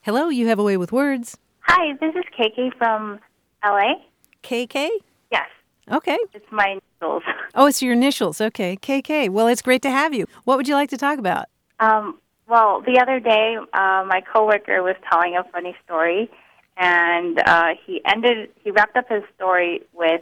Hello, 0.00 0.28
you 0.28 0.48
have 0.48 0.58
a 0.58 0.62
way 0.62 0.76
with 0.76 0.92
words. 0.92 1.36
Hi, 1.62 1.94
this 2.00 2.14
is 2.14 2.24
KK 2.38 2.76
from 2.76 3.18
LA. 3.64 3.94
KK? 4.42 4.88
Yes, 5.30 5.46
Okay. 5.90 6.18
it's 6.34 6.50
my 6.50 6.78
initials. 7.00 7.22
Oh, 7.52 7.66
it's 7.66 7.82
your 7.82 7.94
initials. 7.94 8.40
Okay. 8.40 8.76
KK. 8.76 9.28
Well, 9.28 9.48
it's 9.48 9.60
great 9.60 9.82
to 9.82 9.90
have 9.90 10.14
you. 10.14 10.26
What 10.44 10.56
would 10.56 10.68
you 10.68 10.74
like 10.74 10.88
to 10.90 10.96
talk 10.96 11.18
about? 11.18 11.46
Um, 11.80 12.20
well, 12.48 12.80
the 12.80 13.00
other 13.00 13.18
day, 13.18 13.56
uh, 13.74 14.04
my 14.06 14.20
coworker 14.32 14.84
was 14.84 14.94
telling 15.10 15.36
a 15.36 15.42
funny 15.50 15.74
story, 15.84 16.30
and 16.76 17.40
uh, 17.44 17.70
he 17.84 18.00
ended. 18.06 18.50
He 18.62 18.70
wrapped 18.70 18.96
up 18.96 19.08
his 19.08 19.24
story 19.34 19.82
with, 19.92 20.20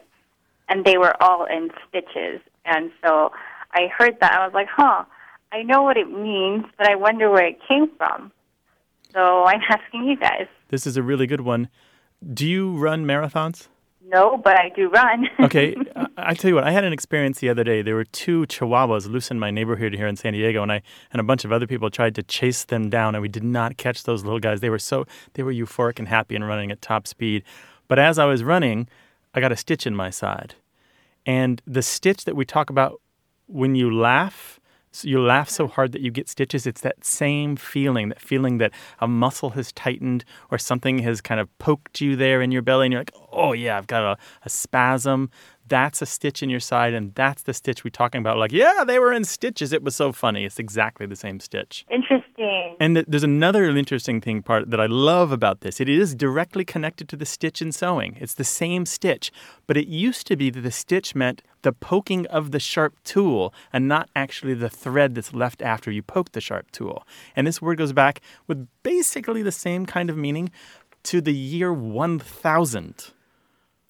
and 0.71 0.87
they 0.87 0.97
were 0.97 1.23
all 1.23 1.45
in 1.45 1.69
stitches. 1.87 2.41
And 2.65 2.91
so 3.05 3.31
I 3.73 3.89
heard 3.99 4.17
that. 4.23 4.33
I 4.33 4.47
was 4.47 4.55
like, 4.55 4.69
huh. 4.75 5.05
I 5.53 5.63
know 5.65 5.83
what 5.83 5.99
it 5.99 6.11
means, 6.11 6.65
but 6.79 6.89
I 6.89 6.95
wonder 6.95 7.31
where 7.31 7.45
it 7.47 7.59
came 7.69 7.91
from. 7.99 8.33
So 9.13 9.45
I'm 9.45 9.61
asking 9.69 10.05
you 10.05 10.17
guys. 10.17 10.47
This 10.69 10.87
is 10.87 10.97
a 10.97 11.03
really 11.03 11.27
good 11.27 11.41
one. 11.41 11.69
Do 12.35 12.47
you 12.47 12.77
run 12.77 13.05
marathons? 13.05 13.69
No, 14.11 14.39
but 14.43 14.59
I 14.59 14.71
do 14.75 14.89
run. 14.89 15.29
Okay, 15.41 15.77
I, 15.95 16.07
I 16.17 16.35
tell 16.35 16.49
you 16.49 16.55
what. 16.55 16.65
I 16.65 16.71
had 16.73 16.85
an 16.85 16.93
experience 16.93 17.41
the 17.41 17.49
other 17.49 17.63
day. 17.63 17.83
There 17.83 17.95
were 17.95 18.05
two 18.05 18.43
Chihuahuas 18.47 19.09
loose 19.09 19.31
in 19.31 19.39
my 19.39 19.51
neighborhood 19.51 19.95
here 19.95 20.07
in 20.07 20.17
San 20.17 20.33
Diego, 20.33 20.63
and 20.63 20.73
I 20.73 20.83
and 21.13 21.21
a 21.21 21.23
bunch 21.23 21.45
of 21.45 21.53
other 21.53 21.67
people 21.67 21.91
tried 21.91 22.15
to 22.17 22.23
chase 22.23 22.65
them 22.65 22.91
down, 22.91 23.15
and 23.15 23.23
we 23.23 23.29
did 23.29 23.45
not 23.45 23.77
catch 23.77 24.03
those 24.05 24.25
little 24.25 24.41
guys. 24.41 24.61
They 24.61 24.71
were 24.71 24.79
so 24.79 25.07
they 25.35 25.43
were 25.43 25.53
euphoric 25.53 25.99
and 25.99 26.09
happy 26.09 26.35
and 26.35 26.47
running 26.47 26.71
at 26.71 26.81
top 26.83 27.07
speed. 27.07 27.45
But 27.87 27.99
as 27.99 28.19
I 28.19 28.25
was 28.25 28.43
running, 28.43 28.89
I 29.35 29.41
got 29.41 29.53
a 29.53 29.57
stitch 29.57 29.87
in 29.87 29.95
my 29.95 30.11
side. 30.11 30.55
And 31.25 31.61
the 31.67 31.83
stitch 31.83 32.25
that 32.25 32.37
we 32.37 32.45
talk 32.45 32.71
about 32.71 33.01
when 33.47 33.75
you 33.75 33.95
laugh, 33.95 34.58
you 35.05 35.21
laugh 35.21 35.49
so 35.49 35.67
hard 35.67 35.93
that 35.93 36.01
you 36.01 36.11
get 36.11 36.29
stitches, 36.29 36.67
it's 36.67 36.81
that 36.83 37.05
same 37.05 37.57
feeling, 37.57 38.09
that 38.09 38.21
feeling 38.21 38.59
that 38.59 38.73
a 39.01 39.09
muscle 39.09 39.51
has 39.51 39.73
tightened 39.73 40.25
or 40.51 40.59
something 40.59 40.99
has 41.01 41.21
kind 41.21 41.41
of 41.41 41.59
poked 41.59 42.01
you 42.01 42.17
there 42.17 42.43
in 42.43 42.51
your 42.51 42.63
belly 42.63 42.87
and 42.87 42.93
you're 42.93 43.01
like, 43.01 43.15
oh 43.33 43.53
yeah, 43.53 43.77
I've 43.77 43.87
got 43.87 44.03
a, 44.03 44.19
a 44.45 44.49
spasm. 44.49 45.31
That's 45.69 46.01
a 46.03 46.07
stitch 46.07 46.43
in 46.43 46.51
your 46.51 46.61
side, 46.61 46.95
and 46.95 47.15
that's 47.15 47.43
the 47.43 47.55
stitch 47.55 47.85
we're 47.85 47.91
talking 47.91 48.21
about. 48.21 48.39
Like, 48.39 48.53
yeah, 48.53 48.85
they 48.87 48.99
were 48.99 49.13
in 49.13 49.25
stitches. 49.25 49.73
It 49.73 49.83
was 49.83 49.95
so 49.95 50.13
funny. 50.13 50.45
It's 50.45 50.59
exactly 50.59 51.07
the 51.07 51.17
same 51.17 51.41
stitch. 51.41 51.85
Interesting. 51.91 52.77
And 52.81 52.97
th- 52.97 53.07
there's 53.09 53.25
another 53.25 53.65
interesting 53.65 54.21
thing 54.21 54.43
part 54.43 54.71
that 54.71 54.81
I 54.81 54.87
love 54.87 55.33
about 55.33 55.61
this. 55.61 55.81
It 55.81 55.89
is 55.89 56.15
directly 56.15 56.65
connected 56.65 57.09
to 57.11 57.17
the 57.17 57.27
stitch 57.27 57.61
in 57.61 57.73
sewing. 57.73 58.17
It's 58.21 58.35
the 58.35 58.45
same 58.45 58.87
stitch, 58.87 59.31
but 59.67 59.77
it 59.77 59.89
used 59.89 60.27
to 60.29 60.37
be 60.37 60.51
that 60.51 60.61
the 60.61 60.71
stitch 60.71 61.15
meant 61.15 61.43
the 61.63 61.73
poking 61.73 62.27
of 62.27 62.53
the 62.53 62.61
sharp 62.61 62.95
tool 63.05 63.53
and 63.73 63.89
not 63.89 64.09
actually 64.15 64.55
the 64.55 64.71
thread 64.71 65.15
that's 65.15 65.35
left 65.35 65.61
after 65.63 65.91
you 65.91 66.03
poke 66.03 66.33
the 66.33 66.41
sharp 66.41 66.71
tool. 66.71 67.07
And 67.35 67.47
this 67.47 67.61
word 67.61 67.79
goes 67.79 67.93
back 67.93 68.21
with 68.47 68.69
basically 68.83 69.43
the 69.43 69.53
same 69.53 69.87
kind 69.87 70.09
of 70.09 70.17
meaning 70.17 70.51
to 71.05 71.21
the 71.21 71.35
year 71.35 71.73
1000. 71.73 73.13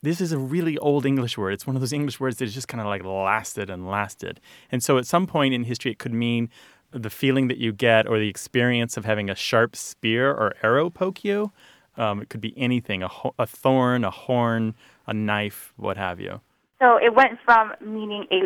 This 0.02 0.20
is 0.20 0.30
a 0.30 0.38
really 0.38 0.78
old 0.78 1.04
English 1.04 1.36
word. 1.36 1.52
It's 1.52 1.66
one 1.66 1.74
of 1.74 1.80
those 1.82 1.92
English 1.92 2.20
words 2.20 2.36
that 2.36 2.46
just 2.46 2.68
kind 2.68 2.80
of 2.80 2.86
like 2.86 3.04
lasted 3.04 3.68
and 3.68 3.88
lasted. 3.88 4.40
And 4.70 4.82
so 4.82 4.96
at 4.96 5.06
some 5.06 5.26
point 5.26 5.54
in 5.54 5.64
history, 5.64 5.90
it 5.90 5.98
could 5.98 6.12
mean 6.14 6.50
the 6.92 7.10
feeling 7.10 7.48
that 7.48 7.58
you 7.58 7.72
get 7.72 8.06
or 8.06 8.18
the 8.18 8.28
experience 8.28 8.96
of 8.96 9.04
having 9.04 9.28
a 9.28 9.34
sharp 9.34 9.74
spear 9.74 10.30
or 10.30 10.54
arrow 10.62 10.88
poke 10.88 11.24
you. 11.24 11.50
Um, 11.96 12.22
it 12.22 12.28
could 12.28 12.40
be 12.40 12.54
anything 12.56 13.02
a, 13.02 13.08
ho- 13.08 13.34
a 13.40 13.46
thorn, 13.46 14.04
a 14.04 14.10
horn, 14.10 14.74
a 15.08 15.12
knife, 15.12 15.72
what 15.76 15.96
have 15.96 16.20
you. 16.20 16.40
So 16.80 16.96
it 16.96 17.12
went 17.12 17.40
from 17.44 17.72
meaning 17.84 18.24
a 18.30 18.42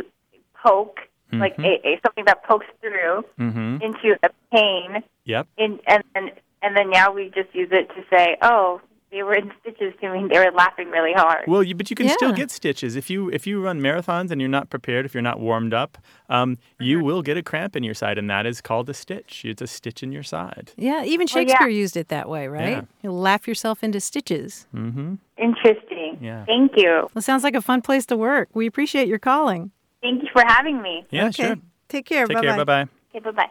poke, 0.67 1.01
like 1.33 1.57
Mhm. 1.59 1.67
a, 1.67 1.87
a 1.87 2.01
something 2.05 2.25
that 2.25 2.43
pokes 2.45 2.67
through, 2.81 3.25
Mm-hmm. 3.39 3.83
into 3.83 4.17
a 4.23 4.31
pain, 4.51 5.03
Yep. 5.25 5.49
in, 5.59 5.81
and 5.87 6.03
and 6.15 6.31
and 6.63 6.77
then 6.77 6.89
now 6.91 7.13
we 7.13 7.31
just 7.35 7.55
use 7.55 7.69
it 7.73 7.89
to 7.91 8.05
say, 8.09 8.37
oh, 8.41 8.81
they 9.13 9.23
were 9.23 9.35
in 9.35 9.53
stitches 9.61 9.93
to 10.01 10.11
mean 10.11 10.29
they 10.29 10.39
were 10.39 10.51
laughing 10.51 10.89
really 10.91 11.13
hard. 11.13 11.45
Well, 11.47 11.63
you, 11.63 11.75
but 11.75 11.91
you 11.91 11.97
can 11.97 12.09
still 12.09 12.33
get 12.33 12.51
stitches 12.51 12.97
if 12.97 13.11
you 13.11 13.29
if 13.31 13.47
you 13.47 13.63
run 13.63 13.81
marathons 13.81 14.31
and 14.31 14.41
you're 14.41 14.51
not 14.51 14.71
prepared, 14.71 15.05
if 15.05 15.15
you're 15.15 15.23
not 15.23 15.39
warmed 15.39 15.75
up, 15.75 15.99
um, 16.29 16.59
you 16.81 17.05
will 17.05 17.23
get 17.23 17.37
a 17.37 17.43
cramp 17.43 17.77
in 17.77 17.85
your 17.85 17.95
side, 17.95 18.19
and 18.19 18.29
that 18.31 18.47
is 18.47 18.61
called 18.61 18.89
a 18.89 18.95
stitch. 18.95 19.45
It's 19.45 19.63
a 19.63 19.67
stitch 19.67 20.03
in 20.03 20.11
your 20.11 20.23
side. 20.23 20.73
Yeah, 20.77 21.05
even 21.05 21.29
Well, 21.33 21.45
yeah. 21.45 21.51
Shakespeare 21.51 21.69
used 21.69 21.97
it 21.97 22.09
that 22.09 22.29
way, 22.29 22.49
right? 22.49 22.71
Yeah. 22.71 22.83
You'll 23.03 23.21
laugh 23.21 23.47
yourself 23.47 23.85
into 23.85 24.01
stitches. 24.01 24.67
Mm-hmm. 24.75 25.15
Interesting. 25.37 26.19
Yeah. 26.21 26.45
Thank 26.47 26.73
you. 26.77 27.09
Well, 27.15 27.23
sounds 27.23 27.45
like 27.45 27.55
a 27.55 27.63
fun 27.63 27.83
place 27.83 28.07
to 28.07 28.17
work. 28.17 28.49
We 28.55 28.67
appreciate 28.67 29.09
your 29.09 29.19
calling. 29.19 29.71
Thank 30.01 30.23
you 30.23 30.29
for 30.33 30.43
having 30.47 30.83
me. 30.83 31.07
Yeah, 31.11 31.27
okay. 31.27 31.43
sure. 31.49 31.57
Take 31.89 32.07
care. 32.07 32.27
Take 32.27 32.37
bye 32.37 32.43
care. 32.43 32.57
Bye 32.57 32.65
bye. 32.65 32.89
Okay, 33.11 33.21
bye 33.21 33.31
bye. 33.31 33.51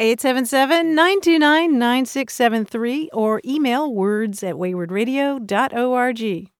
877 0.00 0.94
929 0.94 1.76
9673 1.76 3.10
or 3.12 3.40
email 3.44 3.92
words 3.92 4.44
at 4.44 4.54
waywordradio.org. 4.54 6.50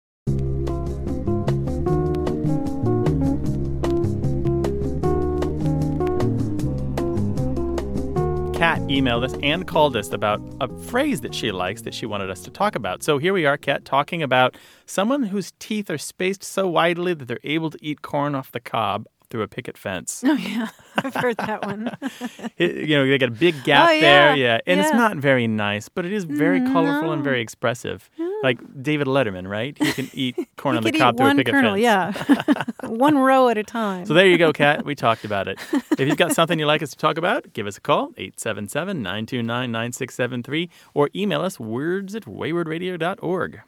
Kat 8.59 8.81
emailed 8.89 9.23
us 9.23 9.35
and 9.41 9.69
called 9.69 9.97
us 9.97 10.13
about 10.13 10.41
a 10.61 10.67
phrase 10.67 11.21
that 11.21 11.33
she 11.33 11.53
likes 11.53 11.83
that 11.83 11.95
she 11.95 12.07
wanted 12.07 12.29
us 12.29 12.41
to 12.41 12.51
talk 12.51 12.75
about. 12.75 13.05
So 13.05 13.19
here 13.19 13.33
we 13.33 13.47
are, 13.47 13.57
Kat, 13.57 13.85
talking 13.85 14.21
about 14.21 14.57
someone 14.85 15.23
whose 15.23 15.53
teeth 15.61 15.89
are 15.91 15.97
spaced 15.97 16.43
so 16.43 16.67
widely 16.67 17.15
that 17.15 17.27
they're 17.27 17.39
able 17.45 17.71
to 17.71 17.79
eat 17.81 18.03
corn 18.03 18.35
off 18.35 18.51
the 18.51 18.59
cob 18.59 19.07
through 19.31 19.43
a 19.43 19.49
picket 19.49 19.77
fence. 19.79 20.25
Oh, 20.29 20.35
yeah. 20.35 20.69
I've 20.97 21.15
heard 21.15 21.37
that 21.39 21.65
one. 21.65 21.91
It- 22.59 22.89
you 22.89 22.97
know, 22.97 23.07
they 23.07 23.19
got 23.19 23.29
a 23.29 23.33
big 23.33 23.63
gap 23.65 23.89
Oh, 23.89 23.93
yeah. 23.93 24.01
there. 24.01 24.37
Yeah. 24.37 24.59
And 24.67 24.81
it's 24.81 24.93
not 24.93 25.17
very 25.17 25.47
nice, 25.47 25.89
but 25.89 26.05
it 26.05 26.13
is 26.13 26.25
very 26.25 26.61
mm-hmm. 26.61 26.73
colorful 26.73 27.13
and 27.13 27.23
very 27.25 27.41
expressive. 27.41 28.11
Like 28.43 28.59
David 28.83 29.07
Letterman, 29.07 29.49
right? 29.49 29.77
He 29.79 29.93
can 29.93 30.11
eat 30.13 30.37
corn 30.57 30.77
on 30.77 30.83
the 30.83 30.93
cob 30.93 31.17
through 31.17 31.31
a 31.31 31.35
picket 31.35 31.53
kernel, 31.55 31.75
fence. 31.75 31.83
yeah. 31.83 32.65
one 32.89 33.17
row 33.19 33.49
at 33.49 33.59
a 33.59 33.65
time. 33.65 34.07
So 34.07 34.15
there 34.15 34.27
you 34.27 34.39
go, 34.39 34.53
Kat. 34.53 34.85
We 34.85 34.95
talked 34.95 35.25
about 35.25 35.49
it. 35.49 35.59
If 35.99 36.01
you've 36.01 36.17
got 36.17 36.33
something 36.33 36.59
you'd 36.59 36.67
like 36.67 36.83
us 36.83 36.91
to 36.91 36.97
talk 36.97 37.17
about, 37.19 37.53
give 37.53 37.67
us 37.67 37.77
a 37.77 37.81
call, 37.81 38.13
877 38.17 39.03
929 39.03 39.73
9673, 39.73 40.71
or 40.95 41.11
email 41.15 41.41
us 41.41 41.59
words 41.59 42.15
at 42.15 42.25
waywordradio.org. 42.25 43.61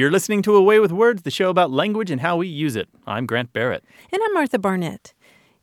You're 0.00 0.10
listening 0.10 0.40
to 0.44 0.56
A 0.56 0.62
Way 0.62 0.80
with 0.80 0.92
Words, 0.92 1.24
the 1.24 1.30
show 1.30 1.50
about 1.50 1.70
language 1.70 2.10
and 2.10 2.22
how 2.22 2.38
we 2.38 2.48
use 2.48 2.74
it. 2.74 2.88
I'm 3.06 3.26
Grant 3.26 3.52
Barrett. 3.52 3.84
And 4.10 4.22
I'm 4.24 4.32
Martha 4.32 4.58
Barnette. 4.58 5.12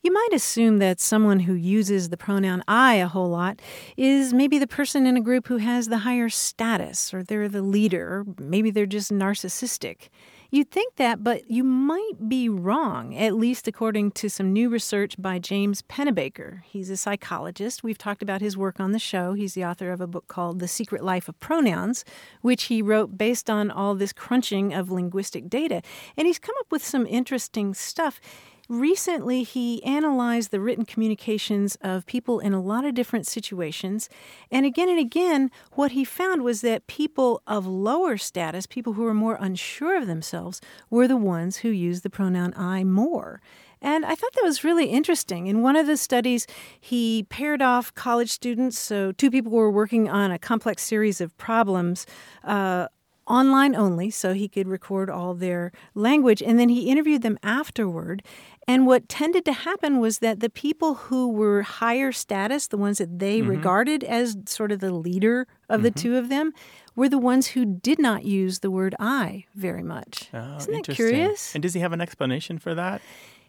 You 0.03 0.13
might 0.13 0.29
assume 0.31 0.77
that 0.77 0.99
someone 0.99 1.39
who 1.39 1.55
uses 1.55 2.09
the 2.09 2.17
pronoun 2.17 2.63
I 2.67 2.97
a 2.97 3.07
whole 3.07 3.29
lot 3.29 3.59
is 3.97 4.35
maybe 4.35 4.59
the 4.59 4.67
person 4.67 5.07
in 5.07 5.17
a 5.17 5.21
group 5.21 5.47
who 5.47 5.57
has 5.57 5.87
the 5.87 5.97
higher 5.97 6.29
status, 6.29 7.15
or 7.15 7.23
they're 7.23 7.49
the 7.49 7.63
leader, 7.63 8.07
or 8.07 8.25
maybe 8.37 8.69
they're 8.69 8.85
just 8.85 9.11
narcissistic. 9.11 10.09
You'd 10.49 10.71
think 10.71 10.95
that, 10.95 11.25
but 11.25 11.51
you 11.51 11.63
might 11.63 12.29
be 12.29 12.47
wrong, 12.47 13.13
at 13.17 13.35
least 13.35 13.67
according 13.67 14.11
to 14.11 14.29
some 14.29 14.53
new 14.53 14.69
research 14.69 15.15
by 15.19 15.39
James 15.39 15.81
Pennebaker. 15.81 16.61
He's 16.63 16.89
a 16.89 16.95
psychologist. 16.95 17.83
We've 17.83 17.97
talked 17.97 18.21
about 18.21 18.39
his 18.39 18.55
work 18.55 18.79
on 18.79 18.93
the 18.93 18.99
show. 18.99 19.33
He's 19.33 19.55
the 19.55 19.65
author 19.65 19.91
of 19.91 19.99
a 19.99 20.07
book 20.07 20.29
called 20.29 20.59
The 20.59 20.67
Secret 20.69 21.03
Life 21.03 21.27
of 21.27 21.37
Pronouns, 21.41 22.05
which 22.41 22.65
he 22.65 22.81
wrote 22.81 23.17
based 23.17 23.49
on 23.49 23.69
all 23.69 23.93
this 23.93 24.13
crunching 24.13 24.73
of 24.73 24.89
linguistic 24.89 25.49
data. 25.49 25.81
And 26.15 26.27
he's 26.27 26.39
come 26.39 26.55
up 26.61 26.71
with 26.71 26.83
some 26.83 27.05
interesting 27.05 27.73
stuff. 27.73 28.21
Recently, 28.69 29.43
he 29.43 29.81
analyzed 29.83 30.51
the 30.51 30.59
written 30.59 30.83
communications 30.83 31.77
of 31.81 32.05
people 32.05 32.39
in 32.39 32.53
a 32.53 32.61
lot 32.61 32.83
of 32.83 32.93
different 32.93 33.25
situations. 33.25 34.09
And 34.51 34.65
again 34.65 34.89
and 34.89 34.99
again, 34.99 35.51
what 35.73 35.91
he 35.91 36.03
found 36.03 36.43
was 36.43 36.61
that 36.61 36.87
people 36.87 37.41
of 37.47 37.65
lower 37.65 38.17
status, 38.17 38.65
people 38.65 38.93
who 38.93 39.03
were 39.03 39.13
more 39.13 39.37
unsure 39.39 39.97
of 39.97 40.07
themselves, 40.07 40.59
were 40.89 41.07
the 41.07 41.15
ones 41.15 41.57
who 41.57 41.69
used 41.69 42.03
the 42.03 42.09
pronoun 42.09 42.53
I 42.57 42.83
more. 42.83 43.41
And 43.81 44.05
I 44.05 44.15
thought 44.15 44.33
that 44.33 44.43
was 44.43 44.63
really 44.63 44.87
interesting. 44.87 45.47
In 45.47 45.61
one 45.61 45.75
of 45.75 45.87
the 45.87 45.97
studies, 45.97 46.47
he 46.79 47.25
paired 47.29 47.61
off 47.61 47.93
college 47.93 48.31
students. 48.31 48.77
So, 48.77 49.11
two 49.11 49.29
people 49.29 49.51
were 49.51 49.69
working 49.69 50.09
on 50.09 50.31
a 50.31 50.39
complex 50.39 50.83
series 50.83 51.21
of 51.21 51.37
problems. 51.37 52.05
Uh, 52.43 52.87
online 53.27 53.75
only, 53.75 54.09
so 54.09 54.33
he 54.33 54.47
could 54.47 54.67
record 54.67 55.09
all 55.09 55.33
their 55.33 55.71
language. 55.93 56.41
And 56.41 56.59
then 56.59 56.69
he 56.69 56.89
interviewed 56.89 57.21
them 57.21 57.37
afterward. 57.43 58.23
And 58.67 58.85
what 58.85 59.07
tended 59.07 59.45
to 59.45 59.53
happen 59.53 59.99
was 59.99 60.19
that 60.19 60.39
the 60.39 60.49
people 60.49 60.95
who 60.95 61.29
were 61.29 61.61
higher 61.61 62.11
status, 62.11 62.67
the 62.67 62.77
ones 62.77 62.97
that 62.97 63.19
they 63.19 63.41
regarded 63.41 64.03
as 64.03 64.35
sort 64.45 64.71
of 64.71 64.79
the 64.79 64.93
leader 64.93 65.47
of 65.69 65.83
the 65.83 65.91
two 65.91 66.17
of 66.17 66.29
them, 66.29 66.51
were 66.95 67.07
the 67.07 67.17
ones 67.17 67.47
who 67.47 67.63
did 67.63 67.99
not 67.99 68.25
use 68.25 68.59
the 68.59 68.71
word 68.71 68.95
I 68.99 69.45
very 69.55 69.83
much. 69.83 70.29
Oh, 70.33 70.57
Isn't 70.57 70.85
that 70.85 70.95
curious? 70.95 71.53
And 71.55 71.61
does 71.61 71.73
he 71.75 71.79
have 71.79 71.93
an 71.93 72.01
explanation 72.01 72.57
for 72.57 72.75
that? 72.75 73.01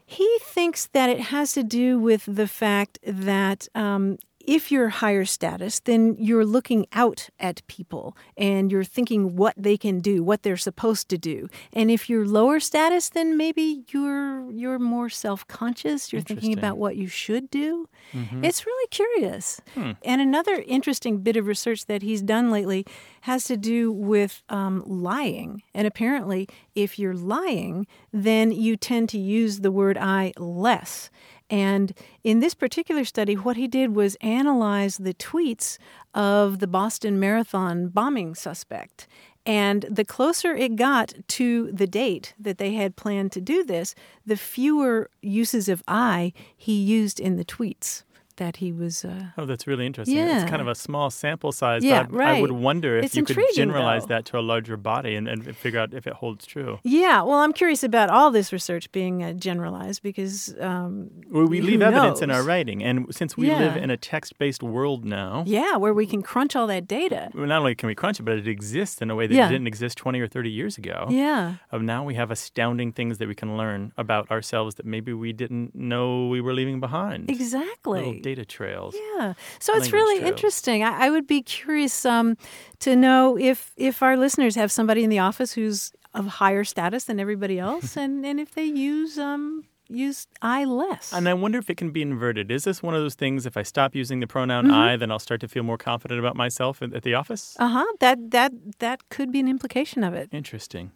He 0.07 0.39
thinks 0.43 0.87
that 0.93 1.11
it 1.11 1.21
has 1.21 1.53
to 1.53 1.63
do 1.63 1.99
with 1.99 2.25
the 2.27 2.47
fact 2.47 2.99
that 3.05 3.69
um, 3.75 4.19
if 4.49 4.73
you're 4.73 4.89
higher 4.89 5.27
status, 5.27 5.79
then 5.81 6.17
you're 6.19 6.45
looking 6.45 6.87
out 6.95 7.29
at 7.39 7.61
people 7.67 8.17
and 8.35 8.73
you're 8.73 8.83
thinking 8.83 9.37
what 9.37 9.55
they 9.59 9.77
can 9.77 10.01
do, 10.01 10.23
what 10.25 10.43
they're 10.43 10.57
supposed 10.57 11.11
to 11.11 11.19
do. 11.19 11.51
And 11.71 11.91
if 11.91 12.09
you're 12.09 12.27
lower 12.27 12.59
status, 12.59 13.11
then 13.11 13.37
maybe 13.37 13.85
you're 13.89 14.51
you're 14.51 14.79
more 14.79 15.11
self-conscious. 15.11 16.15
You're 16.15 16.23
thinking 16.23 16.57
about 16.57 16.79
what 16.79 16.97
you 16.97 17.09
should 17.09 17.51
do. 17.51 17.91
Mm-hmm. 18.15 18.43
It's 18.43 18.65
really 18.65 18.89
curious. 18.89 19.61
Hmm. 19.75 19.93
And 20.03 20.23
another 20.23 20.65
interesting 20.67 21.19
bit 21.19 21.37
of 21.37 21.47
research 21.47 21.85
that 21.85 22.01
he's 22.01 22.23
done 22.23 22.51
lately 22.51 22.87
has 23.23 23.45
to 23.45 23.59
do 23.59 23.93
with 23.93 24.43
um, 24.49 24.83
lying. 24.87 25.63
And 25.75 25.87
apparently, 25.87 26.49
if 26.75 26.99
you're 26.99 27.13
lying, 27.15 27.87
then 28.15 28.51
you 28.51 28.79
tend 28.79 29.11
to 29.11 29.19
use 29.19 29.61
the 29.61 29.71
word 29.71 29.99
I 29.99 30.33
less. 30.39 31.11
And 31.51 31.93
in 32.23 32.41
this 32.41 32.55
particular 32.55 33.05
study, 33.05 33.35
what 33.35 33.57
he 33.57 33.69
did 33.69 33.95
was 33.95 34.17
analyze 34.21 34.99
the 34.99 35.15
tweets 35.15 35.79
of 36.15 36.59
the 36.59 36.67
Boston 36.67 37.19
Marathon 37.19 37.89
bombing 37.89 38.35
suspect. 38.35 39.07
And 39.47 39.87
the 39.89 40.05
closer 40.05 40.55
it 40.55 40.77
got 40.77 41.15
to 41.29 41.73
the 41.73 41.87
date 41.87 42.35
that 42.39 42.59
they 42.59 42.75
had 42.75 42.97
planned 42.97 43.33
to 43.33 43.41
do 43.41 43.65
this, 43.65 43.95
the 44.27 44.37
fewer 44.37 45.11
uses 45.23 45.71
of 45.71 45.83
I 45.89 46.35
he 46.55 46.75
used 46.75 47.19
in 47.19 47.37
the 47.37 47.47
tweets. 47.47 48.03
That 48.39 48.57
he 48.57 48.73
was. 48.73 49.05
Uh, 49.05 49.27
Oh, 49.37 49.45
that's 49.47 49.67
really 49.67 49.87
interesting. 49.87 50.17
Yeah. 50.17 50.41
It's 50.43 50.51
kind 50.51 50.63
of 50.63 50.69
a 50.69 50.75
small 50.75 51.11
sample 51.11 51.53
size. 51.53 51.85
Yeah, 51.85 52.05
but 52.11 52.21
I, 52.21 52.39
I 52.39 52.41
would 52.41 52.53
wonder 52.53 52.97
if 52.99 53.05
It's 53.07 53.17
you 53.17 53.25
could 53.25 53.39
generalize 53.55 54.03
though. 54.03 54.15
that 54.15 54.25
to 54.27 54.39
a 54.39 54.45
larger 54.53 54.77
body 54.77 55.15
and, 55.15 55.29
and 55.29 55.57
figure 55.57 55.79
out 55.81 55.93
if 55.95 56.07
it 56.07 56.15
holds 56.15 56.47
true. 56.47 56.79
yeah, 56.83 57.23
well, 57.23 57.39
I'm 57.45 57.53
curious 57.53 57.83
about 57.85 58.09
all 58.11 58.31
this 58.31 58.53
research 58.53 58.91
being 58.93 59.23
uh, 59.23 59.33
generalized 59.35 60.03
because. 60.03 60.55
Um, 60.61 61.11
Well, 61.31 61.47
we 61.47 61.61
leave 61.61 61.83
evidence 61.83 62.21
in 62.23 62.31
our 62.31 62.43
writing, 62.43 62.83
and 62.83 63.15
since 63.15 63.37
we 63.37 63.47
live 63.51 63.77
in 63.77 63.91
a 63.91 63.97
text-based 63.97 64.63
world 64.63 65.05
now, 65.05 65.45
Yeah, 65.47 65.77
where 65.77 65.95
we 65.95 66.07
can 66.07 66.23
crunch 66.23 66.57
all 66.57 66.67
that 66.69 66.89
data. 66.89 67.31
well, 67.35 67.47
not 67.47 67.59
only 67.61 67.75
can 67.75 67.87
we 67.87 67.95
crunch 67.95 68.19
it, 68.21 68.25
but 68.25 68.37
it 68.39 68.49
exists 68.49 69.01
in 69.03 69.11
a 69.11 69.15
way 69.15 69.27
that 69.27 69.35
Yeah. 69.35 69.49
didn't 69.49 69.67
exist 69.67 69.99
20 69.99 70.21
or 70.21 70.27
30 70.29 70.51
years 70.51 70.79
ago. 70.79 71.07
Yeah. 71.11 71.55
Of 71.71 71.83
now 71.83 72.05
we 72.05 72.15
have 72.15 72.31
astounding 72.31 72.93
things 72.93 73.19
that 73.19 73.29
we 73.29 73.35
can 73.35 73.57
learn 73.57 73.93
about 73.97 74.31
ourselves 74.31 74.75
that 74.77 74.87
maybe 74.87 75.13
we 75.13 75.33
didn't 75.33 75.75
know 75.75 76.29
we 76.29 76.41
were 76.41 76.55
leaving 76.55 76.81
behind. 76.81 77.31
Exactly. 77.31 78.21
Data 78.29 78.45
trails. 78.45 78.95
Yeah. 79.17 79.35
So 79.59 79.75
it's 79.77 79.93
really 79.93 80.19
trails. 80.19 80.31
interesting. 80.33 80.83
I, 80.83 81.07
I 81.07 81.11
would 81.11 81.27
be 81.27 81.41
curious 81.43 82.05
um, 82.05 82.37
to 82.81 82.91
know 82.95 83.39
if 83.39 83.73
if 83.77 84.03
our 84.03 84.17
listeners 84.17 84.55
have 84.57 84.71
somebody 84.71 85.03
in 85.05 85.11
the 85.11 85.19
office 85.31 85.51
who's 85.57 85.93
of 86.15 86.27
higher 86.27 86.65
status 86.65 87.05
than 87.05 87.19
everybody 87.21 87.59
else, 87.69 87.97
and, 87.97 88.25
and 88.27 88.39
if 88.41 88.51
they 88.55 88.65
use 88.65 89.19
um, 89.19 89.65
use 89.89 90.27
I 90.43 90.65
less. 90.65 91.13
And 91.13 91.29
I 91.29 91.35
wonder 91.35 91.59
if 91.59 91.71
it 91.71 91.77
can 91.79 91.91
be 91.91 92.03
inverted. 92.03 92.51
Is 92.51 92.65
this 92.65 92.83
one 92.83 92.95
of 92.95 93.01
those 93.01 93.15
things? 93.15 93.47
If 93.47 93.57
I 93.57 93.63
stop 93.65 93.95
using 93.95 94.21
the 94.21 94.27
pronoun 94.27 94.67
Mhm. 94.67 94.73
I, 94.75 94.97
then 94.97 95.11
I'll 95.11 95.19
start 95.29 95.41
to 95.41 95.49
feel 95.49 95.63
more 95.63 95.79
confident 95.79 96.21
about 96.21 96.37
myself 96.37 96.83
at, 96.83 96.93
at 96.93 97.03
the 97.03 97.15
office. 97.15 97.57
Uh 97.59 97.69
huh. 97.69 97.87
That 98.01 98.19
that 98.31 98.53
that 98.79 98.99
could 99.09 99.31
be 99.33 99.41
an 99.41 99.49
implication 99.49 100.05
of 100.05 100.13
it. 100.15 100.29
Interesting. 100.33 100.91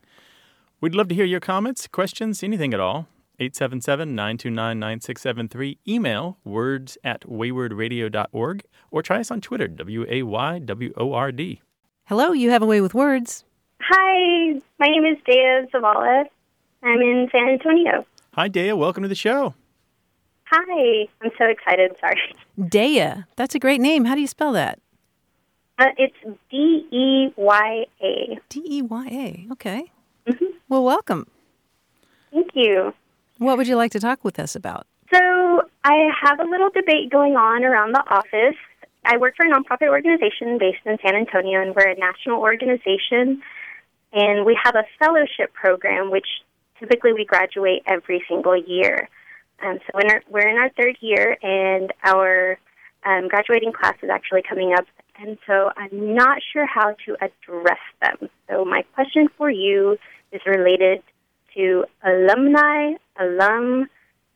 We'd 0.83 0.95
love 0.95 1.09
to 1.09 1.15
hear 1.15 1.25
your 1.35 1.41
comments, 1.41 1.89
questions, 1.89 2.43
anything 2.43 2.75
at 2.75 2.81
all. 2.81 3.07
877 3.43 4.15
929 4.15 4.79
9673. 4.79 5.79
Email 5.89 6.39
words 6.45 6.97
at 7.03 7.23
waywordradio.org 7.23 8.63
or 8.93 9.03
try 9.03 9.19
us 9.19 9.31
on 9.33 9.41
Twitter, 9.41 9.67
W 9.67 10.07
A 10.09 10.23
Y 10.23 10.59
W 10.61 10.93
O 10.97 11.13
R 11.13 11.33
D. 11.33 11.61
Hello, 12.05 12.31
you 12.31 12.51
have 12.51 12.63
a 12.63 12.67
way 12.67 12.81
with 12.81 12.95
words. 12.95 13.45
Hi, 13.81 14.61
my 14.79 14.87
name 14.87 15.05
is 15.05 15.19
Deya 15.27 15.69
Zavala. 15.73 16.25
I'm 16.85 17.01
in 17.01 17.29
San 17.33 17.49
Antonio. 17.49 18.07
Hi, 18.35 18.49
Deya. 18.49 18.79
Welcome 18.79 19.03
to 19.03 19.09
the 19.09 19.17
show. 19.17 19.55
Hi, 20.45 21.09
I'm 21.21 21.31
so 21.37 21.47
excited. 21.47 21.97
Sorry. 21.99 22.21
Deya. 22.61 23.27
That's 23.35 23.57
a 23.57 23.59
great 23.59 23.81
name. 23.81 24.05
How 24.05 24.15
do 24.15 24.21
you 24.21 24.29
spell 24.29 24.53
that? 24.53 24.79
Uh, 25.79 25.87
it's 25.99 26.39
D 26.49 26.87
E 26.93 27.33
Y 27.37 27.87
A. 28.01 28.39
D 28.49 28.63
E 28.65 28.83
Y 28.83 29.07
A. 29.11 29.53
Okay. 29.53 29.91
Well, 30.69 30.85
welcome. 30.85 31.27
Thank 32.31 32.51
you. 32.55 32.95
What 33.43 33.57
would 33.57 33.67
you 33.67 33.75
like 33.77 33.91
to 33.93 34.01
talk 34.01 34.23
with 34.23 34.39
us 34.39 34.55
about? 34.55 34.87
So, 35.13 35.63
I 35.85 36.11
have 36.23 36.39
a 36.39 36.45
little 36.45 36.71
debate 36.71 37.11
going 37.11 37.35
on 37.35 37.65
around 37.65 37.93
the 37.93 38.05
office. 38.09 38.57
I 39.05 39.17
work 39.17 39.35
for 39.37 39.45
a 39.45 39.51
nonprofit 39.51 39.89
organization 39.89 40.59
based 40.59 40.79
in 40.87 40.97
San 41.05 41.17
Antonio, 41.17 41.61
and 41.61 41.75
we're 41.75 41.89
a 41.89 41.99
national 41.99 42.41
organization. 42.41 43.43
And 44.13 44.47
we 44.47 44.57
have 44.63 44.77
a 44.77 44.85
fellowship 44.99 45.53
program, 45.55 46.11
which 46.13 46.27
typically 46.79 47.13
we 47.13 47.25
graduate 47.25 47.83
every 47.87 48.25
single 48.29 48.57
year. 48.57 49.09
Um, 49.61 49.79
so 49.91 49.99
in 49.99 50.09
our, 50.09 50.23
we're 50.31 50.49
in 50.49 50.57
our 50.57 50.71
third 50.71 50.97
year, 51.01 51.37
and 51.43 51.93
our 52.05 52.59
um, 53.05 53.27
graduating 53.27 53.73
class 53.73 53.97
is 54.03 54.11
actually 54.11 54.43
coming 54.49 54.73
up. 54.73 54.87
And 55.19 55.37
so 55.49 55.73
I'm 55.77 56.15
not 56.15 56.39
sure 56.53 56.67
how 56.67 56.95
to 57.07 57.17
address 57.21 57.83
them. 58.01 58.31
So 58.49 58.65
my 58.65 58.83
question 58.95 59.29
for 59.37 59.51
you 59.51 59.99
is 60.31 60.41
related 60.47 61.03
to 61.55 61.85
alumni, 62.05 62.95
alum, 63.19 63.89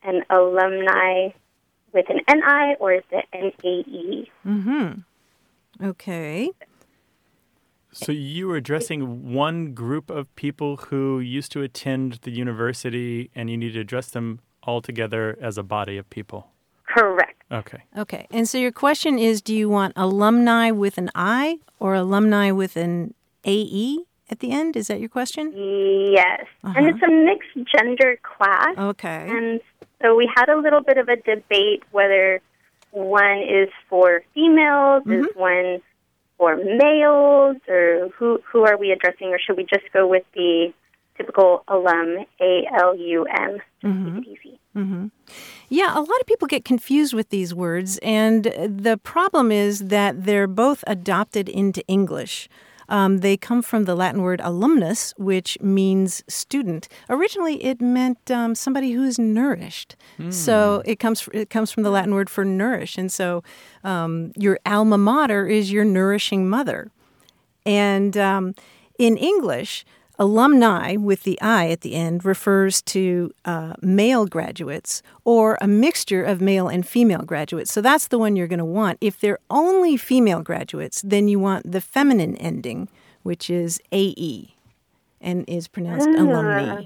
and 0.02 0.24
alumni 0.30 1.28
with 1.92 2.06
an 2.10 2.20
NI, 2.28 2.76
or 2.78 2.94
is 2.94 3.02
it 3.10 3.24
N-A-E? 3.32 4.30
Mm-hmm. 4.46 5.84
Okay. 5.84 6.50
So 7.92 8.12
you 8.12 8.48
were 8.48 8.56
addressing 8.56 9.32
one 9.32 9.72
group 9.72 10.10
of 10.10 10.34
people 10.36 10.76
who 10.76 11.18
used 11.18 11.50
to 11.52 11.62
attend 11.62 12.18
the 12.22 12.30
university 12.30 13.30
and 13.34 13.48
you 13.48 13.56
need 13.56 13.72
to 13.72 13.80
address 13.80 14.10
them 14.10 14.40
all 14.62 14.82
together 14.82 15.38
as 15.40 15.56
a 15.56 15.62
body 15.62 15.96
of 15.96 16.08
people. 16.10 16.50
Correct. 16.86 17.42
Okay. 17.50 17.84
Okay. 17.96 18.26
And 18.30 18.48
so 18.48 18.58
your 18.58 18.72
question 18.72 19.18
is 19.18 19.40
do 19.40 19.54
you 19.54 19.68
want 19.68 19.94
alumni 19.96 20.70
with 20.70 20.98
an 20.98 21.10
I 21.14 21.60
or 21.78 21.94
alumni 21.94 22.50
with 22.50 22.76
an 22.76 23.14
AE 23.44 24.00
at 24.30 24.40
the 24.40 24.50
end? 24.50 24.76
Is 24.76 24.88
that 24.88 25.00
your 25.00 25.08
question? 25.08 25.52
Yes. 25.54 26.46
And 26.62 26.76
uh-huh. 26.76 26.88
it's 26.88 27.02
a 27.02 27.10
mixed 27.10 27.76
gender 27.76 28.18
class. 28.22 28.76
Okay. 28.76 29.28
And 29.28 29.60
so 30.02 30.14
we 30.14 30.30
had 30.36 30.48
a 30.48 30.58
little 30.58 30.82
bit 30.82 30.98
of 30.98 31.08
a 31.08 31.16
debate 31.16 31.82
whether 31.92 32.40
one 32.90 33.38
is 33.42 33.68
for 33.88 34.22
females, 34.34 35.02
is 35.06 35.26
mm-hmm. 35.26 35.40
one 35.40 35.82
for 36.38 36.56
males, 36.56 37.56
or 37.68 38.10
who 38.16 38.40
who 38.50 38.64
are 38.64 38.76
we 38.76 38.90
addressing, 38.90 39.28
or 39.28 39.38
should 39.38 39.56
we 39.56 39.64
just 39.64 39.90
go 39.92 40.06
with 40.06 40.24
the 40.34 40.72
typical 41.16 41.64
alum, 41.68 42.26
A 42.40 42.68
L 42.78 42.94
U 42.94 43.24
M, 43.24 43.58
mm-hmm. 43.82 44.18
easy. 44.18 44.60
Mm-hmm. 44.76 45.06
Yeah, 45.70 45.94
a 45.94 46.00
lot 46.00 46.20
of 46.20 46.26
people 46.26 46.46
get 46.46 46.64
confused 46.64 47.14
with 47.14 47.30
these 47.30 47.54
words, 47.54 47.98
and 48.02 48.44
the 48.44 49.00
problem 49.02 49.50
is 49.50 49.86
that 49.88 50.24
they're 50.24 50.46
both 50.46 50.84
adopted 50.86 51.48
into 51.48 51.82
English. 51.88 52.48
Um, 52.88 53.18
they 53.18 53.36
come 53.36 53.62
from 53.62 53.84
the 53.84 53.94
Latin 53.94 54.22
word 54.22 54.40
alumnus, 54.42 55.12
which 55.16 55.58
means 55.60 56.22
student. 56.28 56.88
Originally, 57.10 57.62
it 57.64 57.80
meant 57.80 58.30
um, 58.30 58.54
somebody 58.54 58.92
who 58.92 59.04
is 59.04 59.18
nourished. 59.18 59.96
So 60.30 60.82
it 60.84 60.96
comes 60.98 61.28
it 61.32 61.50
comes 61.50 61.70
from 61.72 61.82
the 61.82 61.90
Latin 61.90 62.14
word 62.14 62.30
for 62.30 62.44
nourish, 62.44 62.96
and 62.98 63.10
so 63.12 63.42
um, 63.84 64.32
your 64.36 64.58
alma 64.64 64.98
mater 64.98 65.46
is 65.46 65.70
your 65.72 65.84
nourishing 65.84 66.48
mother. 66.48 66.90
And 67.64 68.16
um, 68.16 68.54
in 68.98 69.16
English, 69.16 69.84
alumni 70.18 70.96
with 70.96 71.22
the 71.24 71.40
I 71.40 71.68
at 71.70 71.82
the 71.82 71.94
end 71.94 72.24
refers 72.24 72.80
to 72.82 73.32
uh, 73.44 73.74
male 73.82 74.26
graduates 74.26 75.02
or 75.24 75.58
a 75.60 75.66
mixture 75.66 76.22
of 76.24 76.40
male 76.40 76.68
and 76.68 76.86
female 76.86 77.22
graduates. 77.22 77.72
So 77.72 77.80
that's 77.80 78.08
the 78.08 78.18
one 78.18 78.36
you're 78.36 78.46
going 78.46 78.58
to 78.58 78.64
want. 78.64 78.98
If 79.00 79.20
they're 79.20 79.38
only 79.50 79.96
female 79.96 80.42
graduates, 80.42 81.02
then 81.02 81.28
you 81.28 81.38
want 81.38 81.70
the 81.70 81.80
feminine 81.80 82.36
ending, 82.36 82.88
which 83.22 83.50
is 83.50 83.80
AE 83.92 84.54
and 85.20 85.44
is 85.48 85.68
pronounced 85.68 86.08
Ah. 86.08 86.22
alumni. 86.22 86.84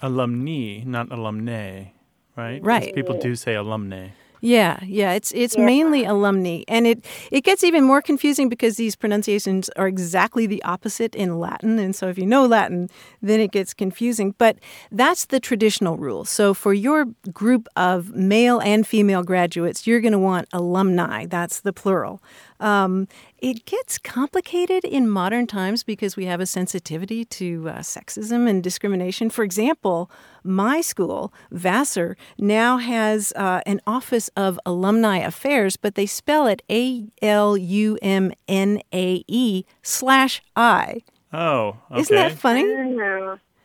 Alumni, 0.00 0.82
not 0.84 1.08
alumnae, 1.10 1.92
right? 2.36 2.62
Right. 2.62 2.94
People 2.94 3.18
do 3.18 3.34
say 3.34 3.54
alumnae. 3.54 4.12
Yeah, 4.40 4.78
yeah, 4.84 5.12
it's 5.12 5.32
it's 5.32 5.58
mainly 5.58 6.04
alumni, 6.04 6.62
and 6.68 6.86
it 6.86 7.04
it 7.32 7.42
gets 7.42 7.64
even 7.64 7.82
more 7.82 8.00
confusing 8.00 8.48
because 8.48 8.76
these 8.76 8.94
pronunciations 8.94 9.68
are 9.70 9.88
exactly 9.88 10.46
the 10.46 10.62
opposite 10.62 11.14
in 11.16 11.40
Latin, 11.40 11.78
and 11.78 11.94
so 11.94 12.08
if 12.08 12.18
you 12.18 12.26
know 12.26 12.46
Latin, 12.46 12.88
then 13.20 13.40
it 13.40 13.50
gets 13.50 13.74
confusing. 13.74 14.34
But 14.38 14.58
that's 14.92 15.26
the 15.26 15.40
traditional 15.40 15.96
rule. 15.96 16.24
So 16.24 16.54
for 16.54 16.72
your 16.72 17.06
group 17.32 17.66
of 17.74 18.10
male 18.14 18.60
and 18.60 18.86
female 18.86 19.24
graduates, 19.24 19.86
you're 19.86 20.00
going 20.00 20.12
to 20.12 20.18
want 20.18 20.48
alumni. 20.52 21.26
That's 21.26 21.60
the 21.60 21.72
plural. 21.72 22.22
Um, 22.60 23.08
it 23.38 23.64
gets 23.64 23.98
complicated 23.98 24.84
in 24.84 25.08
modern 25.08 25.46
times 25.46 25.82
because 25.82 26.16
we 26.16 26.26
have 26.26 26.40
a 26.40 26.46
sensitivity 26.46 27.24
to 27.24 27.68
uh, 27.68 27.78
sexism 27.78 28.48
and 28.48 28.62
discrimination. 28.62 29.30
For 29.30 29.44
example, 29.44 30.10
my 30.42 30.80
school, 30.80 31.32
Vassar, 31.50 32.16
now 32.38 32.78
has 32.78 33.32
uh, 33.36 33.60
an 33.66 33.80
Office 33.86 34.28
of 34.36 34.58
Alumni 34.66 35.18
Affairs, 35.18 35.76
but 35.76 35.94
they 35.94 36.06
spell 36.06 36.46
it 36.46 36.62
A 36.70 37.06
L 37.22 37.56
U 37.56 37.98
M 38.02 38.32
N 38.48 38.80
A 38.92 39.24
E 39.28 39.64
slash 39.82 40.42
I. 40.56 41.02
Oh, 41.32 41.76
okay. 41.90 42.00
Isn't 42.00 42.16
that 42.16 42.32
funny? 42.38 42.64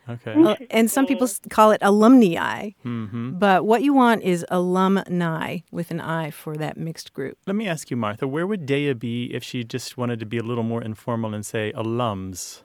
Okay. 0.08 0.34
Uh, 0.34 0.56
and 0.70 0.90
some 0.90 1.06
people 1.06 1.28
call 1.48 1.72
it 1.72 1.78
alumni. 1.82 2.70
hmm 2.82 3.30
But 3.32 3.64
what 3.64 3.82
you 3.82 3.94
want 3.94 4.22
is 4.22 4.44
alumni 4.50 5.58
with 5.70 5.90
an 5.90 6.00
I 6.00 6.30
for 6.30 6.56
that 6.56 6.76
mixed 6.76 7.12
group. 7.12 7.38
Let 7.46 7.56
me 7.56 7.66
ask 7.66 7.90
you, 7.90 7.96
Martha, 7.96 8.26
where 8.28 8.46
would 8.46 8.66
Deya 8.66 8.98
be 8.98 9.32
if 9.34 9.42
she 9.42 9.64
just 9.64 9.96
wanted 9.96 10.18
to 10.20 10.26
be 10.26 10.38
a 10.38 10.42
little 10.42 10.64
more 10.64 10.82
informal 10.82 11.34
and 11.34 11.44
say 11.44 11.72
alums? 11.74 12.62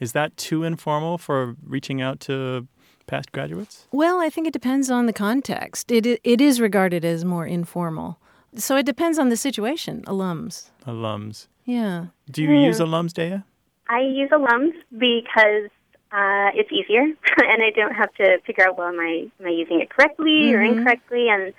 Is 0.00 0.12
that 0.12 0.36
too 0.36 0.64
informal 0.64 1.18
for 1.18 1.54
reaching 1.64 2.00
out 2.02 2.20
to 2.20 2.66
past 3.06 3.32
graduates? 3.32 3.86
Well, 3.92 4.18
I 4.20 4.30
think 4.30 4.46
it 4.46 4.52
depends 4.52 4.90
on 4.90 5.06
the 5.06 5.12
context. 5.12 5.90
It 5.92 6.06
it 6.06 6.40
is 6.40 6.60
regarded 6.60 7.04
as 7.04 7.24
more 7.24 7.46
informal. 7.46 8.18
So 8.56 8.76
it 8.76 8.86
depends 8.86 9.18
on 9.18 9.28
the 9.28 9.36
situation, 9.36 10.02
alums. 10.06 10.70
Alums. 10.86 11.46
Yeah. 11.64 12.06
Do 12.30 12.42
you 12.42 12.52
use 12.52 12.80
alums, 12.80 13.12
Deya? 13.12 13.44
I 13.88 14.00
use 14.00 14.30
alums 14.30 14.72
because 14.98 15.70
uh, 16.12 16.50
it's 16.54 16.70
easier, 16.72 17.02
and 17.02 17.62
I 17.62 17.70
don't 17.74 17.94
have 17.94 18.12
to 18.14 18.38
figure 18.46 18.66
out 18.66 18.76
well, 18.78 18.88
am 18.88 19.00
I 19.00 19.28
am 19.40 19.46
I 19.46 19.50
using 19.50 19.80
it 19.80 19.90
correctly 19.90 20.52
or 20.54 20.60
Mhm. 20.60 20.78
incorrectly? 20.78 21.28
And 21.28 21.52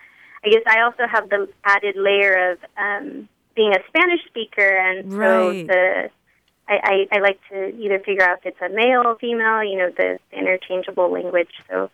I 0.44 0.50
guess 0.50 0.64
I 0.68 0.82
also 0.82 1.08
have 1.08 1.30
the 1.30 1.48
added 1.64 1.96
layer 1.96 2.52
of 2.52 2.58
um, 2.78 3.30
being 3.56 3.74
a 3.74 3.80
Spanish 3.88 4.24
speaker, 4.28 4.68
and 4.68 5.10
so 5.12 5.54
the 5.68 6.10
I, 6.68 7.08
I, 7.12 7.18
I 7.18 7.20
like 7.20 7.40
to 7.52 7.76
either 7.78 8.00
figure 8.00 8.24
out 8.24 8.40
if 8.40 8.54
it's 8.54 8.62
a 8.62 8.70
male 8.70 9.02
or 9.06 9.18
female, 9.18 9.64
you 9.64 9.78
know, 9.78 9.90
the, 9.98 10.20
the 10.32 10.38
interchangeable 10.38 11.12
language. 11.12 11.50
So 11.70 11.90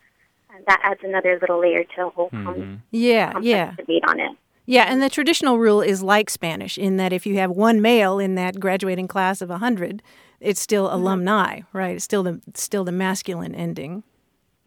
uh, 0.51 0.53
that 0.67 0.79
adds 0.83 0.99
another 1.03 1.37
little 1.41 1.59
layer 1.59 1.83
to 1.83 1.89
the 1.97 2.09
whole 2.09 2.29
com- 2.29 2.81
Yeah, 2.91 3.33
yeah. 3.41 3.71
debate 3.75 4.03
on 4.07 4.19
it. 4.19 4.31
Yeah, 4.67 4.83
and 4.91 5.01
the 5.01 5.09
traditional 5.09 5.57
rule 5.57 5.81
is 5.81 6.03
like 6.03 6.29
Spanish 6.29 6.77
in 6.77 6.97
that 6.97 7.11
if 7.13 7.25
you 7.25 7.37
have 7.37 7.49
one 7.49 7.81
male 7.81 8.19
in 8.19 8.35
that 8.35 8.59
graduating 8.59 9.07
class 9.07 9.41
of 9.41 9.49
a 9.49 9.53
100, 9.53 10.03
it's 10.39 10.61
still 10.61 10.88
mm-hmm. 10.88 10.95
alumni, 10.95 11.61
right? 11.73 11.95
It's 11.95 12.05
still 12.05 12.23
the 12.23 12.41
still 12.53 12.83
the 12.83 12.91
masculine 12.91 13.55
ending. 13.55 14.03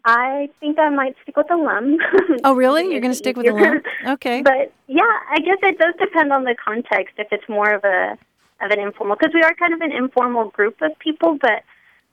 I 0.03 0.49
think 0.59 0.79
I 0.79 0.89
might 0.89 1.15
stick 1.21 1.37
with 1.37 1.51
alum. 1.51 1.97
Oh, 2.43 2.53
really? 2.53 2.89
You're 2.91 3.01
going 3.01 3.11
to 3.11 3.17
stick 3.17 3.37
with 3.37 3.47
alum? 3.47 3.81
Okay. 4.05 4.41
But 4.43 4.73
yeah, 4.87 5.03
I 5.29 5.37
guess 5.39 5.57
it 5.61 5.77
does 5.77 5.93
depend 5.99 6.33
on 6.33 6.43
the 6.43 6.55
context. 6.63 7.15
If 7.17 7.27
it's 7.31 7.47
more 7.47 7.71
of 7.71 7.83
a 7.83 8.17
of 8.63 8.71
an 8.71 8.79
informal, 8.79 9.15
because 9.15 9.33
we 9.33 9.41
are 9.41 9.53
kind 9.55 9.73
of 9.73 9.81
an 9.81 9.91
informal 9.91 10.49
group 10.49 10.81
of 10.81 10.97
people, 10.99 11.37
but 11.39 11.63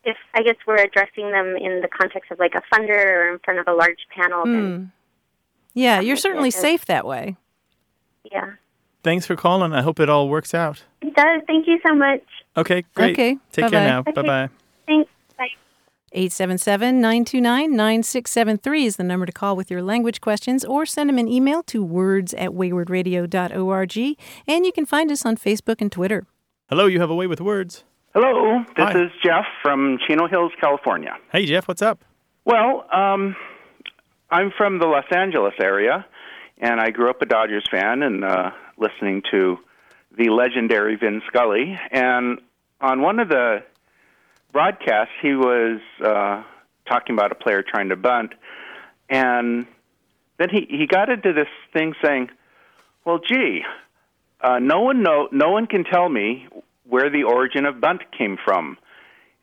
if 0.05 0.17
I 0.35 0.43
guess 0.43 0.57
we're 0.67 0.77
addressing 0.77 1.31
them 1.31 1.57
in 1.57 1.81
the 1.81 1.89
context 1.89 2.31
of 2.31 2.39
like 2.39 2.55
a 2.55 2.63
funder 2.75 2.91
or 2.91 3.33
in 3.33 3.39
front 3.41 3.61
of 3.61 3.69
a 3.69 3.73
large 3.73 4.07
panel, 4.15 4.45
then 4.45 4.77
hmm. 4.77 4.85
Yeah, 5.75 6.01
you're 6.01 6.17
certainly 6.17 6.51
safe 6.51 6.87
that 6.87 7.07
way. 7.07 7.37
yeah, 8.33 8.55
Thanks 9.03 9.27
for 9.27 9.37
calling. 9.37 9.73
I 9.73 9.83
hope 9.83 10.01
it 10.01 10.09
all 10.09 10.29
works 10.29 10.53
out. 10.55 10.85
it 11.01 11.15
does. 11.15 11.43
Thank 11.47 11.67
you 11.67 11.79
so 11.87 11.95
much. 11.95 12.23
Okay, 12.59 12.85
great. 12.95 13.13
Okay, 13.13 13.39
Take 13.53 13.71
care 13.71 13.71
bye-bye. 13.71 13.87
now. 13.87 13.99
Okay. 14.01 14.13
Bye 14.13 14.23
bye. 14.23 14.49
Thanks. 14.87 15.11
Bye. 15.37 15.49
877 16.13 17.01
929 17.01 17.71
9673 17.77 18.85
is 18.87 18.97
the 18.97 19.05
number 19.05 19.27
to 19.27 19.33
call 19.33 19.57
with 19.57 19.71
your 19.71 19.83
language 19.83 20.21
questions 20.21 20.65
or 20.65 20.87
send 20.87 21.09
them 21.11 21.19
an 21.19 21.29
email 21.29 21.63
to 21.65 21.83
words 21.85 22.33
at 22.35 22.51
waywordradio.org. 22.51 24.17
And 24.47 24.67
you 24.67 24.73
can 24.73 24.87
find 24.87 25.11
us 25.13 25.25
on 25.27 25.37
Facebook 25.37 25.81
and 25.81 25.93
Twitter. 25.93 26.27
Hello, 26.69 26.87
you 26.87 27.01
have 27.01 27.11
a 27.11 27.15
way 27.15 27.27
with 27.27 27.41
words. 27.41 27.85
Hello, 28.15 28.65
this 28.77 28.85
Hi. 28.87 29.03
is 29.05 29.11
Jeff 29.23 29.45
from 29.63 29.99
Chino 30.07 30.27
Hills, 30.29 30.53
California. 30.61 31.17
Hey, 31.31 31.45
Jeff, 31.47 31.69
what's 31.69 31.83
up? 31.83 32.05
Well, 32.45 32.87
um, 32.93 33.37
I'm 34.31 34.51
from 34.57 34.79
the 34.79 34.87
Los 34.87 35.05
Angeles 35.11 35.55
area, 35.61 36.07
and 36.57 36.81
I 36.81 36.91
grew 36.91 37.11
up 37.11 37.21
a 37.23 37.27
Dodgers 37.27 37.65
fan 37.71 38.03
and 38.03 38.25
uh, 38.25 38.51
listening 38.79 39.23
to 39.31 39.59
the 40.17 40.31
legendary 40.31 40.97
Vin 40.97 41.21
Scully. 41.29 41.79
And 41.91 42.41
on 42.81 43.03
one 43.03 43.19
of 43.19 43.29
the 43.29 43.63
broadcasts, 44.53 45.15
he 45.21 45.35
was 45.35 45.81
uh, 46.05 46.43
talking 46.89 47.15
about 47.15 47.33
a 47.33 47.35
player 47.35 47.63
trying 47.63 47.89
to 47.91 47.97
bunt, 47.97 48.35
and 49.09 49.67
then 50.39 50.49
he, 50.51 50.67
he 50.69 50.87
got 50.87 51.09
into 51.09 51.33
this 51.33 51.49
thing 51.73 51.95
saying, 52.03 52.31
"Well, 53.05 53.19
gee, 53.19 53.63
uh, 54.41 54.59
no 54.59 54.81
one 54.81 55.03
know 55.03 55.29
no 55.33 55.51
one 55.51 55.67
can 55.67 55.85
tell 55.85 56.09
me 56.09 56.49
where 56.85 57.11
the 57.11 57.25
origin 57.25 57.67
of 57.67 57.81
bunt 57.81 58.03
came 58.17 58.39
from," 58.43 58.79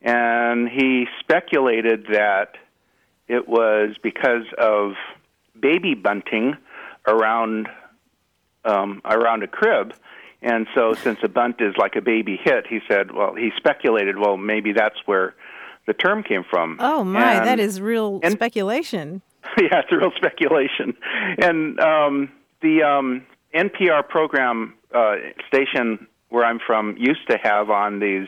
and 0.02 0.68
he 0.68 1.06
speculated 1.20 2.06
that 2.10 2.56
it 3.28 3.48
was 3.48 3.96
because 4.02 4.44
of 4.58 4.92
baby 5.58 5.94
bunting 5.94 6.56
around 7.06 7.68
um, 8.64 9.00
around 9.04 9.42
a 9.42 9.46
crib. 9.46 9.94
And 10.42 10.66
so, 10.74 10.94
since 10.94 11.18
a 11.22 11.28
bunt 11.28 11.56
is 11.60 11.74
like 11.76 11.96
a 11.96 12.00
baby 12.02 12.38
hit, 12.42 12.66
he 12.68 12.80
said, 12.88 13.12
well, 13.12 13.34
he 13.34 13.50
speculated, 13.56 14.18
well, 14.18 14.36
maybe 14.36 14.72
that's 14.72 14.96
where 15.06 15.34
the 15.86 15.94
term 15.94 16.22
came 16.22 16.44
from. 16.48 16.76
Oh, 16.80 17.02
my, 17.04 17.34
And- 17.34 17.46
that 17.46 17.58
is 17.58 17.80
real 17.80 18.20
and, 18.22 18.32
speculation. 18.32 19.22
yeah, 19.58 19.80
it's 19.80 19.92
real 19.92 20.12
speculation. 20.16 20.96
And 21.38 21.78
um, 21.80 22.32
the 22.60 22.82
um, 22.82 23.26
NPR 23.54 24.06
program 24.08 24.74
uh, 24.94 25.16
station 25.48 26.06
where 26.28 26.44
I'm 26.44 26.58
from 26.64 26.96
used 26.98 27.28
to 27.30 27.38
have 27.42 27.70
on 27.70 28.00
these 28.00 28.26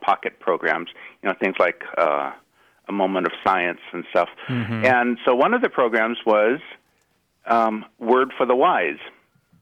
pocket 0.00 0.38
programs, 0.40 0.88
you 1.22 1.28
know, 1.28 1.34
things 1.40 1.54
like 1.58 1.82
uh, 1.96 2.32
a 2.88 2.92
moment 2.92 3.26
of 3.26 3.32
science 3.44 3.80
and 3.92 4.04
stuff. 4.10 4.28
And 4.48 5.18
so 5.24 5.34
one 5.34 5.54
of 5.54 5.62
the 5.62 5.68
programs 5.68 6.18
was 6.26 6.60
um, 7.46 7.84
Word 7.98 8.32
for 8.36 8.46
the 8.46 8.54
Wise. 8.56 8.98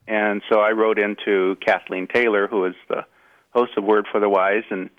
And 0.06 0.42
so 0.50 0.60
I 0.60 0.70
wrote 0.70 0.98
into 0.98 1.56
Kathleen 1.64 2.06
Taylor, 2.06 2.46
who 2.46 2.66
is 2.66 2.74
the 2.88 3.06
host 3.52 3.72
of 3.76 3.84
Word 3.84 4.06
for 4.10 4.20
the 4.20 4.28
Wise, 4.28 4.64
and 4.70 4.90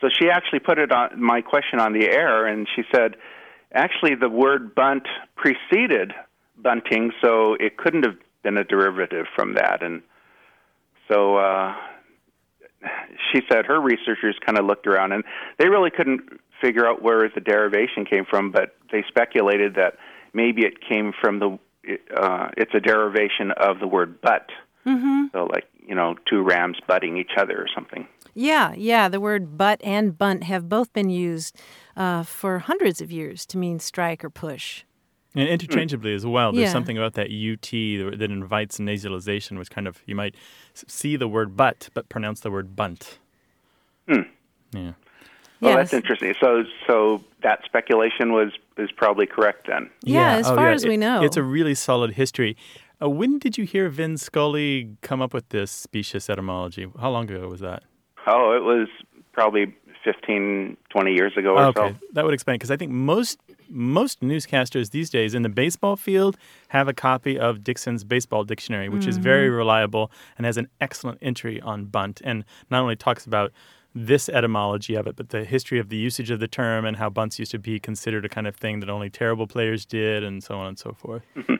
so 0.00 0.08
she 0.08 0.30
actually 0.30 0.60
put 0.60 0.78
it 0.78 0.92
on 0.92 1.20
my 1.20 1.40
question 1.40 1.80
on 1.80 1.92
the 1.92 2.06
air, 2.08 2.46
and 2.46 2.68
she 2.76 2.82
said, 2.94 3.16
actually, 3.72 4.14
the 4.14 4.28
word 4.28 4.74
bunt 4.74 5.06
preceded 5.36 6.12
bunting, 6.56 7.10
so 7.22 7.54
it 7.58 7.76
couldn't 7.76 8.04
have 8.04 8.16
been 8.42 8.56
a 8.56 8.64
derivative 8.64 9.26
from 9.34 9.54
that. 9.54 9.82
And 9.82 10.02
so 11.08 11.36
uh, 11.36 11.74
she 13.32 13.40
said 13.50 13.66
her 13.66 13.80
researchers 13.80 14.36
kind 14.44 14.58
of 14.58 14.66
looked 14.66 14.86
around, 14.86 15.12
and 15.12 15.24
they 15.58 15.68
really 15.68 15.90
couldn't 15.90 16.40
figure 16.60 16.86
out 16.86 17.02
where 17.02 17.28
the 17.32 17.40
derivation 17.40 18.04
came 18.04 18.24
from, 18.24 18.50
but 18.50 18.76
they 18.92 19.04
speculated 19.08 19.74
that 19.74 19.96
maybe 20.32 20.62
it 20.62 20.74
came 20.88 21.12
from 21.20 21.38
the 21.38 21.58
uh, 22.16 22.48
it's 22.56 22.72
a 22.74 22.80
derivation 22.80 23.50
of 23.52 23.80
the 23.80 23.86
word 23.86 24.20
butt. 24.20 24.48
Mm-hmm. 24.86 25.26
So, 25.32 25.44
like 25.46 25.64
you 25.86 25.94
know, 25.94 26.14
two 26.28 26.42
rams 26.42 26.76
butting 26.86 27.16
each 27.16 27.32
other 27.36 27.56
or 27.58 27.66
something. 27.74 28.06
Yeah, 28.34 28.74
yeah. 28.76 29.08
The 29.08 29.20
word 29.20 29.56
butt 29.58 29.80
and 29.82 30.16
bunt 30.16 30.44
have 30.44 30.68
both 30.68 30.92
been 30.92 31.10
used 31.10 31.56
uh, 31.96 32.22
for 32.22 32.60
hundreds 32.60 33.00
of 33.00 33.10
years 33.10 33.44
to 33.46 33.58
mean 33.58 33.80
strike 33.80 34.22
or 34.24 34.30
push. 34.30 34.84
And 35.34 35.48
interchangeably 35.48 36.14
as 36.14 36.24
well. 36.24 36.52
There's 36.52 36.66
Yeah. 36.68 36.72
something 36.72 36.96
about 36.96 37.14
that 37.14 37.26
UT 37.30 37.70
that 38.18 38.30
invites 38.30 38.78
nasalization, 38.78 39.58
which 39.58 39.70
kind 39.70 39.86
of, 39.86 40.02
you 40.06 40.14
might 40.14 40.34
see 40.74 41.16
the 41.16 41.28
word 41.28 41.56
but, 41.56 41.90
but 41.94 42.08
pronounce 42.08 42.40
the 42.40 42.50
word 42.50 42.74
bunt. 42.76 43.18
Hmm. 44.08 44.22
Yeah. 44.72 44.92
Well, 45.60 45.76
that's 45.76 45.92
interesting. 45.92 46.34
So, 46.40 46.64
so 46.86 47.24
that 47.42 47.64
speculation 47.64 48.32
was 48.32 48.52
is 48.76 48.92
probably 48.92 49.26
correct 49.26 49.66
then. 49.66 49.90
Yeah, 50.02 50.36
as 50.36 50.48
Oh, 50.48 50.54
far 50.54 50.68
yeah. 50.68 50.74
as 50.74 50.86
we 50.86 50.94
It- 50.94 50.98
know. 50.98 51.22
It's 51.22 51.36
a 51.36 51.42
really 51.42 51.74
solid 51.74 52.12
history. 52.12 52.56
Uh, 53.02 53.08
when 53.10 53.38
did 53.38 53.58
you 53.58 53.64
hear 53.64 53.88
Vin 53.88 54.16
Scully 54.16 54.96
come 55.02 55.20
up 55.22 55.32
with 55.34 55.48
this 55.50 55.70
specious 55.70 56.28
etymology? 56.30 56.86
How 57.00 57.10
long 57.10 57.30
ago 57.30 57.48
was 57.48 57.60
that? 57.60 57.82
Oh, 58.26 58.52
it 58.52 58.62
was 58.62 58.88
probably 59.32 59.74
15, 60.04 60.76
20 60.90 61.12
years 61.12 61.36
ago 61.36 61.54
or 61.56 61.64
okay, 61.66 61.90
so. 61.90 61.96
that 62.12 62.24
would 62.24 62.34
explain 62.34 62.54
because 62.54 62.70
I 62.70 62.76
think 62.76 62.92
most 62.92 63.38
most 63.70 64.22
newscasters 64.22 64.92
these 64.92 65.10
days 65.10 65.34
in 65.34 65.42
the 65.42 65.48
baseball 65.50 65.94
field 65.94 66.38
have 66.68 66.88
a 66.88 66.94
copy 66.94 67.38
of 67.38 67.62
Dickson's 67.62 68.02
Baseball 68.02 68.42
Dictionary, 68.42 68.88
which 68.88 69.06
is 69.06 69.18
very 69.18 69.50
Mhm. 69.50 69.56
reliable 69.58 70.10
and 70.38 70.46
has 70.46 70.56
an 70.56 70.68
excellent 70.80 71.18
entry 71.20 71.60
on 71.60 71.84
bunt, 71.84 72.22
and 72.24 72.44
not 72.70 72.80
only 72.80 72.96
talks 72.96 73.26
about 73.26 73.52
this 74.06 74.28
etymology 74.28 74.94
of 74.94 75.06
it, 75.06 75.16
but 75.16 75.30
the 75.30 75.44
history 75.44 75.78
of 75.78 75.88
the 75.88 75.96
usage 75.96 76.30
of 76.30 76.38
the 76.40 76.48
term 76.48 76.84
and 76.84 76.96
how 76.96 77.10
bunts 77.10 77.38
used 77.38 77.50
to 77.52 77.58
be 77.58 77.80
considered 77.80 78.24
a 78.24 78.28
kind 78.28 78.46
of 78.46 78.54
thing 78.54 78.80
that 78.80 78.88
only 78.88 79.10
terrible 79.10 79.46
players 79.46 79.84
did, 79.84 80.22
and 80.22 80.42
so 80.42 80.56
on 80.58 80.66
and 80.68 80.78
so 80.78 80.92
forth. 80.92 81.22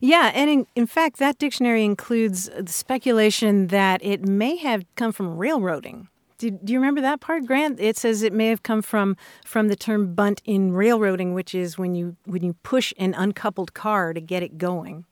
Yeah, 0.00 0.30
and 0.34 0.50
in, 0.50 0.66
in 0.76 0.86
fact, 0.86 1.16
that 1.18 1.38
dictionary 1.38 1.82
includes 1.82 2.50
the 2.58 2.70
speculation 2.70 3.68
that 3.68 4.04
it 4.04 4.20
may 4.28 4.56
have 4.56 4.84
come 4.96 5.12
from 5.12 5.38
railroading. 5.38 6.08
Do, 6.36 6.50
do 6.50 6.72
you 6.74 6.78
remember 6.78 7.00
that 7.00 7.20
part, 7.20 7.46
Grant? 7.46 7.80
It 7.80 7.96
says 7.96 8.22
it 8.22 8.34
may 8.34 8.48
have 8.48 8.62
come 8.62 8.82
from 8.82 9.16
from 9.46 9.68
the 9.68 9.76
term 9.76 10.14
bunt 10.14 10.42
in 10.44 10.72
railroading, 10.72 11.32
which 11.32 11.54
is 11.54 11.78
when 11.78 11.94
you 11.94 12.16
when 12.26 12.44
you 12.44 12.52
push 12.62 12.92
an 12.98 13.14
uncoupled 13.14 13.72
car 13.72 14.12
to 14.12 14.20
get 14.20 14.42
it 14.42 14.58
going. 14.58 15.06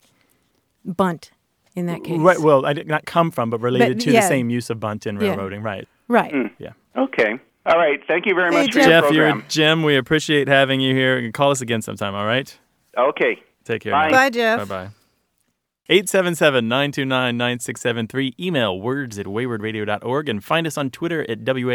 Bunt, 0.85 1.31
in 1.75 1.87
that 1.87 2.03
case. 2.03 2.19
Right. 2.19 2.39
Well, 2.39 2.65
I 2.65 2.73
did 2.73 2.87
not 2.87 3.05
come 3.05 3.31
from, 3.31 3.49
but 3.49 3.59
related 3.59 3.97
But, 3.97 4.03
to 4.03 4.11
yeah. 4.11 4.21
the 4.21 4.27
same 4.27 4.49
use 4.51 4.69
of 4.69 4.79
bunt 4.79 5.07
in 5.07 5.19
Yeah. 5.19 5.29
railroading. 5.29 5.63
Right. 6.07 6.33
Right. 6.33 6.51
Yeah. 6.57 6.71
Okay. 6.95 7.39
All 7.65 7.77
right. 7.77 7.99
Thank 8.07 8.25
you 8.25 8.33
very 8.33 8.51
much 8.51 8.71
for 8.71 8.79
your 8.79 8.87
Jeff, 8.87 9.03
program. 9.05 9.37
you're 9.39 9.47
Jim. 9.49 9.83
We 9.83 9.97
appreciate 9.97 10.47
having 10.47 10.79
you 10.79 10.95
here. 10.95 11.17
You 11.17 11.27
can 11.27 11.31
call 11.33 11.51
us 11.51 11.61
again 11.61 11.81
sometime. 11.81 12.15
All 12.15 12.25
right. 12.25 12.57
Okay. 12.97 13.41
Take 13.65 13.81
care. 13.81 13.91
Bye. 13.91 14.09
Bye, 14.09 14.29
Jeff. 14.29 14.59
Bye 14.59 14.65
bye. 14.65 14.89
877 15.89 16.67
929 16.67 17.37
9673. 17.37 18.35
Email 18.39 18.79
words 18.79 19.17
at 19.19 19.25
waywordradio.org 19.25 20.29
and 20.29 20.43
find 20.43 20.67
us 20.67 20.77
on 20.77 20.89
Twitter 20.89 21.29
at 21.29 21.45
W 21.45 21.69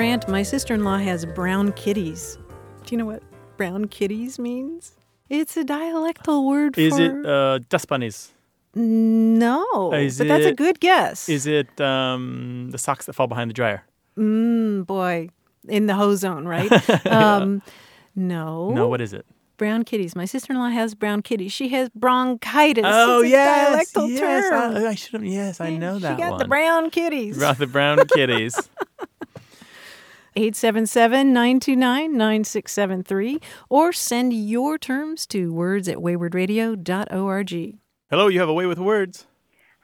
Grant, 0.00 0.26
my 0.28 0.42
sister 0.42 0.72
in 0.72 0.82
law 0.82 0.96
has 0.96 1.26
brown 1.26 1.72
kitties. 1.72 2.38
Do 2.86 2.94
you 2.94 2.96
know 2.96 3.04
what 3.04 3.22
brown 3.58 3.86
kitties 3.86 4.38
means? 4.38 4.92
It's 5.28 5.58
a 5.58 5.62
dialectal 5.62 6.46
word 6.46 6.78
Is 6.78 6.96
for. 6.96 7.02
it 7.02 7.26
uh, 7.26 7.58
dust 7.68 7.86
bunnies? 7.86 8.32
No. 8.74 9.92
Is 9.92 10.16
but 10.16 10.28
that's 10.28 10.46
a 10.46 10.54
good 10.54 10.80
guess. 10.80 11.28
Is 11.28 11.46
it 11.46 11.78
um, 11.82 12.68
the 12.70 12.78
socks 12.78 13.04
that 13.04 13.12
fall 13.12 13.26
behind 13.26 13.50
the 13.50 13.52
dryer? 13.52 13.84
Mm, 14.16 14.86
boy, 14.86 15.28
in 15.68 15.84
the 15.84 15.94
hose 15.94 16.20
zone, 16.20 16.48
right? 16.48 16.72
um, 17.06 17.60
no. 18.16 18.70
No, 18.70 18.88
what 18.88 19.02
is 19.02 19.12
it? 19.12 19.26
Brown 19.58 19.84
kitties. 19.84 20.16
My 20.16 20.24
sister 20.24 20.54
in 20.54 20.58
law 20.58 20.70
has 20.70 20.94
brown 20.94 21.20
kitties. 21.20 21.52
She 21.52 21.68
has 21.68 21.90
bronchitis. 21.90 22.84
Oh, 22.86 23.20
it's 23.20 23.26
a 23.26 23.28
yes, 23.32 23.92
dialectal 23.92 24.08
yes, 24.08 24.48
term. 24.48 24.76
I- 24.76 24.86
I 24.86 24.94
should 24.94 25.20
have. 25.20 25.24
Yes, 25.24 25.60
I 25.60 25.76
know 25.76 25.98
that 25.98 26.16
she 26.16 26.22
got 26.22 26.30
one. 26.30 26.38
the 26.38 26.48
brown 26.48 26.88
kitties. 26.88 27.36
Right, 27.36 27.58
the 27.58 27.66
brown 27.66 27.98
kitties. 28.06 28.56
877 30.40 31.34
929 31.34 32.12
9673 32.16 33.40
or 33.68 33.92
send 33.92 34.32
your 34.32 34.78
terms 34.78 35.26
to 35.26 35.52
words 35.52 35.86
at 35.86 35.98
waywordradio.org. 35.98 37.78
Hello, 38.08 38.28
you 38.28 38.40
have 38.40 38.48
a 38.48 38.54
way 38.54 38.64
with 38.64 38.78
words. 38.78 39.26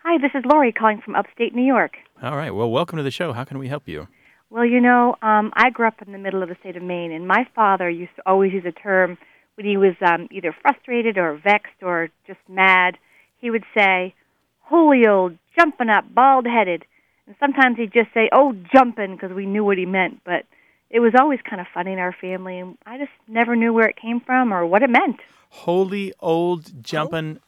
Hi, 0.02 0.16
this 0.16 0.30
is 0.34 0.44
Lori 0.50 0.72
calling 0.72 1.02
from 1.04 1.14
upstate 1.14 1.54
New 1.54 1.64
York. 1.64 1.96
All 2.22 2.36
right. 2.36 2.54
Well, 2.54 2.70
welcome 2.70 2.96
to 2.96 3.02
the 3.02 3.10
show. 3.10 3.34
How 3.34 3.44
can 3.44 3.58
we 3.58 3.68
help 3.68 3.86
you? 3.86 4.08
Well, 4.48 4.64
you 4.64 4.80
know, 4.80 5.16
um, 5.20 5.52
I 5.54 5.68
grew 5.68 5.88
up 5.88 6.00
in 6.00 6.12
the 6.12 6.18
middle 6.18 6.42
of 6.42 6.48
the 6.48 6.56
state 6.60 6.76
of 6.76 6.82
Maine, 6.82 7.12
and 7.12 7.28
my 7.28 7.46
father 7.54 7.90
used 7.90 8.16
to 8.16 8.22
always 8.24 8.54
use 8.54 8.64
a 8.64 8.72
term 8.72 9.18
when 9.56 9.66
he 9.66 9.76
was 9.76 9.94
um, 10.00 10.28
either 10.30 10.56
frustrated 10.62 11.18
or 11.18 11.38
vexed 11.42 11.82
or 11.82 12.08
just 12.26 12.38
mad. 12.48 12.96
He 13.38 13.50
would 13.50 13.64
say, 13.76 14.14
"Holy 14.60 15.06
old 15.06 15.36
jumping 15.58 15.90
up, 15.90 16.14
bald 16.14 16.46
headed," 16.46 16.86
and 17.26 17.36
sometimes 17.40 17.76
he'd 17.76 17.92
just 17.92 18.12
say, 18.14 18.28
"Oh, 18.32 18.54
jumping," 18.72 19.12
because 19.16 19.32
we 19.32 19.46
knew 19.46 19.64
what 19.64 19.78
he 19.78 19.86
meant. 19.86 20.20
But 20.24 20.44
it 20.90 21.00
was 21.00 21.12
always 21.18 21.40
kind 21.48 21.60
of 21.60 21.66
funny 21.74 21.92
in 21.92 21.98
our 21.98 22.12
family, 22.12 22.58
and 22.58 22.76
I 22.86 22.98
just 22.98 23.10
never 23.28 23.56
knew 23.56 23.72
where 23.72 23.88
it 23.88 23.96
came 23.96 24.20
from 24.20 24.52
or 24.52 24.64
what 24.66 24.82
it 24.82 24.90
meant. 24.90 25.16
Holy 25.50 26.12
old 26.20 26.82
jumping 26.82 27.40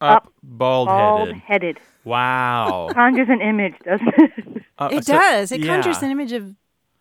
up, 0.00 0.24
Up, 0.26 0.32
bald 0.42 0.88
headed. 0.88 1.34
Bald-headed. 1.36 1.78
Wow. 2.04 2.88
Conjures 2.92 3.28
an 3.30 3.40
image, 3.40 3.74
doesn't 3.84 4.08
it? 4.18 4.62
Uh, 4.78 4.88
it 4.92 5.04
so- 5.04 5.14
does. 5.14 5.52
It 5.52 5.62
conjures 5.62 6.02
an 6.02 6.10
image 6.10 6.32
of 6.32 6.54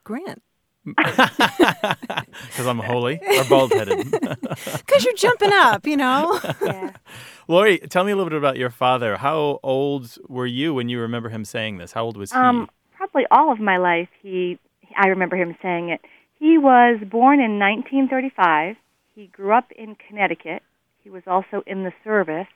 Grant. 0.03 0.41
Because 0.96 2.68
I'm 2.68 2.80
holy 2.80 3.20
or 3.38 3.44
bald 3.46 3.72
headed. 3.72 4.12
Because 4.12 5.04
you're 5.06 5.14
jumping 5.14 5.52
up, 5.54 5.86
you 5.86 5.98
know? 5.98 6.40
yeah. 6.62 6.92
Lori, 7.48 7.78
tell 7.78 8.04
me 8.04 8.12
a 8.12 8.16
little 8.16 8.30
bit 8.30 8.38
about 8.38 8.58
your 8.58 8.70
father. 8.70 9.18
How 9.18 9.60
old 9.64 10.18
were 10.28 10.46
you 10.46 10.74
when 10.74 10.90
you 10.90 11.00
remember 11.00 11.30
him 11.30 11.46
saying 11.46 11.78
this? 11.78 11.94
How 11.94 12.04
old 12.04 12.18
was 12.18 12.32
he? 12.32 12.38
Um, 12.38 12.70
probably 12.96 13.26
all 13.32 13.52
of 13.52 13.60
my 13.60 13.78
life, 13.78 14.10
he. 14.22 14.60
I 14.98 15.08
remember 15.08 15.36
him 15.36 15.56
saying 15.62 15.90
it. 15.90 16.02
He 16.40 16.58
was 16.58 17.00
born 17.10 17.40
in 17.40 17.60
1935. 17.60 18.76
He 19.16 19.28
grew 19.28 19.54
up 19.54 19.72
in 19.72 19.96
Connecticut. 19.96 20.64
He 21.04 21.10
was 21.10 21.24
also 21.28 21.64
in 21.66 21.84
the 21.84 21.94
service. 22.04 22.48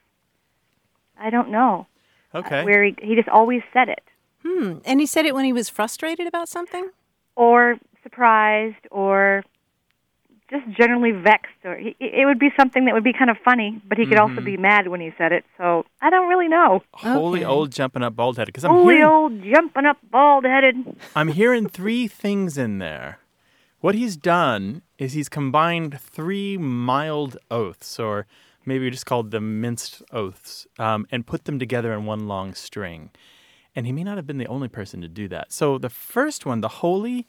I 1.20 1.30
don't 1.30 1.50
know 1.50 1.88
okay. 2.34 2.64
where 2.64 2.84
he. 2.84 2.96
He 3.02 3.16
just 3.16 3.30
always 3.30 3.62
said 3.74 3.90
it, 3.90 4.04
Hmm. 4.44 4.80
And 4.86 5.00
he 5.00 5.06
said 5.06 5.26
it 5.26 5.36
when 5.36 5.46
he 5.46 5.54
was 5.54 5.70
frustrated 5.70 6.28
about 6.28 6.50
something? 6.50 6.90
or 7.38 7.78
surprised, 8.08 8.86
or 8.92 9.44
just 10.50 10.66
generally 10.80 11.12
vexed, 11.12 11.60
or 11.66 11.76
he, 11.76 11.96
it 12.00 12.26
would 12.26 12.40
be 12.40 12.50
something 12.58 12.86
that 12.86 12.94
would 12.94 13.04
be 13.04 13.12
kind 13.12 13.30
of 13.30 13.38
funny, 13.44 13.82
but 13.88 13.98
he 13.98 14.06
could 14.06 14.18
also 14.20 14.40
Mhm. 14.40 14.46
be 14.46 14.58
mad 14.58 14.88
when 14.88 15.02
he 15.02 15.12
said 15.18 15.32
it. 15.34 15.44
So 15.58 15.86
I 16.02 16.10
don't 16.10 16.30
really 16.30 16.48
know. 16.48 16.84
Holy 16.94 17.44
Okay. 17.44 17.46
old 17.54 17.72
jumping 17.72 18.04
up 18.04 18.16
bald 18.16 18.38
headed. 18.38 18.54
Because 18.54 18.64
I'm 18.64 18.72
Holy 18.72 18.96
hearing, 18.96 19.04
old 19.12 19.44
jumping 19.44 19.86
up, 19.86 19.98
bald 20.10 20.46
headed. 20.46 20.76
I'm 21.16 21.28
hearing 21.30 21.68
three 21.68 22.08
things 22.08 22.58
in 22.58 22.80
there. 22.80 23.20
What 23.82 23.94
he's 23.94 24.16
done 24.16 24.82
is 24.98 25.14
he's 25.14 25.30
combined 25.30 26.00
three 26.00 26.58
mild 26.58 27.38
oaths, 27.52 28.00
or 28.00 28.26
maybe 28.66 28.86
we 28.86 28.92
just 28.92 29.06
called 29.06 29.32
them 29.32 29.60
minced 29.62 30.02
oaths, 30.12 30.66
um, 30.80 31.06
and 31.12 31.28
put 31.28 31.44
them 31.46 31.60
together 31.60 31.94
in 31.94 32.06
one 32.06 32.28
long 32.28 32.54
string. 32.54 33.12
And 33.76 33.86
he 33.86 33.92
may 33.92 34.04
not 34.04 34.18
have 34.18 34.26
been 34.26 34.40
the 34.40 34.48
only 34.48 34.70
person 34.70 35.02
to 35.02 35.08
do 35.08 35.28
that. 35.28 35.52
So 35.52 35.78
the 35.78 35.90
first 35.90 36.46
one, 36.46 36.62
the 36.62 36.68
holy, 36.84 37.28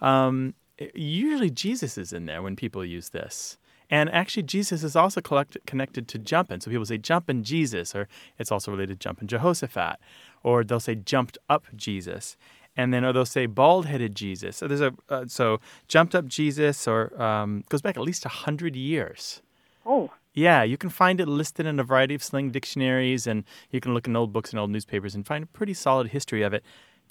um, 0.00 0.54
usually 0.94 1.50
Jesus 1.50 1.98
is 1.98 2.12
in 2.12 2.26
there 2.26 2.42
when 2.42 2.56
people 2.56 2.84
use 2.84 3.10
this. 3.10 3.58
And 3.90 4.10
actually, 4.10 4.42
Jesus 4.42 4.84
is 4.84 4.94
also 4.94 5.20
collect- 5.20 5.56
connected 5.66 6.08
to 6.08 6.18
jumping. 6.18 6.60
So 6.60 6.70
people 6.70 6.84
say 6.84 6.98
jumping 6.98 7.42
Jesus, 7.42 7.94
or 7.94 8.06
it's 8.38 8.52
also 8.52 8.70
related 8.70 9.00
to 9.00 9.04
jumping 9.04 9.28
Jehoshaphat, 9.28 9.96
or 10.42 10.62
they'll 10.62 10.80
say 10.80 10.94
jumped 10.94 11.38
up 11.48 11.64
Jesus, 11.74 12.36
and 12.76 12.92
then 12.92 13.04
or 13.04 13.12
they'll 13.12 13.24
say 13.24 13.46
bald 13.46 13.86
headed 13.86 14.14
Jesus. 14.14 14.58
So 14.58 14.68
there's 14.68 14.82
a 14.82 14.92
uh, 15.08 15.24
so 15.26 15.60
jumped 15.88 16.14
up 16.14 16.26
Jesus, 16.26 16.86
or 16.86 17.20
um, 17.20 17.64
goes 17.70 17.80
back 17.80 17.96
at 17.96 18.02
least 18.02 18.26
a 18.26 18.28
hundred 18.28 18.76
years. 18.76 19.40
Oh. 19.86 20.10
Yeah, 20.34 20.62
you 20.62 20.76
can 20.76 20.90
find 20.90 21.20
it 21.20 21.26
listed 21.26 21.66
in 21.66 21.80
a 21.80 21.82
variety 21.82 22.14
of 22.14 22.22
slang 22.22 22.50
dictionaries, 22.50 23.26
and 23.26 23.42
you 23.70 23.80
can 23.80 23.94
look 23.94 24.06
in 24.06 24.14
old 24.14 24.32
books 24.32 24.50
and 24.50 24.60
old 24.60 24.70
newspapers 24.70 25.14
and 25.14 25.26
find 25.26 25.44
a 25.44 25.46
pretty 25.48 25.74
solid 25.74 26.08
history 26.08 26.42
of 26.42 26.52
it. 26.52 26.62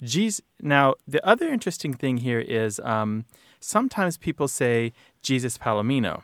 Jesus. 0.02 0.40
Now, 0.60 0.94
the 1.06 1.24
other 1.26 1.48
interesting 1.48 1.92
thing 1.94 2.18
here 2.18 2.40
is 2.40 2.80
um, 2.80 3.24
sometimes 3.60 4.16
people 4.16 4.48
say 4.48 4.92
Jesus 5.22 5.58
Palomino. 5.58 6.22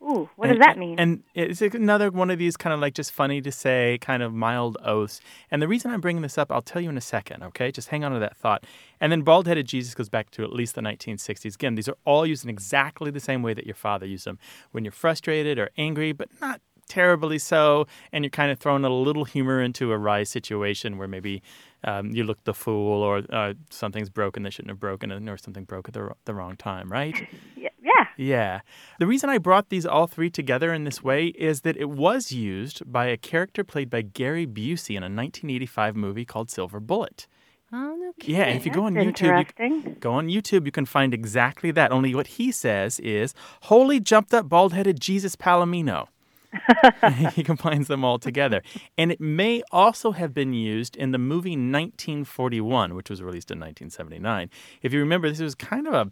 Ooh, 0.00 0.30
what 0.36 0.48
And- 0.48 0.58
does 0.58 0.66
that 0.66 0.78
mean? 0.78 0.98
And 0.98 1.22
it's 1.34 1.60
another 1.60 2.10
one 2.10 2.30
of 2.30 2.38
these 2.38 2.56
kind 2.56 2.72
of 2.72 2.78
like 2.80 2.94
just 2.94 3.12
funny 3.12 3.40
to 3.42 3.50
say, 3.50 3.98
kind 4.00 4.22
of 4.22 4.32
mild 4.32 4.78
oaths. 4.84 5.20
And 5.50 5.60
the 5.60 5.66
reason 5.68 5.90
I'm 5.90 6.00
bringing 6.00 6.22
this 6.22 6.38
up, 6.38 6.52
I'll 6.52 6.62
tell 6.62 6.80
you 6.80 6.88
in 6.88 6.96
a 6.96 7.00
second, 7.02 7.42
okay? 7.42 7.72
Just 7.72 7.88
hang 7.88 8.04
on 8.04 8.12
to 8.12 8.18
that 8.20 8.36
thought. 8.36 8.64
And 9.00 9.10
then 9.10 9.22
bald 9.22 9.48
headed 9.48 9.66
Jesus 9.66 9.94
goes 9.94 10.08
back 10.08 10.30
to 10.32 10.44
at 10.44 10.52
least 10.52 10.76
the 10.76 10.82
1960s. 10.82 11.56
Again, 11.56 11.74
these 11.74 11.88
are 11.88 11.96
all 12.04 12.24
used 12.24 12.44
in 12.44 12.48
exactly 12.50 13.10
the 13.10 13.20
same 13.20 13.42
way 13.42 13.54
that 13.54 13.66
your 13.66 13.74
father 13.74 14.06
used 14.06 14.24
them 14.24 14.38
when 14.70 14.84
you're 14.84 14.92
frustrated 14.92 15.58
or 15.58 15.70
angry, 15.76 16.12
but 16.12 16.28
not 16.40 16.60
terribly 16.88 17.38
so. 17.38 17.86
And 18.12 18.24
you're 18.24 18.30
kind 18.30 18.52
of 18.52 18.58
throwing 18.58 18.84
a 18.84 18.88
little 18.90 19.24
humor 19.24 19.60
into 19.60 19.92
a 19.92 19.98
wry 19.98 20.22
situation 20.22 20.96
where 20.96 21.08
maybe 21.08 21.42
um, 21.84 22.10
you 22.10 22.24
look 22.24 22.42
the 22.44 22.54
fool 22.54 23.02
or 23.02 23.22
uh, 23.30 23.54
something's 23.70 24.10
broken 24.10 24.42
that 24.42 24.52
shouldn't 24.52 24.70
have 24.70 24.80
broken 24.80 25.12
or 25.28 25.36
something 25.36 25.64
broke 25.64 25.88
at 25.88 25.94
the, 25.94 26.10
the 26.24 26.34
wrong 26.34 26.56
time, 26.56 26.90
right? 26.90 27.28
yeah, 27.56 27.68
yeah. 28.16 28.60
The 28.98 29.06
reason 29.06 29.30
I 29.30 29.38
brought 29.38 29.68
these 29.68 29.86
all 29.86 30.06
three 30.06 30.30
together 30.30 30.72
in 30.72 30.84
this 30.84 31.02
way 31.02 31.26
is 31.28 31.60
that 31.62 31.76
it 31.76 31.90
was 31.90 32.32
used 32.32 32.90
by 32.90 33.06
a 33.06 33.16
character 33.16 33.64
played 33.64 33.90
by 33.90 34.02
Gary 34.02 34.46
Busey 34.46 34.96
in 34.96 35.02
a 35.02 35.06
1985 35.06 35.96
movie 35.96 36.24
called 36.24 36.50
Silver 36.50 36.80
Bullet. 36.80 37.26
Oh, 37.70 37.96
no 37.96 38.12
Yeah, 38.24 38.46
if 38.46 38.64
you 38.64 38.72
go 38.72 38.84
on 38.84 38.94
That's 38.94 39.20
YouTube, 39.20 39.46
you, 39.58 39.96
go 40.00 40.12
on 40.12 40.28
YouTube, 40.28 40.64
you 40.64 40.72
can 40.72 40.86
find 40.86 41.12
exactly 41.12 41.70
that. 41.72 41.92
Only 41.92 42.14
what 42.14 42.26
he 42.26 42.50
says 42.50 42.98
is, 43.00 43.34
"Holy 43.62 44.00
jumped 44.00 44.32
up, 44.32 44.48
bald-headed 44.48 45.00
Jesus 45.00 45.36
Palomino." 45.36 46.08
he 47.34 47.42
combines 47.42 47.88
them 47.88 48.04
all 48.04 48.18
together, 48.18 48.62
and 48.96 49.12
it 49.12 49.20
may 49.20 49.62
also 49.70 50.12
have 50.12 50.32
been 50.32 50.54
used 50.54 50.96
in 50.96 51.12
the 51.12 51.18
movie 51.18 51.50
1941, 51.50 52.94
which 52.94 53.10
was 53.10 53.22
released 53.22 53.50
in 53.50 53.58
1979. 53.58 54.50
If 54.82 54.92
you 54.92 55.00
remember, 55.00 55.28
this 55.28 55.40
was 55.40 55.54
kind 55.54 55.86
of 55.86 55.94
a 55.94 56.10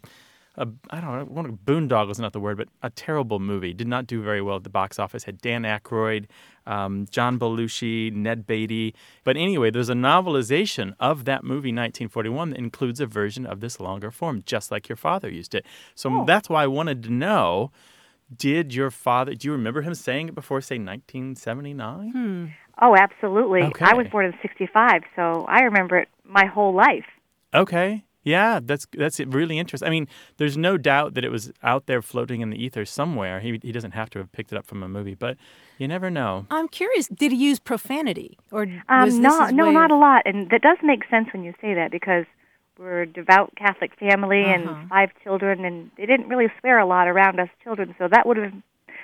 a, 0.57 0.68
I 0.91 1.01
don't 1.01 1.34
know, 1.34 1.59
boondoggle 1.64 2.11
is 2.11 2.18
not 2.18 2.32
the 2.32 2.41
word, 2.41 2.57
but 2.57 2.68
a 2.82 2.91
terrible 2.91 3.39
movie. 3.39 3.72
Did 3.72 3.89
not 3.89 4.07
do 4.07 4.22
very 4.22 4.41
well 4.41 4.57
at 4.57 4.64
the 4.64 4.70
box 4.70 4.99
office. 4.99 5.24
Had 5.24 5.41
Dan 5.41 5.62
Aykroyd, 5.62 6.26
um, 6.66 7.07
John 7.11 7.39
Belushi, 7.39 8.12
Ned 8.12 8.47
Beatty. 8.47 8.95
But 9.24 9.37
anyway, 9.37 9.70
there's 9.70 9.91
a 9.91 9.95
novelization 9.95 10.95
of 10.99 11.24
that 11.26 11.45
movie, 11.45 11.68
1941, 11.68 12.51
that 12.51 12.59
includes 12.59 13.01
a 13.01 13.07
version 13.07 13.45
of 13.45 13.61
this 13.61 13.78
longer 13.80 14.11
form, 14.11 14.43
just 14.47 14.70
like 14.70 14.89
your 14.89 14.97
father 14.97 15.30
used 15.30 15.55
it. 15.55 15.66
So 15.95 16.24
that's 16.26 16.49
why 16.49 16.64
I 16.64 16.66
wanted 16.66 17.03
to 17.05 17.11
know. 17.11 17.70
Did 18.35 18.74
your 18.74 18.91
father? 18.91 19.35
Do 19.35 19.47
you 19.49 19.53
remember 19.53 19.83
him 19.83 19.95
saying 19.95 20.29
it 20.29 20.35
before, 20.35 20.61
say, 20.61 20.79
1979? 20.79 22.55
Oh, 22.81 22.97
absolutely. 22.97 23.62
I 23.81 23.95
was 23.95 24.07
born 24.09 24.27
in 24.27 24.35
65, 24.43 25.03
so 25.14 25.45
I 25.49 25.61
remember 25.61 25.97
it 25.99 26.09
my 26.24 26.45
whole 26.47 26.74
life. 26.74 27.07
Okay. 27.55 28.05
Yeah, 28.24 28.59
that's 28.61 28.89
that's 28.93 29.20
really 29.20 29.57
interesting. 29.57 29.87
I 29.87 29.91
mean, 29.91 30.09
there's 30.39 30.57
no 30.57 30.77
doubt 30.77 31.14
that 31.14 31.24
it 31.24 31.31
was 31.31 31.53
out 31.62 31.87
there 31.87 32.03
floating 32.03 32.41
in 32.41 32.51
the 32.51 32.61
ether 32.62 32.85
somewhere. 32.85 33.39
He 33.39 33.61
he 33.62 33.70
doesn't 33.70 33.93
have 33.93 34.11
to 34.11 34.18
have 34.18 34.33
picked 34.33 34.51
it 34.53 34.59
up 34.59 34.66
from 34.66 34.83
a 34.83 34.89
movie, 34.89 35.14
but 35.14 35.37
you 35.79 35.87
never 35.87 36.11
know. 36.11 36.45
I'm 36.51 36.66
curious. 36.66 37.07
Did 37.07 37.31
he 37.31 37.39
use 37.39 37.61
profanity, 37.61 38.37
or 38.51 38.66
was 38.66 39.14
Um, 39.14 39.22
no, 39.22 39.45
his 39.45 39.53
no, 39.53 39.66
way 39.66 39.72
not 39.72 39.93
of- 39.93 39.99
a 39.99 40.01
lot, 40.01 40.22
and 40.27 40.51
that 40.51 40.61
does 40.61 40.77
make 40.83 41.09
sense 41.09 41.29
when 41.33 41.45
you 41.45 41.55
say 41.61 41.72
that 41.74 41.93
because 41.93 42.24
we're 42.79 43.03
a 43.03 43.07
devout 43.07 43.53
Catholic 43.57 43.93
family 43.99 44.43
Uh-huh. 44.45 44.70
and 44.70 44.89
five 44.89 45.11
children, 45.22 45.64
and 45.64 45.91
they 45.97 46.07
didn't 46.07 46.29
really 46.29 46.49
swear 46.61 46.79
a 46.79 46.87
lot 46.87 47.09
around 47.09 47.41
us 47.41 47.49
children, 47.64 47.95
so 47.99 48.09
that 48.09 48.27
would 48.27 48.37
have 48.37 48.53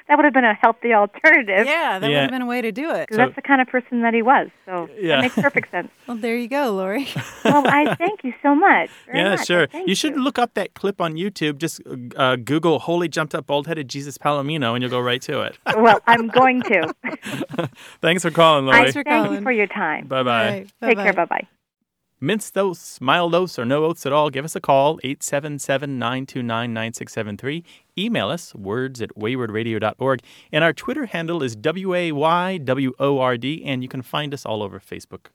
that 0.08 0.16
would 0.16 0.24
have 0.24 0.34
been 0.34 0.44
a 0.44 0.54
healthy 0.60 0.92
alternative. 0.92 1.64
Yeah, 1.64 2.00
that 2.00 2.08
would 2.08 2.16
have 2.16 2.30
been 2.30 2.42
a 2.42 2.46
way 2.46 2.60
to 2.60 2.72
do 2.72 2.90
it. 2.90 3.02
because 3.06 3.18
that's 3.18 3.36
the 3.36 3.40
kind 3.42 3.60
of 3.60 3.68
person 3.68 4.02
that 4.02 4.12
he 4.12 4.20
was. 4.20 4.48
So 4.66 4.88
Yeah. 4.98 5.16
that 5.16 5.22
makes 5.22 5.34
perfect 5.36 5.70
sense. 5.70 5.90
Well, 6.08 6.16
there 6.16 6.36
you 6.36 6.48
go, 6.48 6.72
Lori. 6.72 7.06
well, 7.44 7.62
I 7.68 7.94
thank 7.94 8.24
you 8.24 8.34
so 8.42 8.52
much. 8.56 8.90
yeah, 9.14 9.36
much. 9.36 9.46
sure. 9.46 9.68
Thank 9.68 9.88
You 9.88 9.94
should 9.94 10.16
look 10.16 10.40
up 10.40 10.54
that 10.54 10.74
clip 10.74 11.00
on 11.00 11.14
YouTube. 11.14 11.58
Just 11.58 11.80
uh, 12.16 12.34
Google 12.36 12.80
"Holy 12.80 13.08
jumped 13.08 13.32
up 13.34 13.46
bald-headed 13.46 13.88
Jesus 13.88 14.18
Palomino" 14.18 14.74
and 14.74 14.82
you'll 14.82 14.90
go 14.90 15.00
right 15.00 15.22
to 15.22 15.42
it. 15.42 15.56
well, 15.76 16.00
I'm 16.08 16.26
going 16.28 16.62
to. 16.62 16.92
Thanks 18.00 18.22
for 18.22 18.32
calling, 18.32 18.66
Lori. 18.66 18.78
I 18.88 18.90
thank 18.90 19.30
you 19.30 19.40
for 19.40 19.52
your 19.52 19.68
time. 19.68 20.08
Bye 20.08 20.24
bye. 20.24 20.66
Take 20.82 20.98
care. 20.98 21.12
Bye 21.12 21.26
bye. 21.26 21.46
Minced 22.24 22.54
those, 22.54 22.98
mild 23.00 23.34
oaths, 23.34 23.58
or 23.58 23.64
no 23.64 23.84
oaths 23.84 24.06
at 24.06 24.12
all, 24.12 24.30
give 24.30 24.44
us 24.44 24.54
a 24.54 24.60
call, 24.60 25.00
877-929-9673. 25.00 27.64
Email 27.98 28.28
us, 28.28 28.54
words 28.54 29.02
at 29.02 29.12
waywordradio.org. 29.16 30.20
And 30.52 30.62
our 30.62 30.72
Twitter 30.72 31.06
handle 31.06 31.42
is 31.42 31.56
W-A-Y-W-O-R-D, 31.56 33.64
and 33.64 33.82
you 33.82 33.88
can 33.88 34.02
find 34.02 34.32
us 34.32 34.46
all 34.46 34.62
over 34.62 34.78
Facebook. 34.78 35.30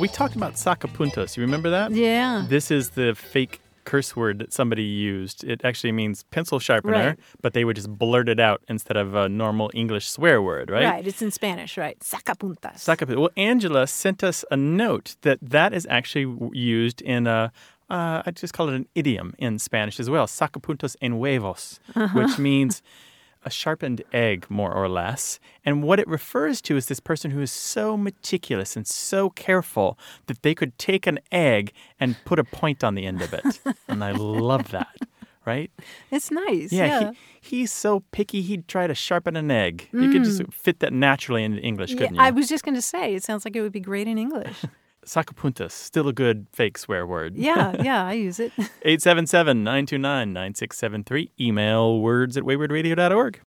We 0.00 0.08
talked 0.08 0.34
about 0.34 0.54
sacapuntos. 0.54 1.36
You 1.36 1.44
remember 1.44 1.70
that? 1.70 1.92
Yeah. 1.92 2.44
This 2.48 2.72
is 2.72 2.90
the 2.90 3.14
fake 3.14 3.60
curse 3.92 4.10
word 4.20 4.36
that 4.40 4.52
somebody 4.52 4.82
used. 4.82 5.38
It 5.52 5.60
actually 5.68 5.92
means 5.92 6.16
pencil 6.36 6.58
sharpener, 6.58 7.06
Right. 7.10 7.18
but 7.44 7.50
they 7.54 7.64
would 7.64 7.76
just 7.76 7.90
blurt 8.02 8.28
it 8.34 8.40
out 8.48 8.60
instead 8.68 8.96
of 9.04 9.14
a 9.14 9.28
normal 9.28 9.70
English 9.82 10.06
swear 10.16 10.38
word, 10.42 10.66
right? 10.70 10.84
Right. 10.92 11.06
It's 11.06 11.22
in 11.22 11.30
Spanish, 11.30 11.72
right? 11.78 11.98
Sacapuntas. 12.00 12.78
Sacapuntas. 12.88 13.16
Well, 13.22 13.30
Angela 13.52 13.86
sent 13.86 14.22
us 14.30 14.44
a 14.50 14.56
note 14.56 15.16
that 15.22 15.38
that 15.56 15.72
is 15.72 15.86
actually 15.98 16.26
used 16.52 17.00
in 17.02 17.26
a 17.26 17.40
uh, 17.88 18.20
I 18.26 18.32
just 18.32 18.52
call 18.52 18.68
it 18.68 18.74
an 18.74 18.86
idiom 18.96 19.28
in 19.38 19.60
Spanish 19.60 20.00
as 20.00 20.08
well, 20.10 20.26
sacapuntos 20.26 20.96
en 21.00 21.12
huevos, 21.20 21.78
Uh-huh. 21.94 22.18
which 22.18 22.36
means 22.38 22.82
a 23.46 23.50
sharpened 23.50 24.02
egg, 24.12 24.44
more 24.50 24.72
or 24.72 24.88
less. 24.88 25.38
And 25.64 25.82
what 25.82 26.00
it 26.00 26.08
refers 26.08 26.60
to 26.62 26.76
is 26.76 26.86
this 26.86 26.98
person 26.98 27.30
who 27.30 27.40
is 27.40 27.52
so 27.52 27.96
meticulous 27.96 28.76
and 28.76 28.86
so 28.86 29.30
careful 29.30 29.96
that 30.26 30.42
they 30.42 30.54
could 30.54 30.76
take 30.78 31.06
an 31.06 31.20
egg 31.30 31.72
and 32.00 32.16
put 32.24 32.40
a 32.40 32.44
point 32.44 32.82
on 32.82 32.96
the 32.96 33.06
end 33.06 33.22
of 33.22 33.32
it. 33.32 33.60
and 33.88 34.02
I 34.02 34.10
love 34.10 34.72
that, 34.72 34.96
right? 35.46 35.70
It's 36.10 36.32
nice. 36.32 36.72
Yeah, 36.72 36.86
Yeah. 36.86 37.12
He, 37.40 37.58
he's 37.58 37.72
so 37.72 38.00
picky, 38.10 38.42
he'd 38.42 38.66
try 38.66 38.88
to 38.88 38.94
sharpen 38.96 39.36
an 39.36 39.50
egg. 39.50 39.88
You 39.92 40.10
could 40.10 40.24
just 40.24 40.42
mm. 40.42 40.52
fit 40.52 40.80
that 40.80 40.92
naturally 40.92 41.44
into 41.44 41.62
English, 41.62 41.94
couldn't 41.94 42.16
you? 42.16 42.20
I 42.20 42.32
was 42.32 42.48
just 42.48 42.64
going 42.64 42.74
to 42.74 42.82
say, 42.82 43.14
it 43.14 43.22
sounds 43.22 43.44
like 43.44 43.54
it 43.54 43.62
would 43.62 43.72
be 43.72 43.80
great 43.80 44.08
in 44.08 44.18
English. 44.18 44.64
Sacapuntas, 45.06 45.70
still 45.70 46.08
a 46.08 46.12
good 46.12 46.46
fake 46.52 46.76
swear 46.76 47.06
word. 47.06 47.36
Yeah, 47.36 47.74
yeah, 47.82 48.04
I 48.04 48.12
use 48.14 48.40
it. 48.40 48.52
877 48.82 49.62
929 49.64 50.32
9673. 50.32 51.30
Email 51.40 52.00
words 52.00 52.36
at 52.36 52.42
waywordradio.org. 52.44 53.40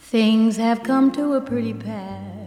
Things 0.00 0.56
have 0.56 0.82
come 0.82 1.12
to 1.12 1.34
a 1.34 1.40
pretty 1.40 1.74
pass. 1.74 2.37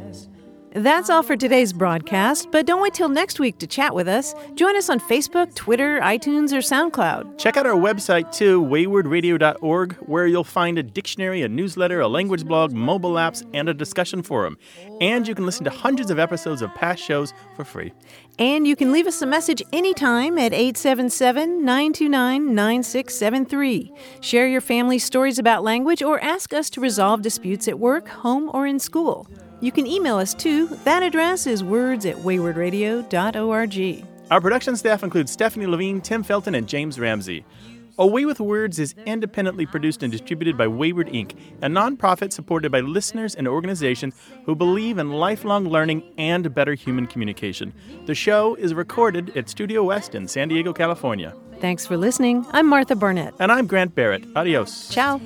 That's 0.73 1.09
all 1.09 1.21
for 1.21 1.35
today's 1.35 1.73
broadcast, 1.73 2.49
but 2.49 2.65
don't 2.65 2.81
wait 2.81 2.93
till 2.93 3.09
next 3.09 3.41
week 3.41 3.57
to 3.57 3.67
chat 3.67 3.93
with 3.93 4.07
us. 4.07 4.33
Join 4.55 4.77
us 4.77 4.89
on 4.89 5.01
Facebook, 5.01 5.53
Twitter, 5.53 5.99
iTunes, 5.99 6.53
or 6.53 6.59
SoundCloud. 6.59 7.37
Check 7.37 7.57
out 7.57 7.65
our 7.65 7.75
website 7.75 8.31
too, 8.31 8.61
waywordradio.org, 8.61 9.95
where 9.95 10.27
you'll 10.27 10.45
find 10.45 10.77
a 10.77 10.83
dictionary, 10.83 11.41
a 11.41 11.49
newsletter, 11.49 11.99
a 11.99 12.07
language 12.07 12.45
blog, 12.45 12.71
mobile 12.71 13.15
apps, 13.15 13.45
and 13.53 13.67
a 13.67 13.73
discussion 13.73 14.23
forum. 14.23 14.57
And 15.01 15.27
you 15.27 15.35
can 15.35 15.45
listen 15.45 15.65
to 15.65 15.69
hundreds 15.69 16.09
of 16.09 16.19
episodes 16.19 16.61
of 16.61 16.73
past 16.73 17.03
shows 17.03 17.33
for 17.57 17.65
free. 17.65 17.91
And 18.39 18.65
you 18.65 18.77
can 18.77 18.93
leave 18.93 19.07
us 19.07 19.21
a 19.21 19.25
message 19.25 19.61
anytime 19.73 20.37
at 20.37 20.53
877 20.53 21.65
929 21.65 22.55
9673. 22.55 23.91
Share 24.21 24.47
your 24.47 24.61
family's 24.61 25.03
stories 25.03 25.37
about 25.37 25.65
language 25.65 26.01
or 26.01 26.17
ask 26.21 26.53
us 26.53 26.69
to 26.69 26.79
resolve 26.79 27.21
disputes 27.21 27.67
at 27.67 27.77
work, 27.77 28.07
home, 28.07 28.49
or 28.53 28.65
in 28.65 28.79
school. 28.79 29.27
You 29.61 29.71
can 29.71 29.87
email 29.87 30.17
us 30.17 30.33
too. 30.33 30.67
That 30.83 31.03
address 31.03 31.47
is 31.47 31.63
words 31.63 32.05
at 32.05 32.17
waywordradio.org. 32.17 34.05
Our 34.31 34.41
production 34.41 34.75
staff 34.75 35.03
includes 35.03 35.31
Stephanie 35.31 35.67
Levine, 35.67 36.01
Tim 36.01 36.23
Felton, 36.23 36.55
and 36.55 36.67
James 36.67 36.99
Ramsey. 36.99 37.45
A 37.99 38.07
Way 38.07 38.25
with 38.25 38.39
Words 38.39 38.79
is 38.79 38.95
independently 39.05 39.65
produced 39.65 40.01
and 40.01 40.11
distributed 40.11 40.57
by 40.57 40.65
Wayword 40.65 41.13
Inc., 41.13 41.37
a 41.61 41.67
nonprofit 41.67 42.31
supported 42.33 42.71
by 42.71 42.79
listeners 42.79 43.35
and 43.35 43.47
organizations 43.47 44.15
who 44.45 44.55
believe 44.55 44.97
in 44.97 45.11
lifelong 45.11 45.67
learning 45.67 46.01
and 46.17 46.55
better 46.55 46.73
human 46.73 47.05
communication. 47.05 47.73
The 48.07 48.15
show 48.15 48.55
is 48.55 48.73
recorded 48.73 49.37
at 49.37 49.49
Studio 49.49 49.83
West 49.83 50.15
in 50.15 50.27
San 50.27 50.47
Diego, 50.47 50.73
California. 50.73 51.35
Thanks 51.59 51.85
for 51.85 51.97
listening. 51.97 52.45
I'm 52.51 52.65
Martha 52.65 52.95
Barnette. 52.95 53.33
And 53.39 53.51
I'm 53.51 53.67
Grant 53.67 53.93
Barrett. 53.93 54.23
Adios. 54.35 54.89
Ciao 54.89 55.19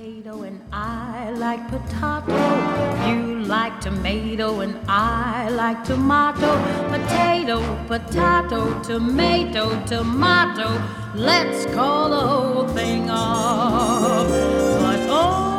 like 3.47 3.79
tomato 3.79 4.61
and 4.61 4.79
I 4.87 5.49
like 5.49 5.83
tomato. 5.83 6.57
Potato, 6.89 7.61
potato, 7.87 8.81
tomato, 8.81 9.85
tomato. 9.85 10.81
Let's 11.13 11.65
call 11.73 12.09
the 12.09 12.19
whole 12.19 12.67
thing 12.67 13.09
off. 13.09 14.27
But 14.27 14.99
oh, 15.09 15.54